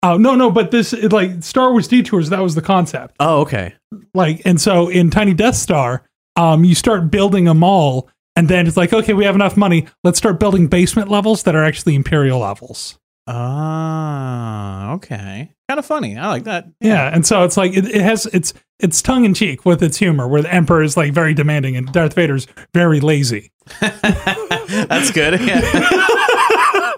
[0.00, 2.28] Oh no, no, but this it, like Star Wars Detours.
[2.30, 3.16] That was the concept.
[3.18, 3.74] Oh, okay.
[4.14, 6.04] Like, and so in Tiny Death Star,
[6.36, 9.88] um, you start building a mall, and then it's like, okay, we have enough money.
[10.04, 12.96] Let's start building basement levels that are actually Imperial levels.
[13.26, 15.50] Ah, okay.
[15.68, 16.16] Kind of funny.
[16.16, 16.66] I like that.
[16.80, 19.96] Yeah, and so it's like it, it has it's it's tongue in cheek with its
[19.96, 23.50] humor, where the Emperor is like very demanding and Darth Vader's very lazy.
[23.80, 25.40] That's good.
[25.40, 25.60] Yeah.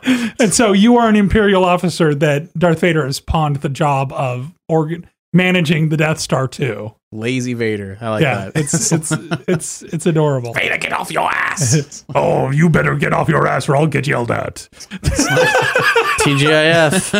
[0.40, 4.52] and so you are an imperial officer that Darth Vader has pawned the job of
[4.68, 6.94] organ managing the Death Star too.
[7.12, 7.96] Lazy Vader.
[8.00, 8.56] I like yeah, that.
[8.56, 9.12] it's it's
[9.48, 10.52] it's it's adorable.
[10.54, 12.04] Vader, get off your ass.
[12.14, 14.68] Oh, you better get off your ass or I'll get yelled at.
[16.20, 17.14] TGIF.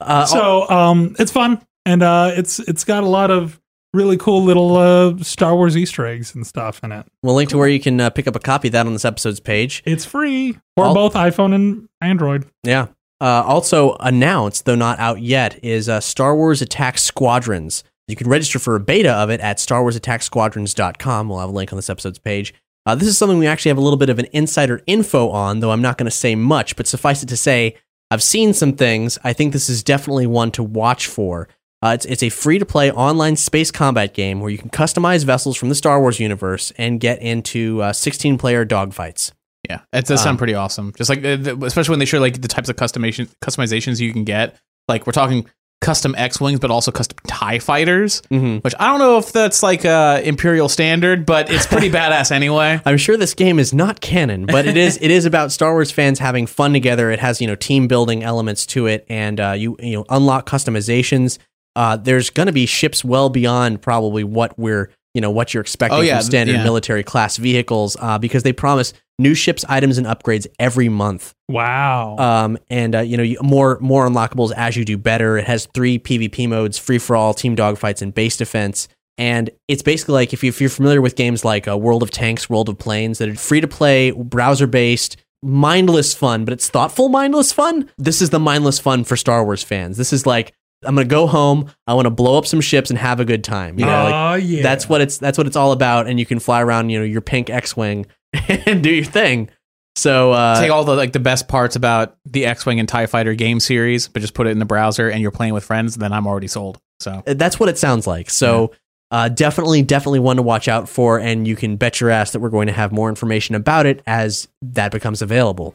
[0.00, 3.60] uh, So um, it's fun and uh, it's it's got a lot of
[3.92, 7.06] really cool little uh, Star Wars Easter eggs and stuff in it.
[7.22, 9.04] we'll link to where you can uh, pick up a copy of that on this
[9.04, 9.82] episode's page.
[9.86, 12.46] It's free for I'll- both iPhone and Android.
[12.64, 12.88] Yeah.
[13.20, 17.84] Uh, also announced, though not out yet, is uh, Star Wars Attack Squadrons.
[18.08, 21.28] You can register for a beta of it at StarWarsAttackSquadrons.com.
[21.28, 22.52] We'll have a link on this episode's page.
[22.86, 25.60] Uh, this is something we actually have a little bit of an insider info on,
[25.60, 27.76] though I'm not going to say much, but suffice it to say,
[28.10, 29.18] I've seen some things.
[29.24, 31.48] I think this is definitely one to watch for.
[31.82, 35.24] Uh, it's, it's a free to play online space combat game where you can customize
[35.24, 39.32] vessels from the Star Wars universe and get into 16 player dogfights.
[39.68, 40.92] Yeah, it does Um, sound pretty awesome.
[40.96, 44.56] Just like, especially when they show like the types of customization customizations you can get.
[44.88, 45.46] Like we're talking
[45.80, 48.22] custom X wings, but also custom Tie fighters.
[48.30, 48.58] Mm-hmm.
[48.58, 52.80] Which I don't know if that's like uh, Imperial standard, but it's pretty badass anyway.
[52.84, 55.90] I'm sure this game is not canon, but it is it is about Star Wars
[55.90, 57.10] fans having fun together.
[57.10, 60.48] It has you know team building elements to it, and uh, you you know unlock
[60.48, 61.38] customizations.
[61.76, 65.60] Uh, there's going to be ships well beyond probably what we're you know what you're
[65.60, 66.64] expecting Oh, yeah, from standard yeah.
[66.64, 71.32] military class vehicles uh, because they promise new ships, items, and upgrades every month.
[71.48, 72.16] Wow.
[72.18, 75.38] Um, and uh, you know you, more more unlockables as you do better.
[75.38, 78.88] It has three PvP modes: free for all, team dogfights, and base defense.
[79.16, 82.10] And it's basically like if, you, if you're familiar with games like uh, World of
[82.10, 86.68] Tanks, World of Planes, that are free to play, browser based, mindless fun, but it's
[86.68, 87.88] thoughtful mindless fun.
[87.96, 89.96] This is the mindless fun for Star Wars fans.
[89.98, 90.52] This is like
[90.86, 93.44] I'm gonna go home, I want to blow up some ships and have a good
[93.44, 93.78] time.
[93.78, 94.62] You know, like oh yeah.
[94.62, 96.06] that's what it's that's what it's all about.
[96.06, 98.06] And you can fly around, you know, your pink X-wing
[98.48, 99.50] and do your thing.
[99.96, 103.34] So uh, Take all the like the best parts about the X-wing and Tie Fighter
[103.34, 105.94] game series, but just put it in the browser and you're playing with friends.
[105.94, 106.80] Then I'm already sold.
[107.00, 108.30] So that's what it sounds like.
[108.30, 108.72] So
[109.10, 112.40] uh, definitely, definitely one to watch out for, and you can bet your ass that
[112.40, 115.74] we're going to have more information about it as that becomes available.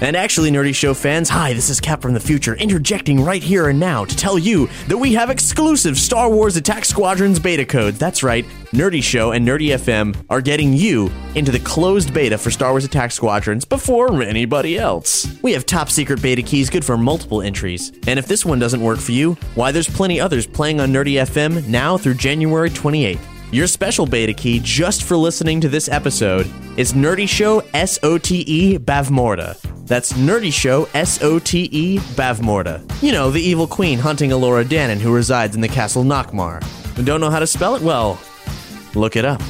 [0.00, 3.68] And actually, Nerdy Show fans, hi, this is Cap from the future, interjecting right here
[3.68, 7.98] and now to tell you that we have exclusive Star Wars Attack Squadrons beta codes.
[7.98, 12.50] That's right, Nerdy Show and Nerdy FM are getting you into the closed beta for
[12.50, 15.26] Star Wars Attack Squadrons before anybody else.
[15.42, 17.90] We have top secret beta keys good for multiple entries.
[18.06, 21.22] And if this one doesn't work for you, why, there's plenty others playing on Nerdy
[21.22, 23.20] FM now through January 28th.
[23.52, 28.18] Your special beta key just for listening to this episode is Nerdy Show S O
[28.18, 29.73] T E Bavmorda.
[29.86, 33.02] That's Nerdy Show S O T E Bavmorda.
[33.02, 36.62] You know, the evil queen hunting Elora Danan who resides in the castle Nockmaar.
[37.04, 37.82] Don't know how to spell it?
[37.82, 38.18] Well,
[38.94, 39.42] look it up.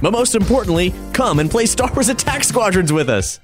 [0.00, 3.38] But most importantly, come and play Star Wars Attack Squadrons with us.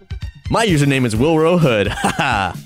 [0.50, 1.88] My username is Wilro Hood.
[1.92, 2.56] Haha.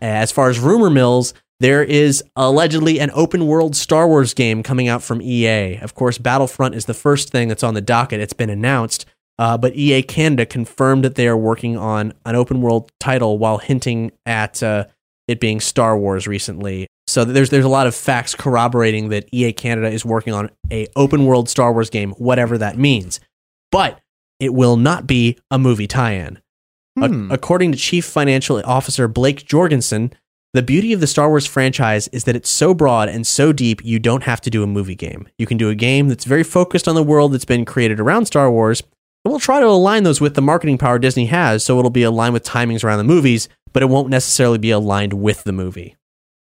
[0.00, 4.88] As far as rumor mills, there is allegedly an open world Star Wars game coming
[4.88, 5.78] out from EA.
[5.78, 8.20] Of course, Battlefront is the first thing that's on the docket.
[8.20, 9.06] It's been announced,
[9.38, 13.58] uh, but EA Canada confirmed that they are working on an open world title while
[13.58, 14.84] hinting at uh,
[15.28, 16.86] it being Star Wars recently.
[17.08, 20.86] So there's there's a lot of facts corroborating that EA Canada is working on a
[20.96, 23.20] open world Star Wars game, whatever that means.
[23.70, 24.00] But
[24.40, 26.38] it will not be a movie tie-in.
[27.00, 27.30] A- Hmm.
[27.30, 30.12] according to Chief Financial Officer Blake Jorgensen,
[30.54, 33.84] the beauty of the Star Wars franchise is that it's so broad and so deep,
[33.84, 35.28] you don't have to do a movie game.
[35.38, 38.24] You can do a game that's very focused on the world that's been created around
[38.24, 38.82] Star Wars,
[39.26, 42.04] and we'll try to align those with the marketing power Disney has, so it'll be
[42.04, 45.96] aligned with timings around the movies, but it won't necessarily be aligned with the movie.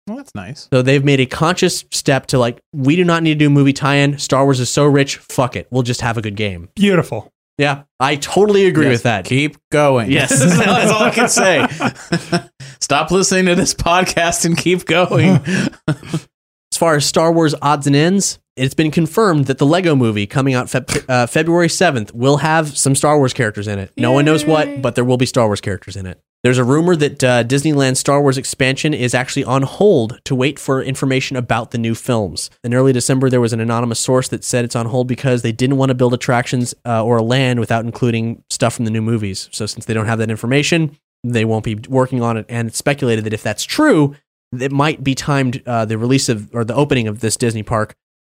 [0.09, 0.69] Well, that's nice.
[0.73, 3.51] So they've made a conscious step to like, we do not need to do a
[3.51, 4.19] movie tie-in.
[4.19, 5.69] Star Wars is so rich, fuck it.
[5.71, 6.69] We'll just have a good game.
[6.75, 7.33] Beautiful.
[7.59, 9.25] Yeah, I totally agree Yes, with that.
[9.25, 10.11] Keep going.
[10.11, 10.31] Yes.
[10.59, 12.49] that's all I can say.
[12.81, 15.39] Stop listening to this podcast and keep going.
[16.75, 20.27] As far as Star Wars odds and ends, it's been confirmed that the Lego movie
[20.27, 23.93] coming out Feb- uh, February 7th will have some Star Wars characters in it.
[23.97, 26.21] No one knows what, but there will be Star Wars characters in it.
[26.43, 30.59] There's a rumor that uh, Disneyland's Star Wars expansion is actually on hold to wait
[30.59, 32.51] for information about the new films.
[32.65, 35.53] In early December, there was an anonymous source that said it's on hold because they
[35.53, 39.01] didn't want to build attractions uh, or a land without including stuff from the new
[39.01, 39.49] movies.
[39.53, 42.47] So, since they don't have that information, they won't be working on it.
[42.49, 44.17] And it's speculated that if that's true,
[44.59, 47.95] it might be timed uh, the release of or the opening of this Disney park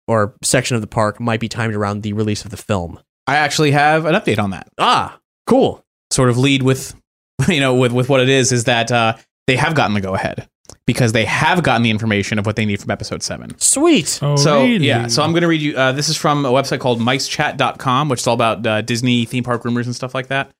[0.09, 2.99] or section of the park might be timed around the release of the film.
[3.27, 4.69] I actually have an update on that.
[4.79, 5.85] Ah, cool.
[6.13, 6.95] Sort of lead with,
[7.49, 9.17] you know, with with what it is is that uh,
[9.47, 10.49] they have gotten the go ahead
[10.87, 13.57] because they have gotten the information of what they need from episode seven.
[13.59, 14.19] Sweet.
[14.23, 14.87] Oh, So really?
[14.87, 15.77] yeah, so I'm going to read you.
[15.77, 19.43] Uh, this is from a website called MiceChat.com, which is all about uh, Disney theme
[19.45, 20.51] park rumors and stuff like that.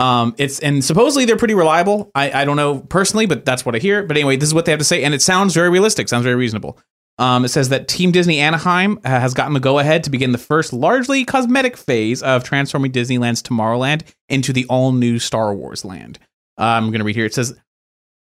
[0.00, 2.10] Um, it's and supposedly they're pretty reliable.
[2.14, 4.02] I, I don't know personally, but that's what I hear.
[4.02, 6.08] But anyway, this is what they have to say, and it sounds very realistic.
[6.08, 6.78] Sounds very reasonable.
[7.18, 10.32] Um, it says that Team Disney Anaheim uh, has gotten the go ahead to begin
[10.32, 15.84] the first largely cosmetic phase of transforming Disneyland's Tomorrowland into the all new Star Wars
[15.84, 16.18] land.
[16.58, 17.26] Uh, I'm going to read here.
[17.26, 17.54] It says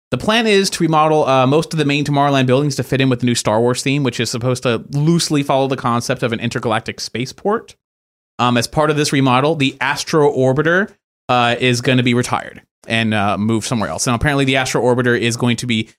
[0.09, 3.09] the plan is to remodel uh, most of the main Tomorrowland buildings to fit in
[3.09, 6.33] with the new Star Wars theme, which is supposed to loosely follow the concept of
[6.33, 7.75] an intergalactic spaceport.
[8.39, 10.91] Um, as part of this remodel, the Astro Orbiter
[11.29, 14.07] uh, is going to be retired and uh, moved somewhere else.
[14.07, 15.89] And apparently, the Astro Orbiter is going to be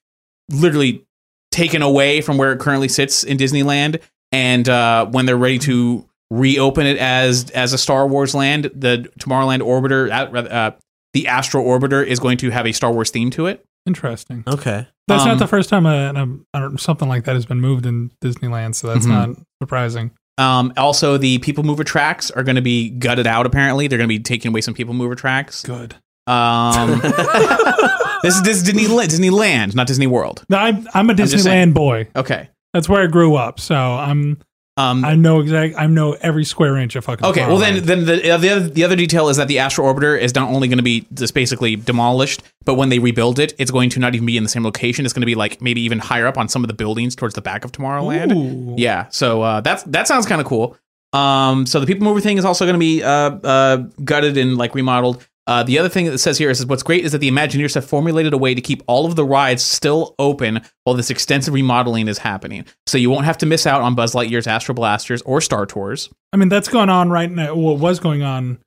[0.50, 1.05] literally
[1.50, 4.00] taken away from where it currently sits in Disneyland.
[4.32, 9.10] And uh, when they're ready to reopen it as as a Star Wars land, the
[9.18, 10.70] Tomorrowland Orbiter, uh, uh,
[11.14, 13.64] the Astro Orbiter, is going to have a Star Wars theme to it.
[13.86, 14.44] Interesting.
[14.46, 14.86] Okay.
[15.06, 16.12] That's Um, not the first time a,
[16.52, 19.09] a, a- something like that has been moved in Disneyland, so that's Mhm.
[19.09, 19.30] not
[19.62, 20.10] surprising.
[20.39, 23.44] Um, also, the People Mover tracks are going to be gutted out.
[23.44, 25.62] Apparently, they're going to be taking away some People Mover tracks.
[25.62, 25.97] Good.
[26.27, 27.01] Um,
[28.23, 30.44] this is this is Disneyland, Disneyland, not Disney World.
[30.48, 31.15] No, I'm I'm a.
[31.15, 32.09] Disneyland boy.
[32.15, 32.48] Okay.
[32.74, 34.39] That's where I grew up, so I'm
[34.78, 37.26] Um, I know exact I know every square inch of fucking.
[37.26, 39.84] Okay, well then, then the, uh, the other the other detail is that the Astro
[39.92, 43.55] Orbiter is not only going to be just basically demolished, but when they rebuild it,
[43.59, 45.05] it's going to not even be in the same location.
[45.05, 47.34] It's going to be like maybe even higher up on some of the buildings towards
[47.34, 48.32] the back of Tomorrowland.
[48.32, 48.76] Ooh.
[48.78, 50.76] Yeah, so uh, that's that sounds kind of cool.
[51.12, 54.56] Um, so the people mover thing is also going to be uh, uh, gutted and
[54.56, 55.26] like remodeled.
[55.49, 57.75] Uh, the other thing that it says here is what's great is that the Imagineers
[57.75, 61.55] have formulated a way to keep all of the rides still open while this extensive
[61.55, 62.65] remodeling is happening.
[62.87, 66.11] So you won't have to miss out on Buzz Lightyear's Astro Blasters or Star Tours.
[66.33, 67.55] I mean that's going on right now.
[67.55, 68.59] What was going on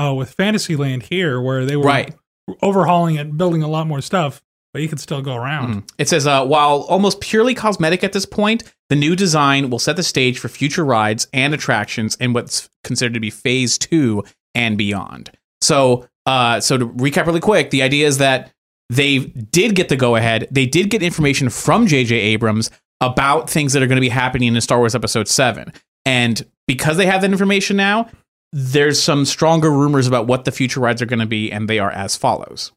[0.00, 2.14] uh, with Fantasyland here, where they were Right.
[2.62, 4.40] overhauling it, building a lot more stuff,
[4.72, 5.74] but you could still go around.
[5.74, 5.88] Mhm.
[5.98, 9.96] It says, uh, while almost purely cosmetic at this point, the new design will set
[9.96, 14.22] the stage for future rides and attractions in what's considered to be phase two
[14.54, 15.32] and beyond.
[15.60, 18.52] So, uh, so to recap really quick, the idea is that
[18.90, 20.46] they did get the go ahead.
[20.50, 22.14] They did get information from J.J.
[22.14, 25.72] Abrams about things that are going to be happening in Star Wars Episode 7.
[26.04, 28.10] And because they have that information now,
[28.52, 31.78] there's some stronger rumors about what the future rides are going to be, and they
[31.78, 32.72] are as follows.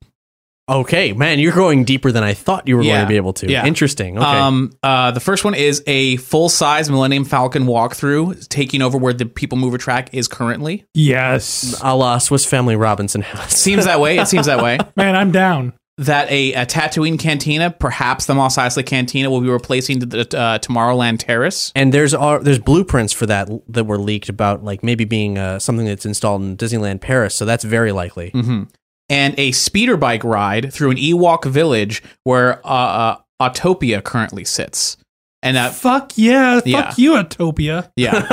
[0.69, 3.49] Okay, man, you're going deeper than I thought you were going to be able to.
[3.51, 3.65] Yeah.
[3.65, 4.17] Interesting.
[4.17, 4.25] Okay.
[4.25, 9.11] Um, uh, the first one is a full size Millennium Falcon walkthrough, taking over where
[9.11, 10.85] the People Mover track is currently.
[10.93, 11.79] Yes.
[11.83, 13.53] a la Swiss Family Robinson House.
[13.57, 14.17] Seems that way.
[14.17, 14.77] It seems that way.
[14.95, 15.73] Man, I'm down.
[15.97, 20.39] That a, a Tatooine Cantina, perhaps the Mos Eisley Cantina, will be replacing the, the
[20.39, 21.71] uh, Tomorrowland Terrace.
[21.75, 25.59] And there's uh, there's blueprints for that that were leaked about like maybe being uh,
[25.59, 27.35] something that's installed in Disneyland Paris.
[27.35, 28.29] So that's very likely.
[28.29, 28.63] hmm
[29.11, 34.95] And a speeder bike ride through an Ewok village where uh, uh, Autopia currently sits.
[35.43, 36.55] And that, Fuck yeah.
[36.61, 36.93] Fuck Yeah.
[36.97, 37.91] you, Autopia.
[37.97, 38.11] yeah.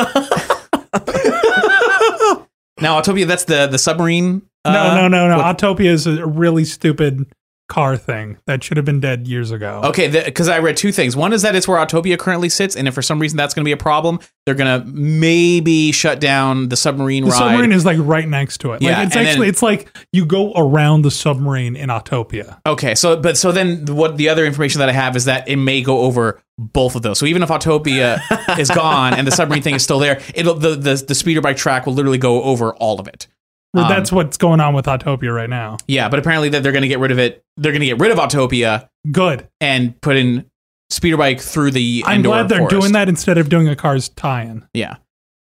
[2.81, 4.43] now, Autopia, that's the, the submarine.
[4.65, 5.39] No, uh, no, no, no.
[5.39, 7.27] what- Autopia is a really stupid
[7.69, 9.83] car thing that should have been dead years ago.
[9.85, 11.15] Okay, because I read two things.
[11.15, 13.63] One is that it's where Autopia currently sits, and if for some reason that's going
[13.63, 17.39] to be a problem, they're going to maybe shut down the submarine The ride.
[17.39, 18.81] submarine is like right next to it.
[18.83, 22.59] Yeah, like it's actually then- it's like you go around the submarine in Autopia.
[22.67, 25.57] okay, so but so then what the other information that I have is that it
[25.57, 27.19] may go over both of those.
[27.19, 28.19] So even if Autopia
[28.59, 31.57] is gone and the submarine thing is still there, it'll the, the the speeder bike
[31.59, 33.27] track will literally go over all of it.
[33.75, 35.77] Well, Um, that's what's going on with Autopia right now.
[35.87, 37.43] Yeah, but apparently that they're going to get rid of it.
[37.57, 39.47] They're going to get rid of Autopia Good.
[39.61, 40.47] and put in
[40.91, 42.03] speeder bike through the.
[42.07, 42.81] I'm Endor glad they're forest.
[42.81, 44.67] doing that instead of doing a Cars tie-in.
[44.73, 44.97] Yeah.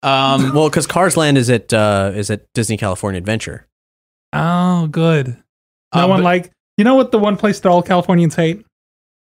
[0.03, 3.67] Um, Well, because Cars Land is at uh, is at Disney California Adventure.
[4.31, 5.37] Oh, good.
[5.93, 8.65] No Uh, one but- like you know what the one place that all Californians hate?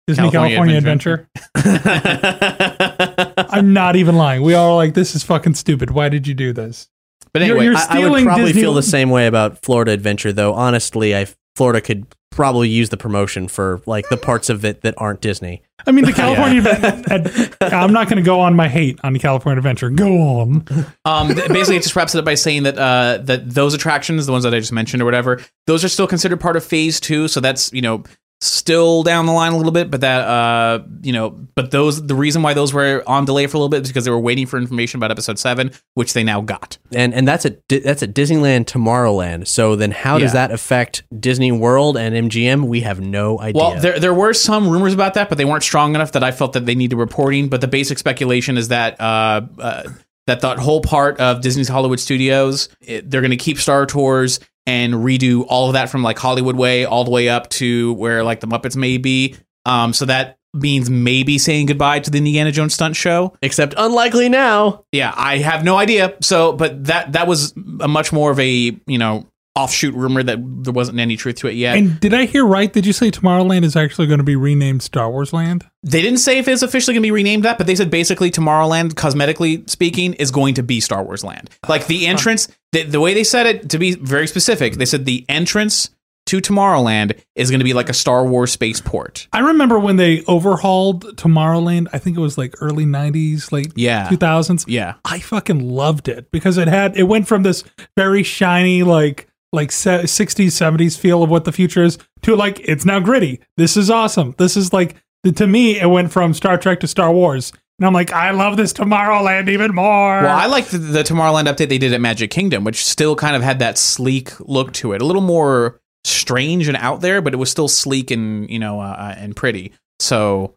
[0.08, 1.28] Disney California California, Adventure.
[1.56, 3.46] Adventure.
[3.50, 4.44] I'm not even lying.
[4.44, 5.90] We all are like, this is fucking stupid.
[5.92, 6.88] Why did you do this?
[7.36, 9.92] But You're- anyway, you're I, I would probably Disney- feel the same way about Florida
[9.92, 10.54] Adventure, though.
[10.54, 14.94] Honestly, I Florida could probably use the promotion for like the parts of it that
[14.98, 15.62] aren't Disney.
[15.86, 17.58] I mean, the California Adventure.
[17.62, 19.90] I'm not going to go on my hate on the California Adventure.
[19.90, 20.66] Go on.
[21.04, 24.26] Um, th- basically, it just wraps it up by saying that uh, that those attractions,
[24.26, 27.00] the ones that I just mentioned or whatever, those are still considered part of Phase
[27.02, 27.28] Two.
[27.28, 28.04] So that's you know
[28.42, 32.16] still down the line a little bit, but that uh, you know, but those the
[32.16, 34.46] reason why those were on delay for a little bit is because they were waiting
[34.46, 36.78] for information about Episode Seven, which they now got.
[36.94, 39.48] And and that's at that's at Disneyland Tomorrowland.
[39.48, 40.48] So then, how does Yeah.
[40.48, 42.66] that affect Disney World and MGM?
[42.68, 43.62] We have no idea.
[43.62, 46.32] Well, there there were some rumors about that, but they weren't strong enough that I
[46.32, 47.48] felt that they needed reporting.
[47.50, 49.84] But the basic speculation is that uh, uh,
[50.28, 54.40] that that whole part of Disney's Hollywood Studios, it, they're going to keep Star Tours
[54.66, 58.24] and redo all of that from like Hollywood Way all the way up to where
[58.24, 59.36] like the Muppets may be.
[59.66, 63.36] Um, so that means maybe saying goodbye to the Indiana Jones stunt show.
[63.42, 64.86] Except unlikely now.
[64.92, 66.16] Yeah, I have no idea.
[66.22, 68.48] So, but that that was a much more of a
[68.88, 71.78] you know offshoot rumor that there wasn't any truth to it yet.
[71.78, 72.72] And did I hear right?
[72.72, 75.66] Did you say Tomorrowland is actually going to be renamed Star Wars Land?
[75.82, 78.30] They didn't say if it's officially going to be renamed that, but they said basically
[78.32, 81.50] Tomorrowland, cosmetically speaking, is going to be Star Wars Land.
[81.70, 85.06] Like the entrance, the, the way they said it, to be very specific, they said
[85.06, 85.90] the entrance
[86.26, 89.28] to Tomorrowland is going to be like a Star Wars spaceport.
[89.32, 91.88] I remember when they overhauled Tomorrowland.
[91.94, 94.10] I think it was like early '90s, late Yeah.
[94.10, 94.66] 2000s.
[94.68, 94.96] Yeah.
[95.06, 97.64] I fucking loved it because it had it went from this
[97.96, 102.86] very shiny like like 60s 70s feel of what the future is to like it's
[102.86, 103.40] now gritty.
[103.58, 104.36] This is awesome.
[104.38, 104.96] This is like
[105.36, 107.52] to me it went from Star Trek to Star Wars.
[107.80, 110.22] And I'm like I love this Tomorrowland even more.
[110.22, 113.36] Well, I liked the, the Tomorrowland update they did at Magic Kingdom, which still kind
[113.36, 115.02] of had that sleek look to it.
[115.02, 118.80] A little more strange and out there, but it was still sleek and, you know,
[118.80, 119.74] uh, and pretty.
[120.00, 120.56] So,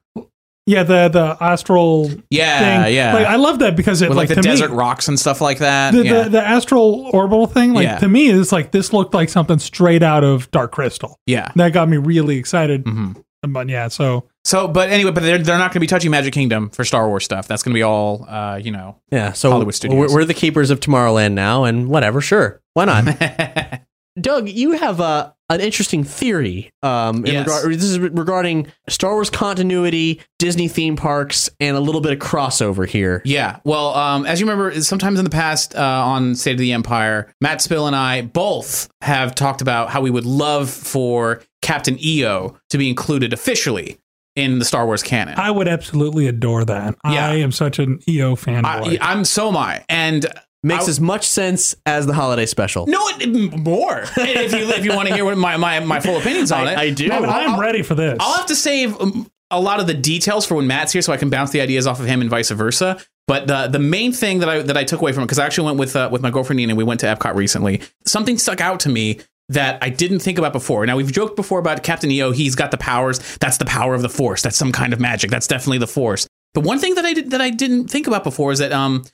[0.68, 2.94] yeah, the the astral yeah, thing.
[2.94, 3.14] yeah.
[3.14, 5.18] Like I love that because it With like, like, the to me- desert rocks and
[5.18, 5.92] stuff like that.
[5.94, 6.22] the, yeah.
[6.24, 7.98] the the astral orbital thing like Yeah.
[7.98, 11.18] to me is like this looked like something straight out of Dark Crystal.
[11.26, 11.50] yeah.
[11.56, 12.84] That got me really excited.
[12.86, 13.12] hmm
[13.48, 16.32] But yeah, so So, but anyway, but they're, they're not going to be touching Magic
[16.34, 17.46] Kingdom for Star Wars stuff.
[17.48, 18.96] That's going to be all, uh, you know.
[19.12, 20.10] Yeah, so Hollywood Studios.
[20.10, 23.04] We're, we're the keepers of Tomorrowland now, and whatever, sure, why not?
[24.20, 26.70] Doug, you have a an interesting theory.
[26.82, 27.46] Um, in Yes.
[27.46, 32.18] regard, this is regarding Star Wars continuity, Disney theme parks, and a little bit of
[32.18, 33.22] crossover here.
[33.24, 33.58] yeah.
[33.64, 37.32] Well, um, as you remember, sometimes in the past uh, on State of the Empire,
[37.40, 42.56] Matt Spill and I both have talked about how we would love for Captain EO
[42.70, 43.98] to be included officially
[44.36, 45.34] in the Star Wars canon.
[45.38, 46.94] I would absolutely adore that.
[47.04, 47.26] Yeah.
[47.28, 48.64] I am such an EO fanboy.
[48.64, 49.84] I, I'm so am I.
[49.88, 50.26] And
[50.62, 52.86] Makes I- as much sense as the holiday special.
[52.86, 53.28] no, it,
[53.58, 54.02] more.
[54.16, 56.72] if you if you want to hear what my, my, my full opinions on I-
[56.72, 57.08] it, I do.
[57.08, 58.16] No, I'll- I'm I'll- ready for this.
[58.20, 61.12] I'll have to save um, a lot of the details for when Matt's here, so
[61.12, 62.98] I can bounce the ideas off of him and vice versa.
[63.28, 65.46] But the the main thing that I that I took away from it because I
[65.46, 66.70] actually went with uh, with my girlfriend Nina.
[66.72, 67.82] And we went to Epcot recently.
[68.06, 69.20] Something stuck out to me
[69.50, 70.84] that I didn't think about before.
[70.86, 72.32] Now we've joked before about Captain EO.
[72.32, 73.36] He's got the powers.
[73.38, 74.42] That's the power of the Force.
[74.42, 75.30] That's some kind of magic.
[75.30, 76.26] That's definitely the Force.
[76.54, 79.04] But one thing that I did that I didn't think about before is that um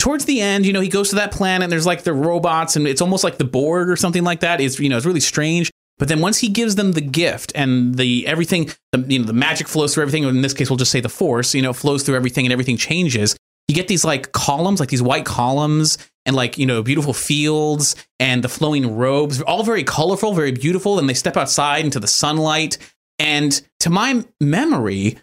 [0.00, 2.74] towards the end, you know, he goes to that planet and there's like the robots
[2.74, 4.60] and it's almost like the Borg or something like that.
[4.60, 5.70] It's you know, it's really strange.
[5.98, 9.34] But then once he gives them the gift and the everything, the you know the
[9.34, 10.24] magic flows through everything.
[10.24, 11.54] In this case, we'll just say the force.
[11.54, 13.36] You know, flows through everything and everything changes.
[13.68, 17.94] You get these like columns, like these white columns, and like you know beautiful fields
[18.18, 20.98] and the flowing robes, all very colorful, very beautiful.
[20.98, 22.78] And they step outside into the sunlight.
[23.18, 25.18] And to my memory,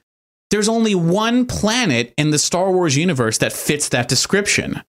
[0.49, 4.83] there's only one planet in the Star Wars universe that fits that description,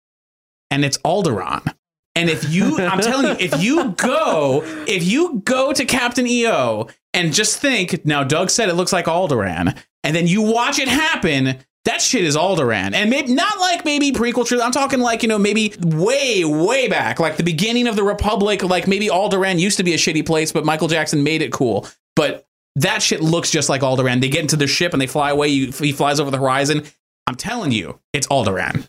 [0.71, 1.75] and it's Alderaan.
[2.17, 6.89] And if you, I'm telling you, if you go, if you go to Captain EO
[7.13, 10.87] and just think, now Doug said it looks like Alderaan, and then you watch it
[10.87, 12.95] happen, that shit is Alderaan.
[12.95, 14.63] And maybe not like maybe prequel truth.
[14.63, 18.63] I'm talking like, you know, maybe way, way back, like the beginning of the Republic,
[18.63, 21.87] like maybe Alderaan used to be a shitty place, but Michael Jackson made it cool.
[22.17, 24.21] But that shit looks just like Alderaan.
[24.21, 25.49] They get into their ship and they fly away.
[25.49, 26.85] You, he flies over the horizon.
[27.27, 28.89] I'm telling you, it's Alderaan.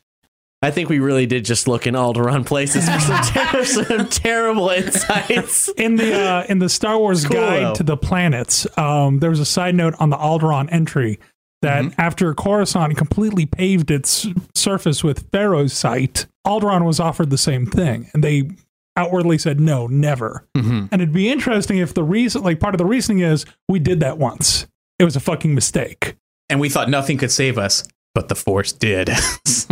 [0.61, 4.69] I think we really did just look in Alderaan places for some, ter- some terrible
[4.69, 5.67] insights.
[5.77, 7.73] in the uh, in the Star Wars Cool, guide though.
[7.75, 11.19] to the planets, um, there was a side note on the Alderaan entry
[11.61, 12.01] that Mm-hmm.
[12.01, 18.09] after Coruscant completely paved its surface with Pharaoh's site, Alderaan was offered the same thing,
[18.13, 18.49] and they
[18.97, 20.47] outwardly said no, never.
[20.55, 20.85] Mm-hmm.
[20.91, 23.99] And it'd be interesting if the reason, like part of the reasoning is we did
[24.01, 24.67] that once.
[24.99, 26.15] It was a fucking mistake.
[26.49, 29.09] and we thought nothing could save us, but the Force did.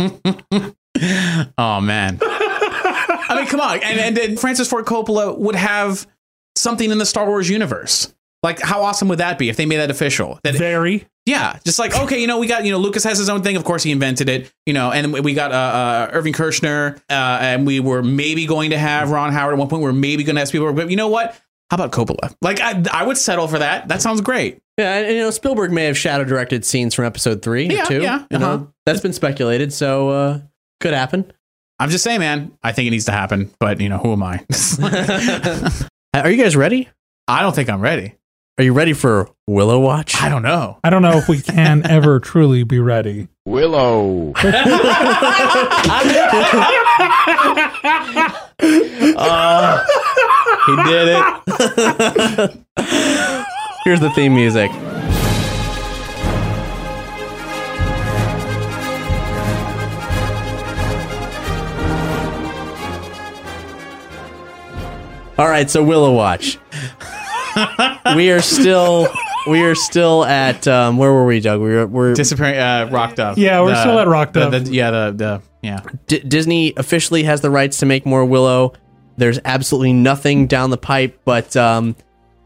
[1.58, 2.18] oh man!
[2.22, 6.06] I mean, come on, and and then Francis Ford Coppola would have
[6.56, 8.12] something in the Star Wars universe.
[8.42, 10.38] Like, how awesome would that be if they made that official?
[10.44, 11.06] That Very.
[11.26, 13.56] Yeah, just like okay, you know, we got you know Lucas has his own thing.
[13.56, 14.52] Of course, he invented it.
[14.66, 18.70] You know, and we got uh, uh, Irvin Kershner, uh, and we were maybe going
[18.70, 19.82] to have Ron Howard at one point.
[19.82, 21.38] We are maybe going to have Spielberg, but you know what?
[21.70, 22.34] How about Coppola?
[22.42, 23.88] Like, I, I would settle for that.
[23.88, 24.60] That sounds great.
[24.76, 27.86] Yeah, and, you know, Spielberg may have shadow directed scenes from episode three Yeah, or
[27.86, 28.02] two.
[28.02, 28.64] yeah, You know, uh-huh.
[28.84, 30.40] that's been speculated, so uh,
[30.80, 31.32] could happen.
[31.78, 32.52] I'm just saying, man.
[32.62, 34.44] I think it needs to happen, but you know, who am I?
[36.14, 36.88] Are you guys ready?
[37.26, 38.14] I don't think I'm ready.
[38.56, 40.22] Are you ready for Willow Watch?
[40.22, 40.78] I don't know.
[40.84, 43.26] I don't know if we can ever truly be ready.
[43.44, 44.32] Willow.
[49.16, 49.84] Uh,
[50.66, 51.24] he did it.
[53.84, 54.70] Here's the theme music.
[65.36, 66.58] All right, so Willow Watch.
[68.16, 69.08] We are still
[69.48, 71.60] we are still at um, where were we, Doug?
[71.60, 73.36] We were, we're Disappearing, uh, rocked up.
[73.36, 74.50] Yeah, we're still at Rocked the- Up.
[74.64, 75.80] the- yeah, the, the yeah.
[76.06, 78.72] D- Disney officially has the rights to make more Willow.
[79.16, 81.94] There's absolutely nothing down the pipe, but um,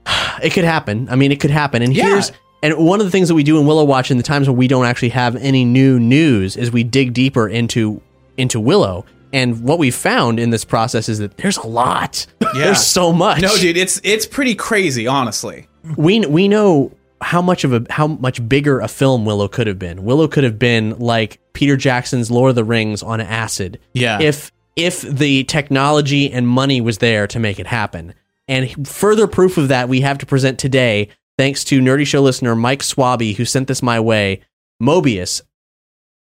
[0.43, 1.09] it could happen.
[1.11, 1.83] I mean, it could happen.
[1.83, 2.05] And Yeah.
[2.07, 2.33] here's
[2.63, 4.57] and one of the things that we do in Willow Watch in the times when
[4.57, 8.03] we don't actually have any new news is we dig deeper into
[8.37, 9.05] into Willow.
[9.33, 12.27] And what we found in this process is that there's a lot.
[12.55, 12.65] Yeah.
[12.65, 13.43] There's so much.
[13.43, 15.69] No, dude, it's it's pretty crazy, honestly.
[15.99, 19.79] we we know how much of a how much bigger a film Willow could have
[19.79, 20.03] been.
[20.05, 23.79] Willow could have been like Peter Jackson's Lord of the Rings on acid.
[23.93, 24.19] Yeah.
[24.23, 28.15] If if the technology and money was there to make it happen.
[28.49, 32.55] And further proof of that we have to present today thanks to Nerdy Show listener
[32.57, 34.41] Mike Swaby who sent this my way.
[34.83, 35.43] Moebius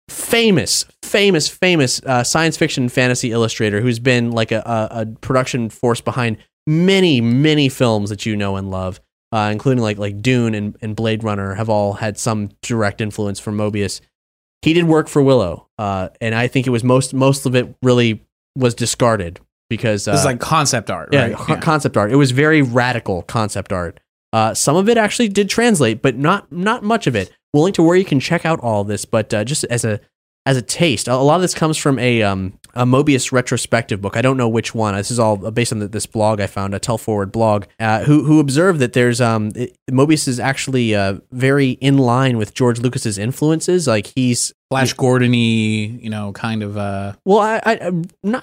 [0.10, 5.70] famous, famous, famous uh, science fiction fantasy illustrator who's been like a, a, a production
[5.70, 6.38] force behind
[6.68, 9.00] many, many films that you know and love,
[9.32, 13.40] uh, including like like Dune and, and Blade Runner, have all had some direct influence
[13.40, 14.02] from Moebius.
[14.62, 17.74] He did work for Willow, uh, and I think it was most most of it
[17.82, 18.26] really
[18.56, 21.36] was discarded because uh, This is like concept art, yeah, right?
[21.36, 22.12] co- concept art.
[22.12, 24.00] It was very radical concept art.
[24.34, 27.32] Uh, some of it actually did translate, but not not much of it.
[27.54, 30.00] Willing to where you can check out all this, but uh, just as a
[30.46, 34.16] as a taste, a lot of this comes from a um, a Moebius retrospective book.
[34.18, 34.96] I don't know which one.
[34.96, 38.04] This is all based on the, this blog I found, a Tell Forward blog, uh,
[38.04, 42.54] who who observed that there's um it, Moebius is actually uh, very in line with
[42.54, 43.88] George Lucas's influences.
[43.88, 45.36] Like he's Flash Gordon-y,
[46.00, 47.92] you know, kind of uh Well, I I,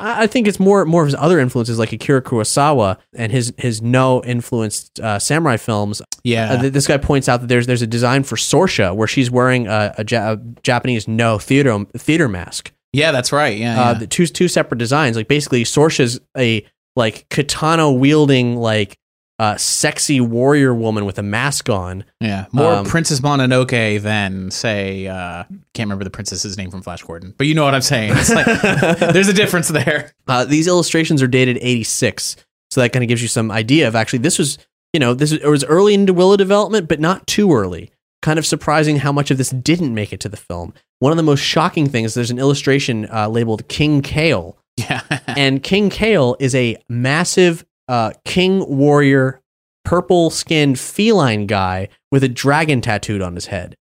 [0.01, 3.81] I think it's more more of his other influences, like Akira Kurosawa and his his
[3.81, 6.03] Noh influenced uh, samurai films.
[6.25, 6.55] yeah.
[6.55, 9.69] Uh, this guy points out that there's there's a design for Sorsha where she's wearing
[9.69, 12.73] a, a, ja- a Japanese Noh theater theater mask.
[12.93, 13.57] Yeah, that's right.
[13.57, 13.81] Yeah.
[13.81, 13.99] Uh, yeah.
[13.99, 15.17] the two two separate designs.
[15.17, 18.97] Like basically, Sorsha's a like katana wielding like
[19.39, 22.05] uh, sexy warrior woman with a mask on.
[22.21, 25.45] Yeah, more Um, Princess Mononoke than say uh
[25.75, 28.13] can't remember the princess's name from Flash Gordon, but you know what I'm saying.
[28.17, 28.47] It's like
[29.13, 30.13] there's a difference there.
[30.27, 32.37] Uh, these illustrations are dated 86.
[32.71, 34.57] So that kind of gives you some idea of actually this was,
[34.93, 37.91] you know, this was, it was early into Willow development, but not too early.
[38.27, 40.75] Kind of surprising how much of this didn't make it to the film.
[40.99, 44.57] One of the most shocking things, there's an illustration uh, labeled King Kael.
[44.77, 49.41] Yeah, and King Kael is a massive uh, king warrior
[49.85, 53.77] purple skinned feline guy with a dragon tattooed on his head.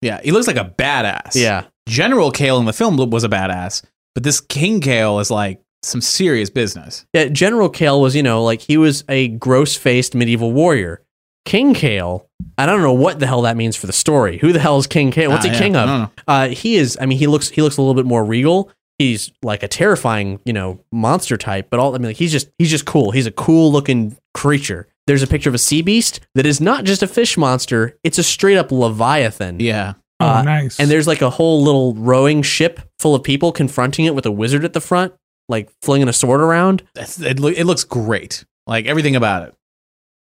[0.00, 1.34] Yeah, he looks like a badass.
[1.34, 1.64] Yeah.
[1.88, 3.82] General Kael in the film was a badass,
[4.14, 7.04] but this King Kael is like some serious business.
[7.12, 11.02] Yeah, General Kael was, you know, like he was a gross faced medieval warrior.
[11.44, 12.26] King Kael,
[12.58, 14.38] I don't know what the hell that means for the story.
[14.38, 15.28] Who the hell is King Kael?
[15.30, 16.10] What's Ah, he yeah, king of?
[16.26, 16.98] Uh, he is.
[17.00, 17.48] I mean, he looks.
[17.48, 18.70] He looks a little bit more regal.
[18.98, 21.68] He's like a terrifying, you know, monster type.
[21.70, 23.12] But all I mean, like, he's just he's just cool.
[23.12, 24.88] He's a cool looking creature.
[25.06, 27.96] There's a picture of a sea beast that is not just a fish monster.
[28.04, 29.60] It's a straight up leviathan.
[29.60, 29.94] Yeah.
[30.20, 30.78] Oh, Uh, nice.
[30.80, 34.32] And there's like a whole little rowing ship full of people confronting it with a
[34.32, 35.14] wizard at the front,
[35.48, 36.82] like flinging a sword around.
[36.94, 38.44] That's, it, loo- it looks great.
[38.66, 39.54] Like everything about it.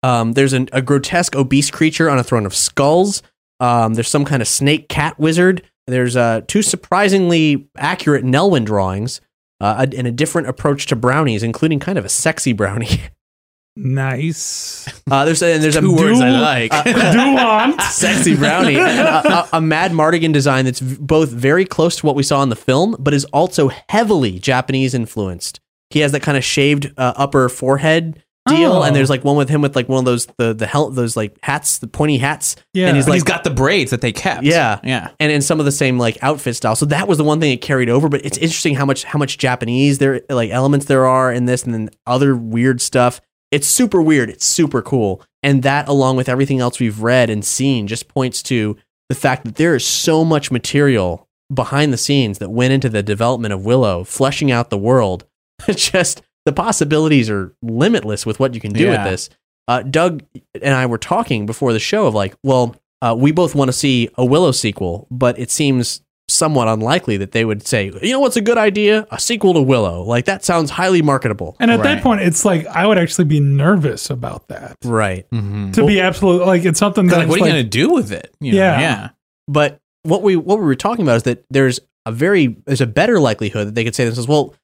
[0.03, 3.23] Um, there's an, a grotesque obese creature on a throne of skulls.
[3.59, 5.63] Um, there's some kind of snake cat wizard.
[5.87, 9.21] There's uh, two surprisingly accurate Nelwyn drawings
[9.61, 13.01] uh, and a different approach to brownies, including kind of a sexy brownie.
[13.75, 14.87] nice.
[15.09, 16.71] Uh, there's a, and there's a Two words I dual- like.
[16.71, 17.81] Duant.
[17.91, 22.15] sexy brownie, and a, a, a Madmartigan design that's v- both very close to what
[22.15, 25.59] we saw in the film, but is also heavily Japanese influenced.
[25.89, 28.83] He has that kind of shaved uh, upper forehead deal, Oh.
[28.83, 31.15] and there's like one with him with like one of those the the hel- those
[31.17, 32.87] like hats, the pointy hats, Yeah.
[32.87, 34.43] and he's But like he's got the braids that they kept.
[34.43, 34.79] Yeah.
[34.83, 35.09] Yeah.
[35.19, 36.75] and in some of the same like outfit style.
[36.75, 38.09] So that was the one thing it carried over.
[38.09, 41.63] But it's interesting how much how much Japanese there like elements there are in this,
[41.63, 43.21] and then other weird stuff.
[43.51, 44.29] It's super weird.
[44.29, 48.43] It's super cool, and that along with everything else we've read and seen just points
[48.43, 48.75] to
[49.09, 53.03] the fact that there is so much material behind the scenes that went into the
[53.03, 55.25] development of Willow, fleshing out the world.
[55.69, 59.03] Just the possibilities are limitless with what you can do Yeah.
[59.03, 59.29] with this.
[59.67, 60.23] Uh, Doug
[60.61, 63.73] and I were talking before the show of like, well, uh, we both want to
[63.73, 68.19] see a Willow sequel, but it seems somewhat unlikely that they would say, you know
[68.19, 69.05] what's a good idea?
[69.11, 70.01] A sequel to Willow.
[70.03, 71.55] Like that sounds highly marketable.
[71.59, 71.95] And at Right.
[71.95, 74.75] that point, it's like I would actually be nervous about that.
[74.83, 75.29] Right.
[75.31, 75.71] Mm-hmm.
[75.71, 77.89] To be absolutely like it's something that Like, what are you like, going to do
[77.89, 78.33] with it?
[78.39, 78.57] You know?
[78.57, 78.79] Yeah.
[78.79, 79.09] Yeah.
[79.47, 82.87] But what we what we were talking about is that there's a very there's a
[82.87, 84.55] better likelihood that they could say this as well.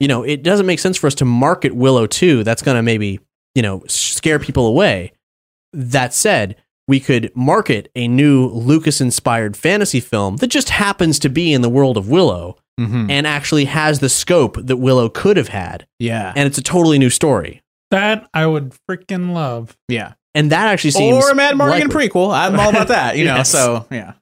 [0.00, 2.44] You know, it doesn't make sense for us to market Willow 2.
[2.44, 3.20] That's going to maybe,
[3.54, 5.12] you know, scare people away.
[5.72, 6.56] That said,
[6.86, 11.62] we could market a new Lucas inspired fantasy film that just happens to be in
[11.62, 13.08] the world of Willow Mm-hmm.
[13.08, 15.86] and actually has the scope that Willow could have had.
[16.00, 16.32] Yeah.
[16.34, 17.62] And it's a totally new story.
[17.92, 19.76] that I would freaking love.
[19.86, 20.14] yeah.
[20.34, 22.08] And that actually seems Or a Mad Morgan likely.
[22.08, 22.34] prequel.
[22.34, 23.36] I'm all about that, you know.
[23.36, 23.50] Yes.
[23.52, 24.14] So, yeah.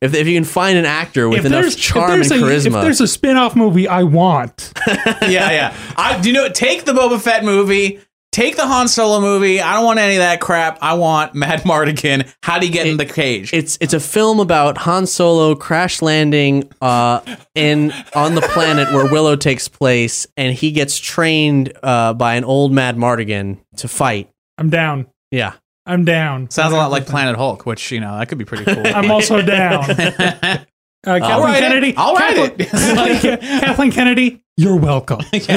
[0.00, 2.66] If, if you can find an actor with if enough there's, charm and a, charisma,
[2.66, 5.76] if there's a spin-off movie I want, yeah, yeah.
[5.96, 8.00] I do you know take the Boba Fett movie,
[8.32, 9.60] take the Han Solo movie.
[9.60, 10.78] I don't want any of that crap.
[10.80, 12.32] I want Mad Mardigan.
[12.42, 13.52] How do you get in the cage?
[13.52, 17.20] it's it's a film about Han Solo crash landing uh,
[17.54, 22.44] in on the planet where Willow takes place, and he gets trained uh, by an
[22.44, 24.30] old Madmartigan to fight.
[24.58, 25.06] I'm down.
[25.30, 25.54] Yeah,
[25.90, 26.48] I'm down.
[26.50, 28.86] Sounds a lot like Planet Hulk, which you know that could be pretty cool.
[28.86, 29.90] I'm also down.
[29.90, 30.56] Uh,
[31.04, 31.60] Kathleen write it.
[31.60, 31.94] Kennedy.
[31.96, 32.68] I'll write Kathleen, it.
[33.20, 34.42] Kathleen, Kathleen Kennedy.
[34.56, 35.20] You're welcome.
[35.32, 35.48] this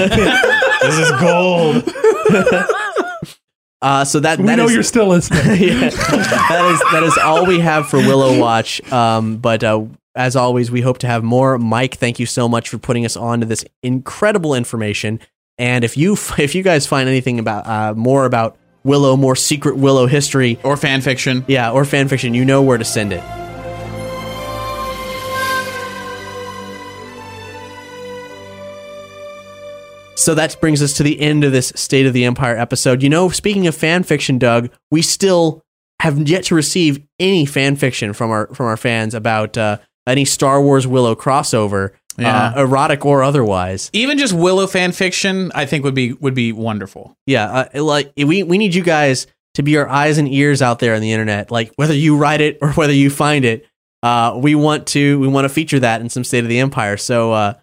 [1.00, 1.84] is gold.
[3.82, 5.40] uh, so that We that know is- you're still listening.
[5.62, 8.82] yeah, that is that is all we have for Willow Watch.
[8.92, 9.86] Um, but uh,
[10.16, 11.58] as always, we hope to have more.
[11.58, 15.20] Mike, thank you so much for putting us on to this incredible information.
[15.58, 19.78] And if you if you guys find anything about uh, more about Willow, more secret
[19.78, 21.46] Willow history, Or fan fiction.
[21.48, 23.24] yeah, or fan fiction, you know where to send it.
[30.16, 33.02] So that brings us to the end of this State of the Empire episode.
[33.02, 35.64] You know, speaking of fan fiction, Doug, we still
[36.00, 40.24] have yet to receive any fan fiction from our from our fans about uh, any
[40.24, 42.54] Star Wars Willow crossover, Yeah.
[42.56, 43.90] uh, erotic or otherwise.
[43.94, 47.18] Even just Willow fan fiction, I think would be would be wonderful.
[47.26, 50.80] Yeah, uh, like we we need you guys to be our eyes and ears out
[50.80, 51.52] there on the internet.
[51.52, 53.66] Like whether you write it or whether you find it,
[54.02, 56.98] uh, we want to we want to feature that in some State of the Empire.
[56.98, 57.54] So uh,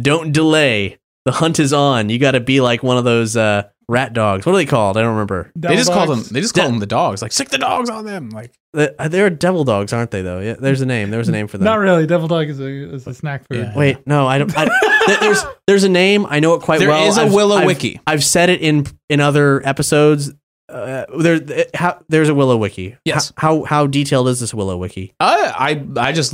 [0.00, 0.98] don't delay.
[1.26, 2.08] The hunt is on.
[2.08, 4.46] You got to be like one of those uh, rat dogs.
[4.46, 4.96] What are they called?
[4.96, 5.50] I don't remember.
[5.56, 6.18] they just call them.
[6.20, 6.30] Dogs.
[6.30, 7.20] They just call them the dogs.
[7.22, 8.30] Like sick the dogs on them.
[8.30, 10.22] Like The- uh, They're devil dogs, aren't they?
[10.22, 10.40] Though.
[10.40, 11.10] Yeah, there's a name.
[11.10, 11.64] There was a name for them.
[11.64, 12.06] Not really.
[12.06, 13.58] Devil dog is a is a snack food.
[13.58, 13.76] Yeah.
[13.76, 14.56] Wait, no, I don't.
[14.56, 14.64] I,
[15.06, 16.24] th- there's there's a name.
[16.26, 17.06] I know it quite There well.
[17.08, 18.00] is a I've- Willow I've- Wiki.
[18.06, 20.32] I've said it in in other episodes.
[20.68, 22.96] Uh, there, it- how, there's a Willow Wiki.
[23.04, 23.32] Yes.
[23.36, 25.12] How, how how detailed is this Willow Wiki?
[25.18, 26.32] I I I just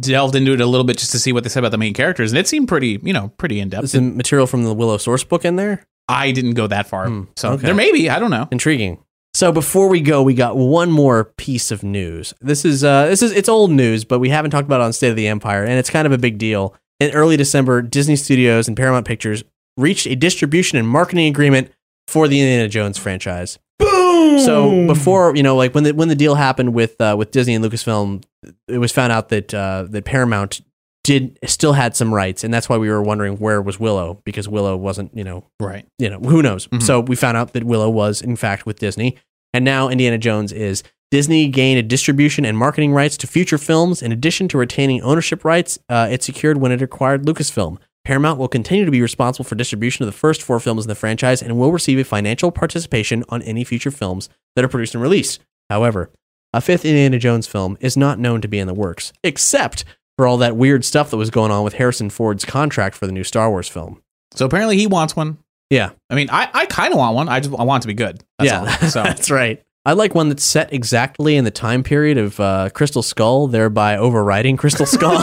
[0.00, 1.94] delved into it a little bit just to see what they said about the main
[1.94, 3.84] characters, and it seemed pretty you know pretty in depth.
[3.84, 4.02] Is depth.
[4.04, 5.86] the material from the Willow source book in there?
[6.08, 7.66] I didn't go that far, Hmm, so okay.
[7.66, 8.10] there may be.
[8.10, 8.48] I don't know.
[8.50, 8.98] Intriguing.
[9.32, 12.32] So before we go, we got one more piece of news.
[12.40, 14.92] This is uh this is it's old news, but we haven't talked about it on
[14.92, 16.74] State of the Empire, and it's kind of a big deal.
[17.00, 19.42] In early December, Disney Studios and Paramount Pictures
[19.76, 21.70] reached a distribution and marketing agreement
[22.06, 23.58] for the Indiana Jones franchise.
[23.80, 24.38] Boom.
[24.38, 27.54] So before you know, like when the when the deal happened with uh, with Disney
[27.54, 28.22] and Lucasfilm,
[28.68, 30.60] it was found out that uh, that Paramount
[31.04, 34.48] did still had some rights, and that's why we were wondering where was Willow because
[34.48, 35.86] Willow wasn't you know Right.
[35.98, 36.66] you know who knows.
[36.68, 36.82] Mhm.
[36.82, 39.16] So we found out that Willow was in fact with Disney,
[39.52, 40.82] and now Indiana Jones is.
[41.10, 44.02] Disney gained a distribution and marketing rights to future films.
[44.02, 47.76] In addition to retaining ownership rights, uh, it secured when it acquired Lucasfilm.
[48.04, 50.94] Paramount will continue to be responsible for distribution of the first four films in the
[50.96, 55.02] franchise and will receive a financial participation on any future films that are produced and
[55.02, 55.38] released.
[55.70, 56.10] However,
[56.52, 59.84] a fifth Indiana Jones film is not known to be in the works, except
[60.16, 63.12] for all that weird stuff that was going on with Harrison Ford's contract for the
[63.12, 64.00] new Star Wars film.
[64.34, 65.38] So apparently he wants one.
[65.70, 65.90] Yeah.
[66.10, 67.28] I mean, I, I kind of want one.
[67.28, 68.22] I just I want it to be good.
[68.38, 68.66] That's yeah, all.
[68.90, 69.62] So that's right.
[69.86, 73.96] I like one that's set exactly in the time period of uh, Crystal Skull, thereby
[73.96, 75.22] overriding Crystal Skull.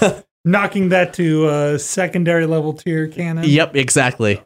[0.44, 3.44] knocking that to uh, secondary level tier canon.
[3.44, 4.42] yep, exactly.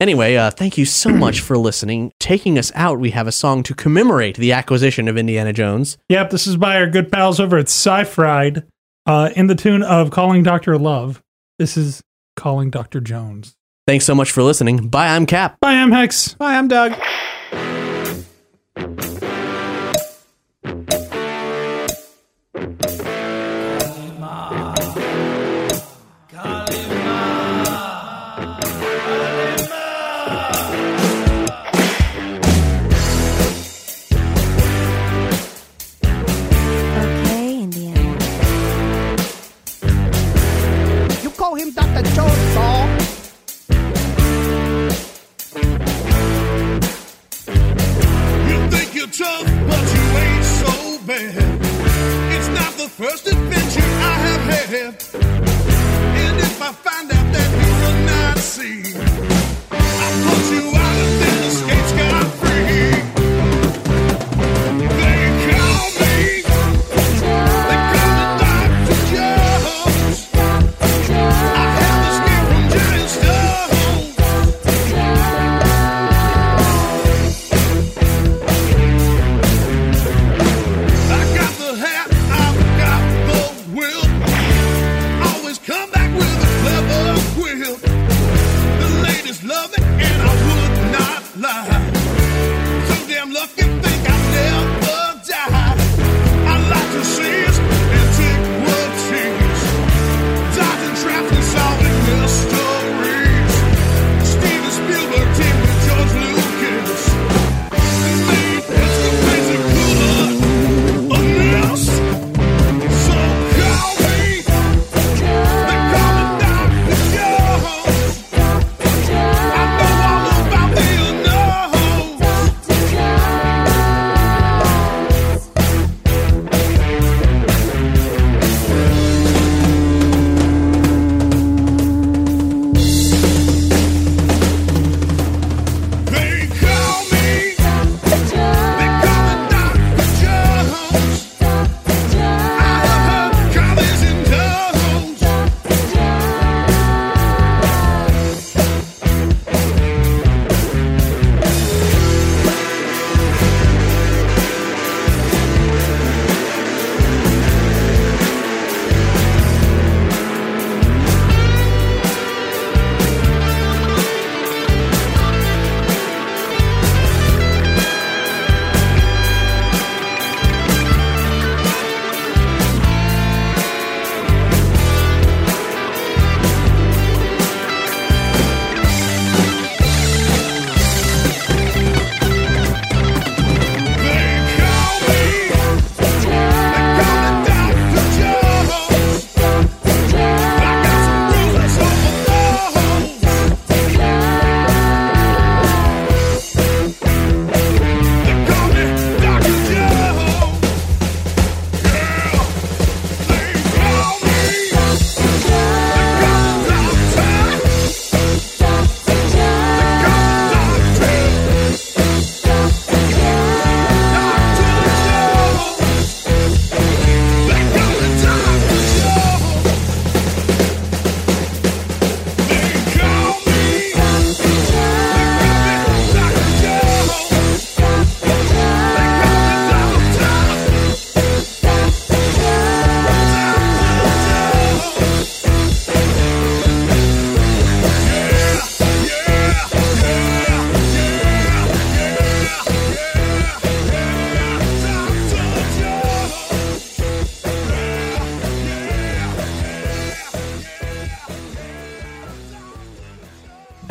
[0.00, 2.12] Anyway, uh, thank you so much for listening.
[2.18, 5.98] Taking us out, we have a song to commemorate the acquisition of Indiana Jones.
[6.08, 8.64] Yep, this is by our good pals over at Sci-Fried,
[9.06, 10.78] uh, in the tune of Calling Dr.
[10.78, 11.22] Love.
[11.58, 12.02] This is
[12.36, 13.00] Calling Dr.
[13.00, 13.54] Jones.
[13.86, 14.88] Thanks so much for listening.
[14.88, 15.58] Bye, I'm Cap.
[15.60, 16.34] Bye, I'm Hex.
[16.34, 16.92] Bye, I'm Doug.
[22.58, 22.95] Okay,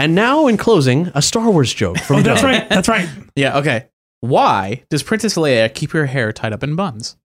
[0.05, 2.51] And now, in closing, a Star Wars joke from Oh, that's Doug.
[2.51, 2.69] right.
[2.69, 3.09] That's right.
[3.35, 3.87] Yeah, okay.
[4.19, 7.17] Why does Princess Leia keep her hair tied up in buns?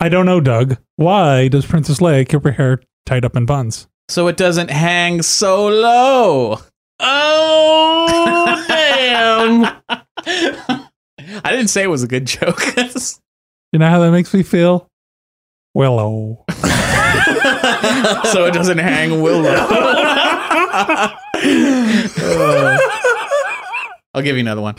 [0.00, 0.76] I don't know, Doug.
[0.96, 3.86] Why does Princess Leia keep her hair tied up in buns?
[4.08, 6.58] So it doesn't hang so low.
[6.98, 9.76] Oh, damn.
[9.86, 12.60] I didn't say it was a good joke.
[13.72, 14.88] You know how that makes me feel?
[15.74, 16.44] Well, oh.
[18.32, 19.52] so it doesn't hang willow.
[24.14, 24.76] I'll give you another one.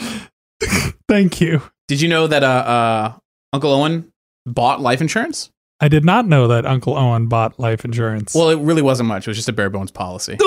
[1.08, 1.62] Thank you.
[1.88, 3.14] Did you know that uh, uh,
[3.54, 4.12] Uncle Owen
[4.46, 5.50] bought life insurance?
[5.80, 8.34] I did not know that Uncle Owen bought life insurance.
[8.34, 9.28] Well, it really wasn't much.
[9.28, 10.38] It was just a bare bones policy.
[10.42, 10.46] I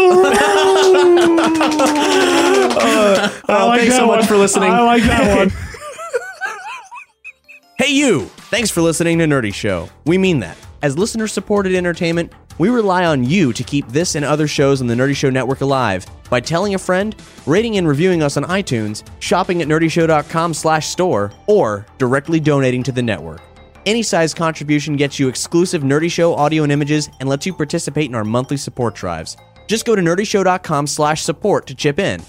[3.48, 4.26] Oh, like thanks that so much one.
[4.26, 4.70] for listening.
[4.72, 5.50] I like that one.
[7.78, 8.26] Hey, you!
[8.50, 9.88] Thanks for listening to Nerdy Show.
[10.04, 10.58] We mean that.
[10.82, 14.86] As listener supported entertainment, we rely on you to keep this and other shows on
[14.86, 17.14] the Nerdy Show network alive by telling a friend,
[17.46, 22.92] rating and reviewing us on iTunes, shopping at nerdyshow.com slash store, or directly donating to
[22.92, 23.42] the network.
[23.84, 28.08] Any size contribution gets you exclusive Nerdy Show audio and images and lets you participate
[28.08, 29.36] in our monthly support drives.
[29.66, 32.22] Just go to nerdyshow.com slash support to chip in.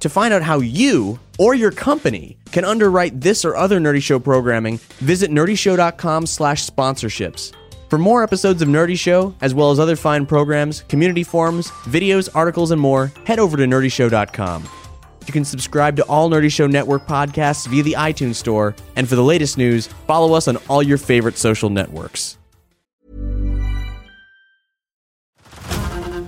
[0.00, 4.18] To find out how you or your company can underwrite this or other Nerdy Show
[4.18, 7.52] programming, visit nerdyshow.com slash sponsorships.
[7.88, 12.28] For more episodes of Nerdy Show, as well as other fine programs, community forums, videos,
[12.34, 14.68] articles, and more, head over to nerdyshow.com.
[15.26, 19.16] You can subscribe to all Nerdy Show Network podcasts via the iTunes Store, and for
[19.16, 22.36] the latest news, follow us on all your favorite social networks.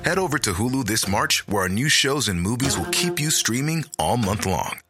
[0.02, 3.30] Head over to Hulu this March, where our new shows and movies will keep you
[3.30, 4.80] streaming all month long.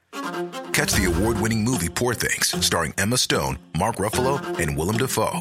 [0.72, 5.40] Catch the award winning movie Poor Things, starring Emma Stone, Mark Ruffalo, and Willem Dafoe.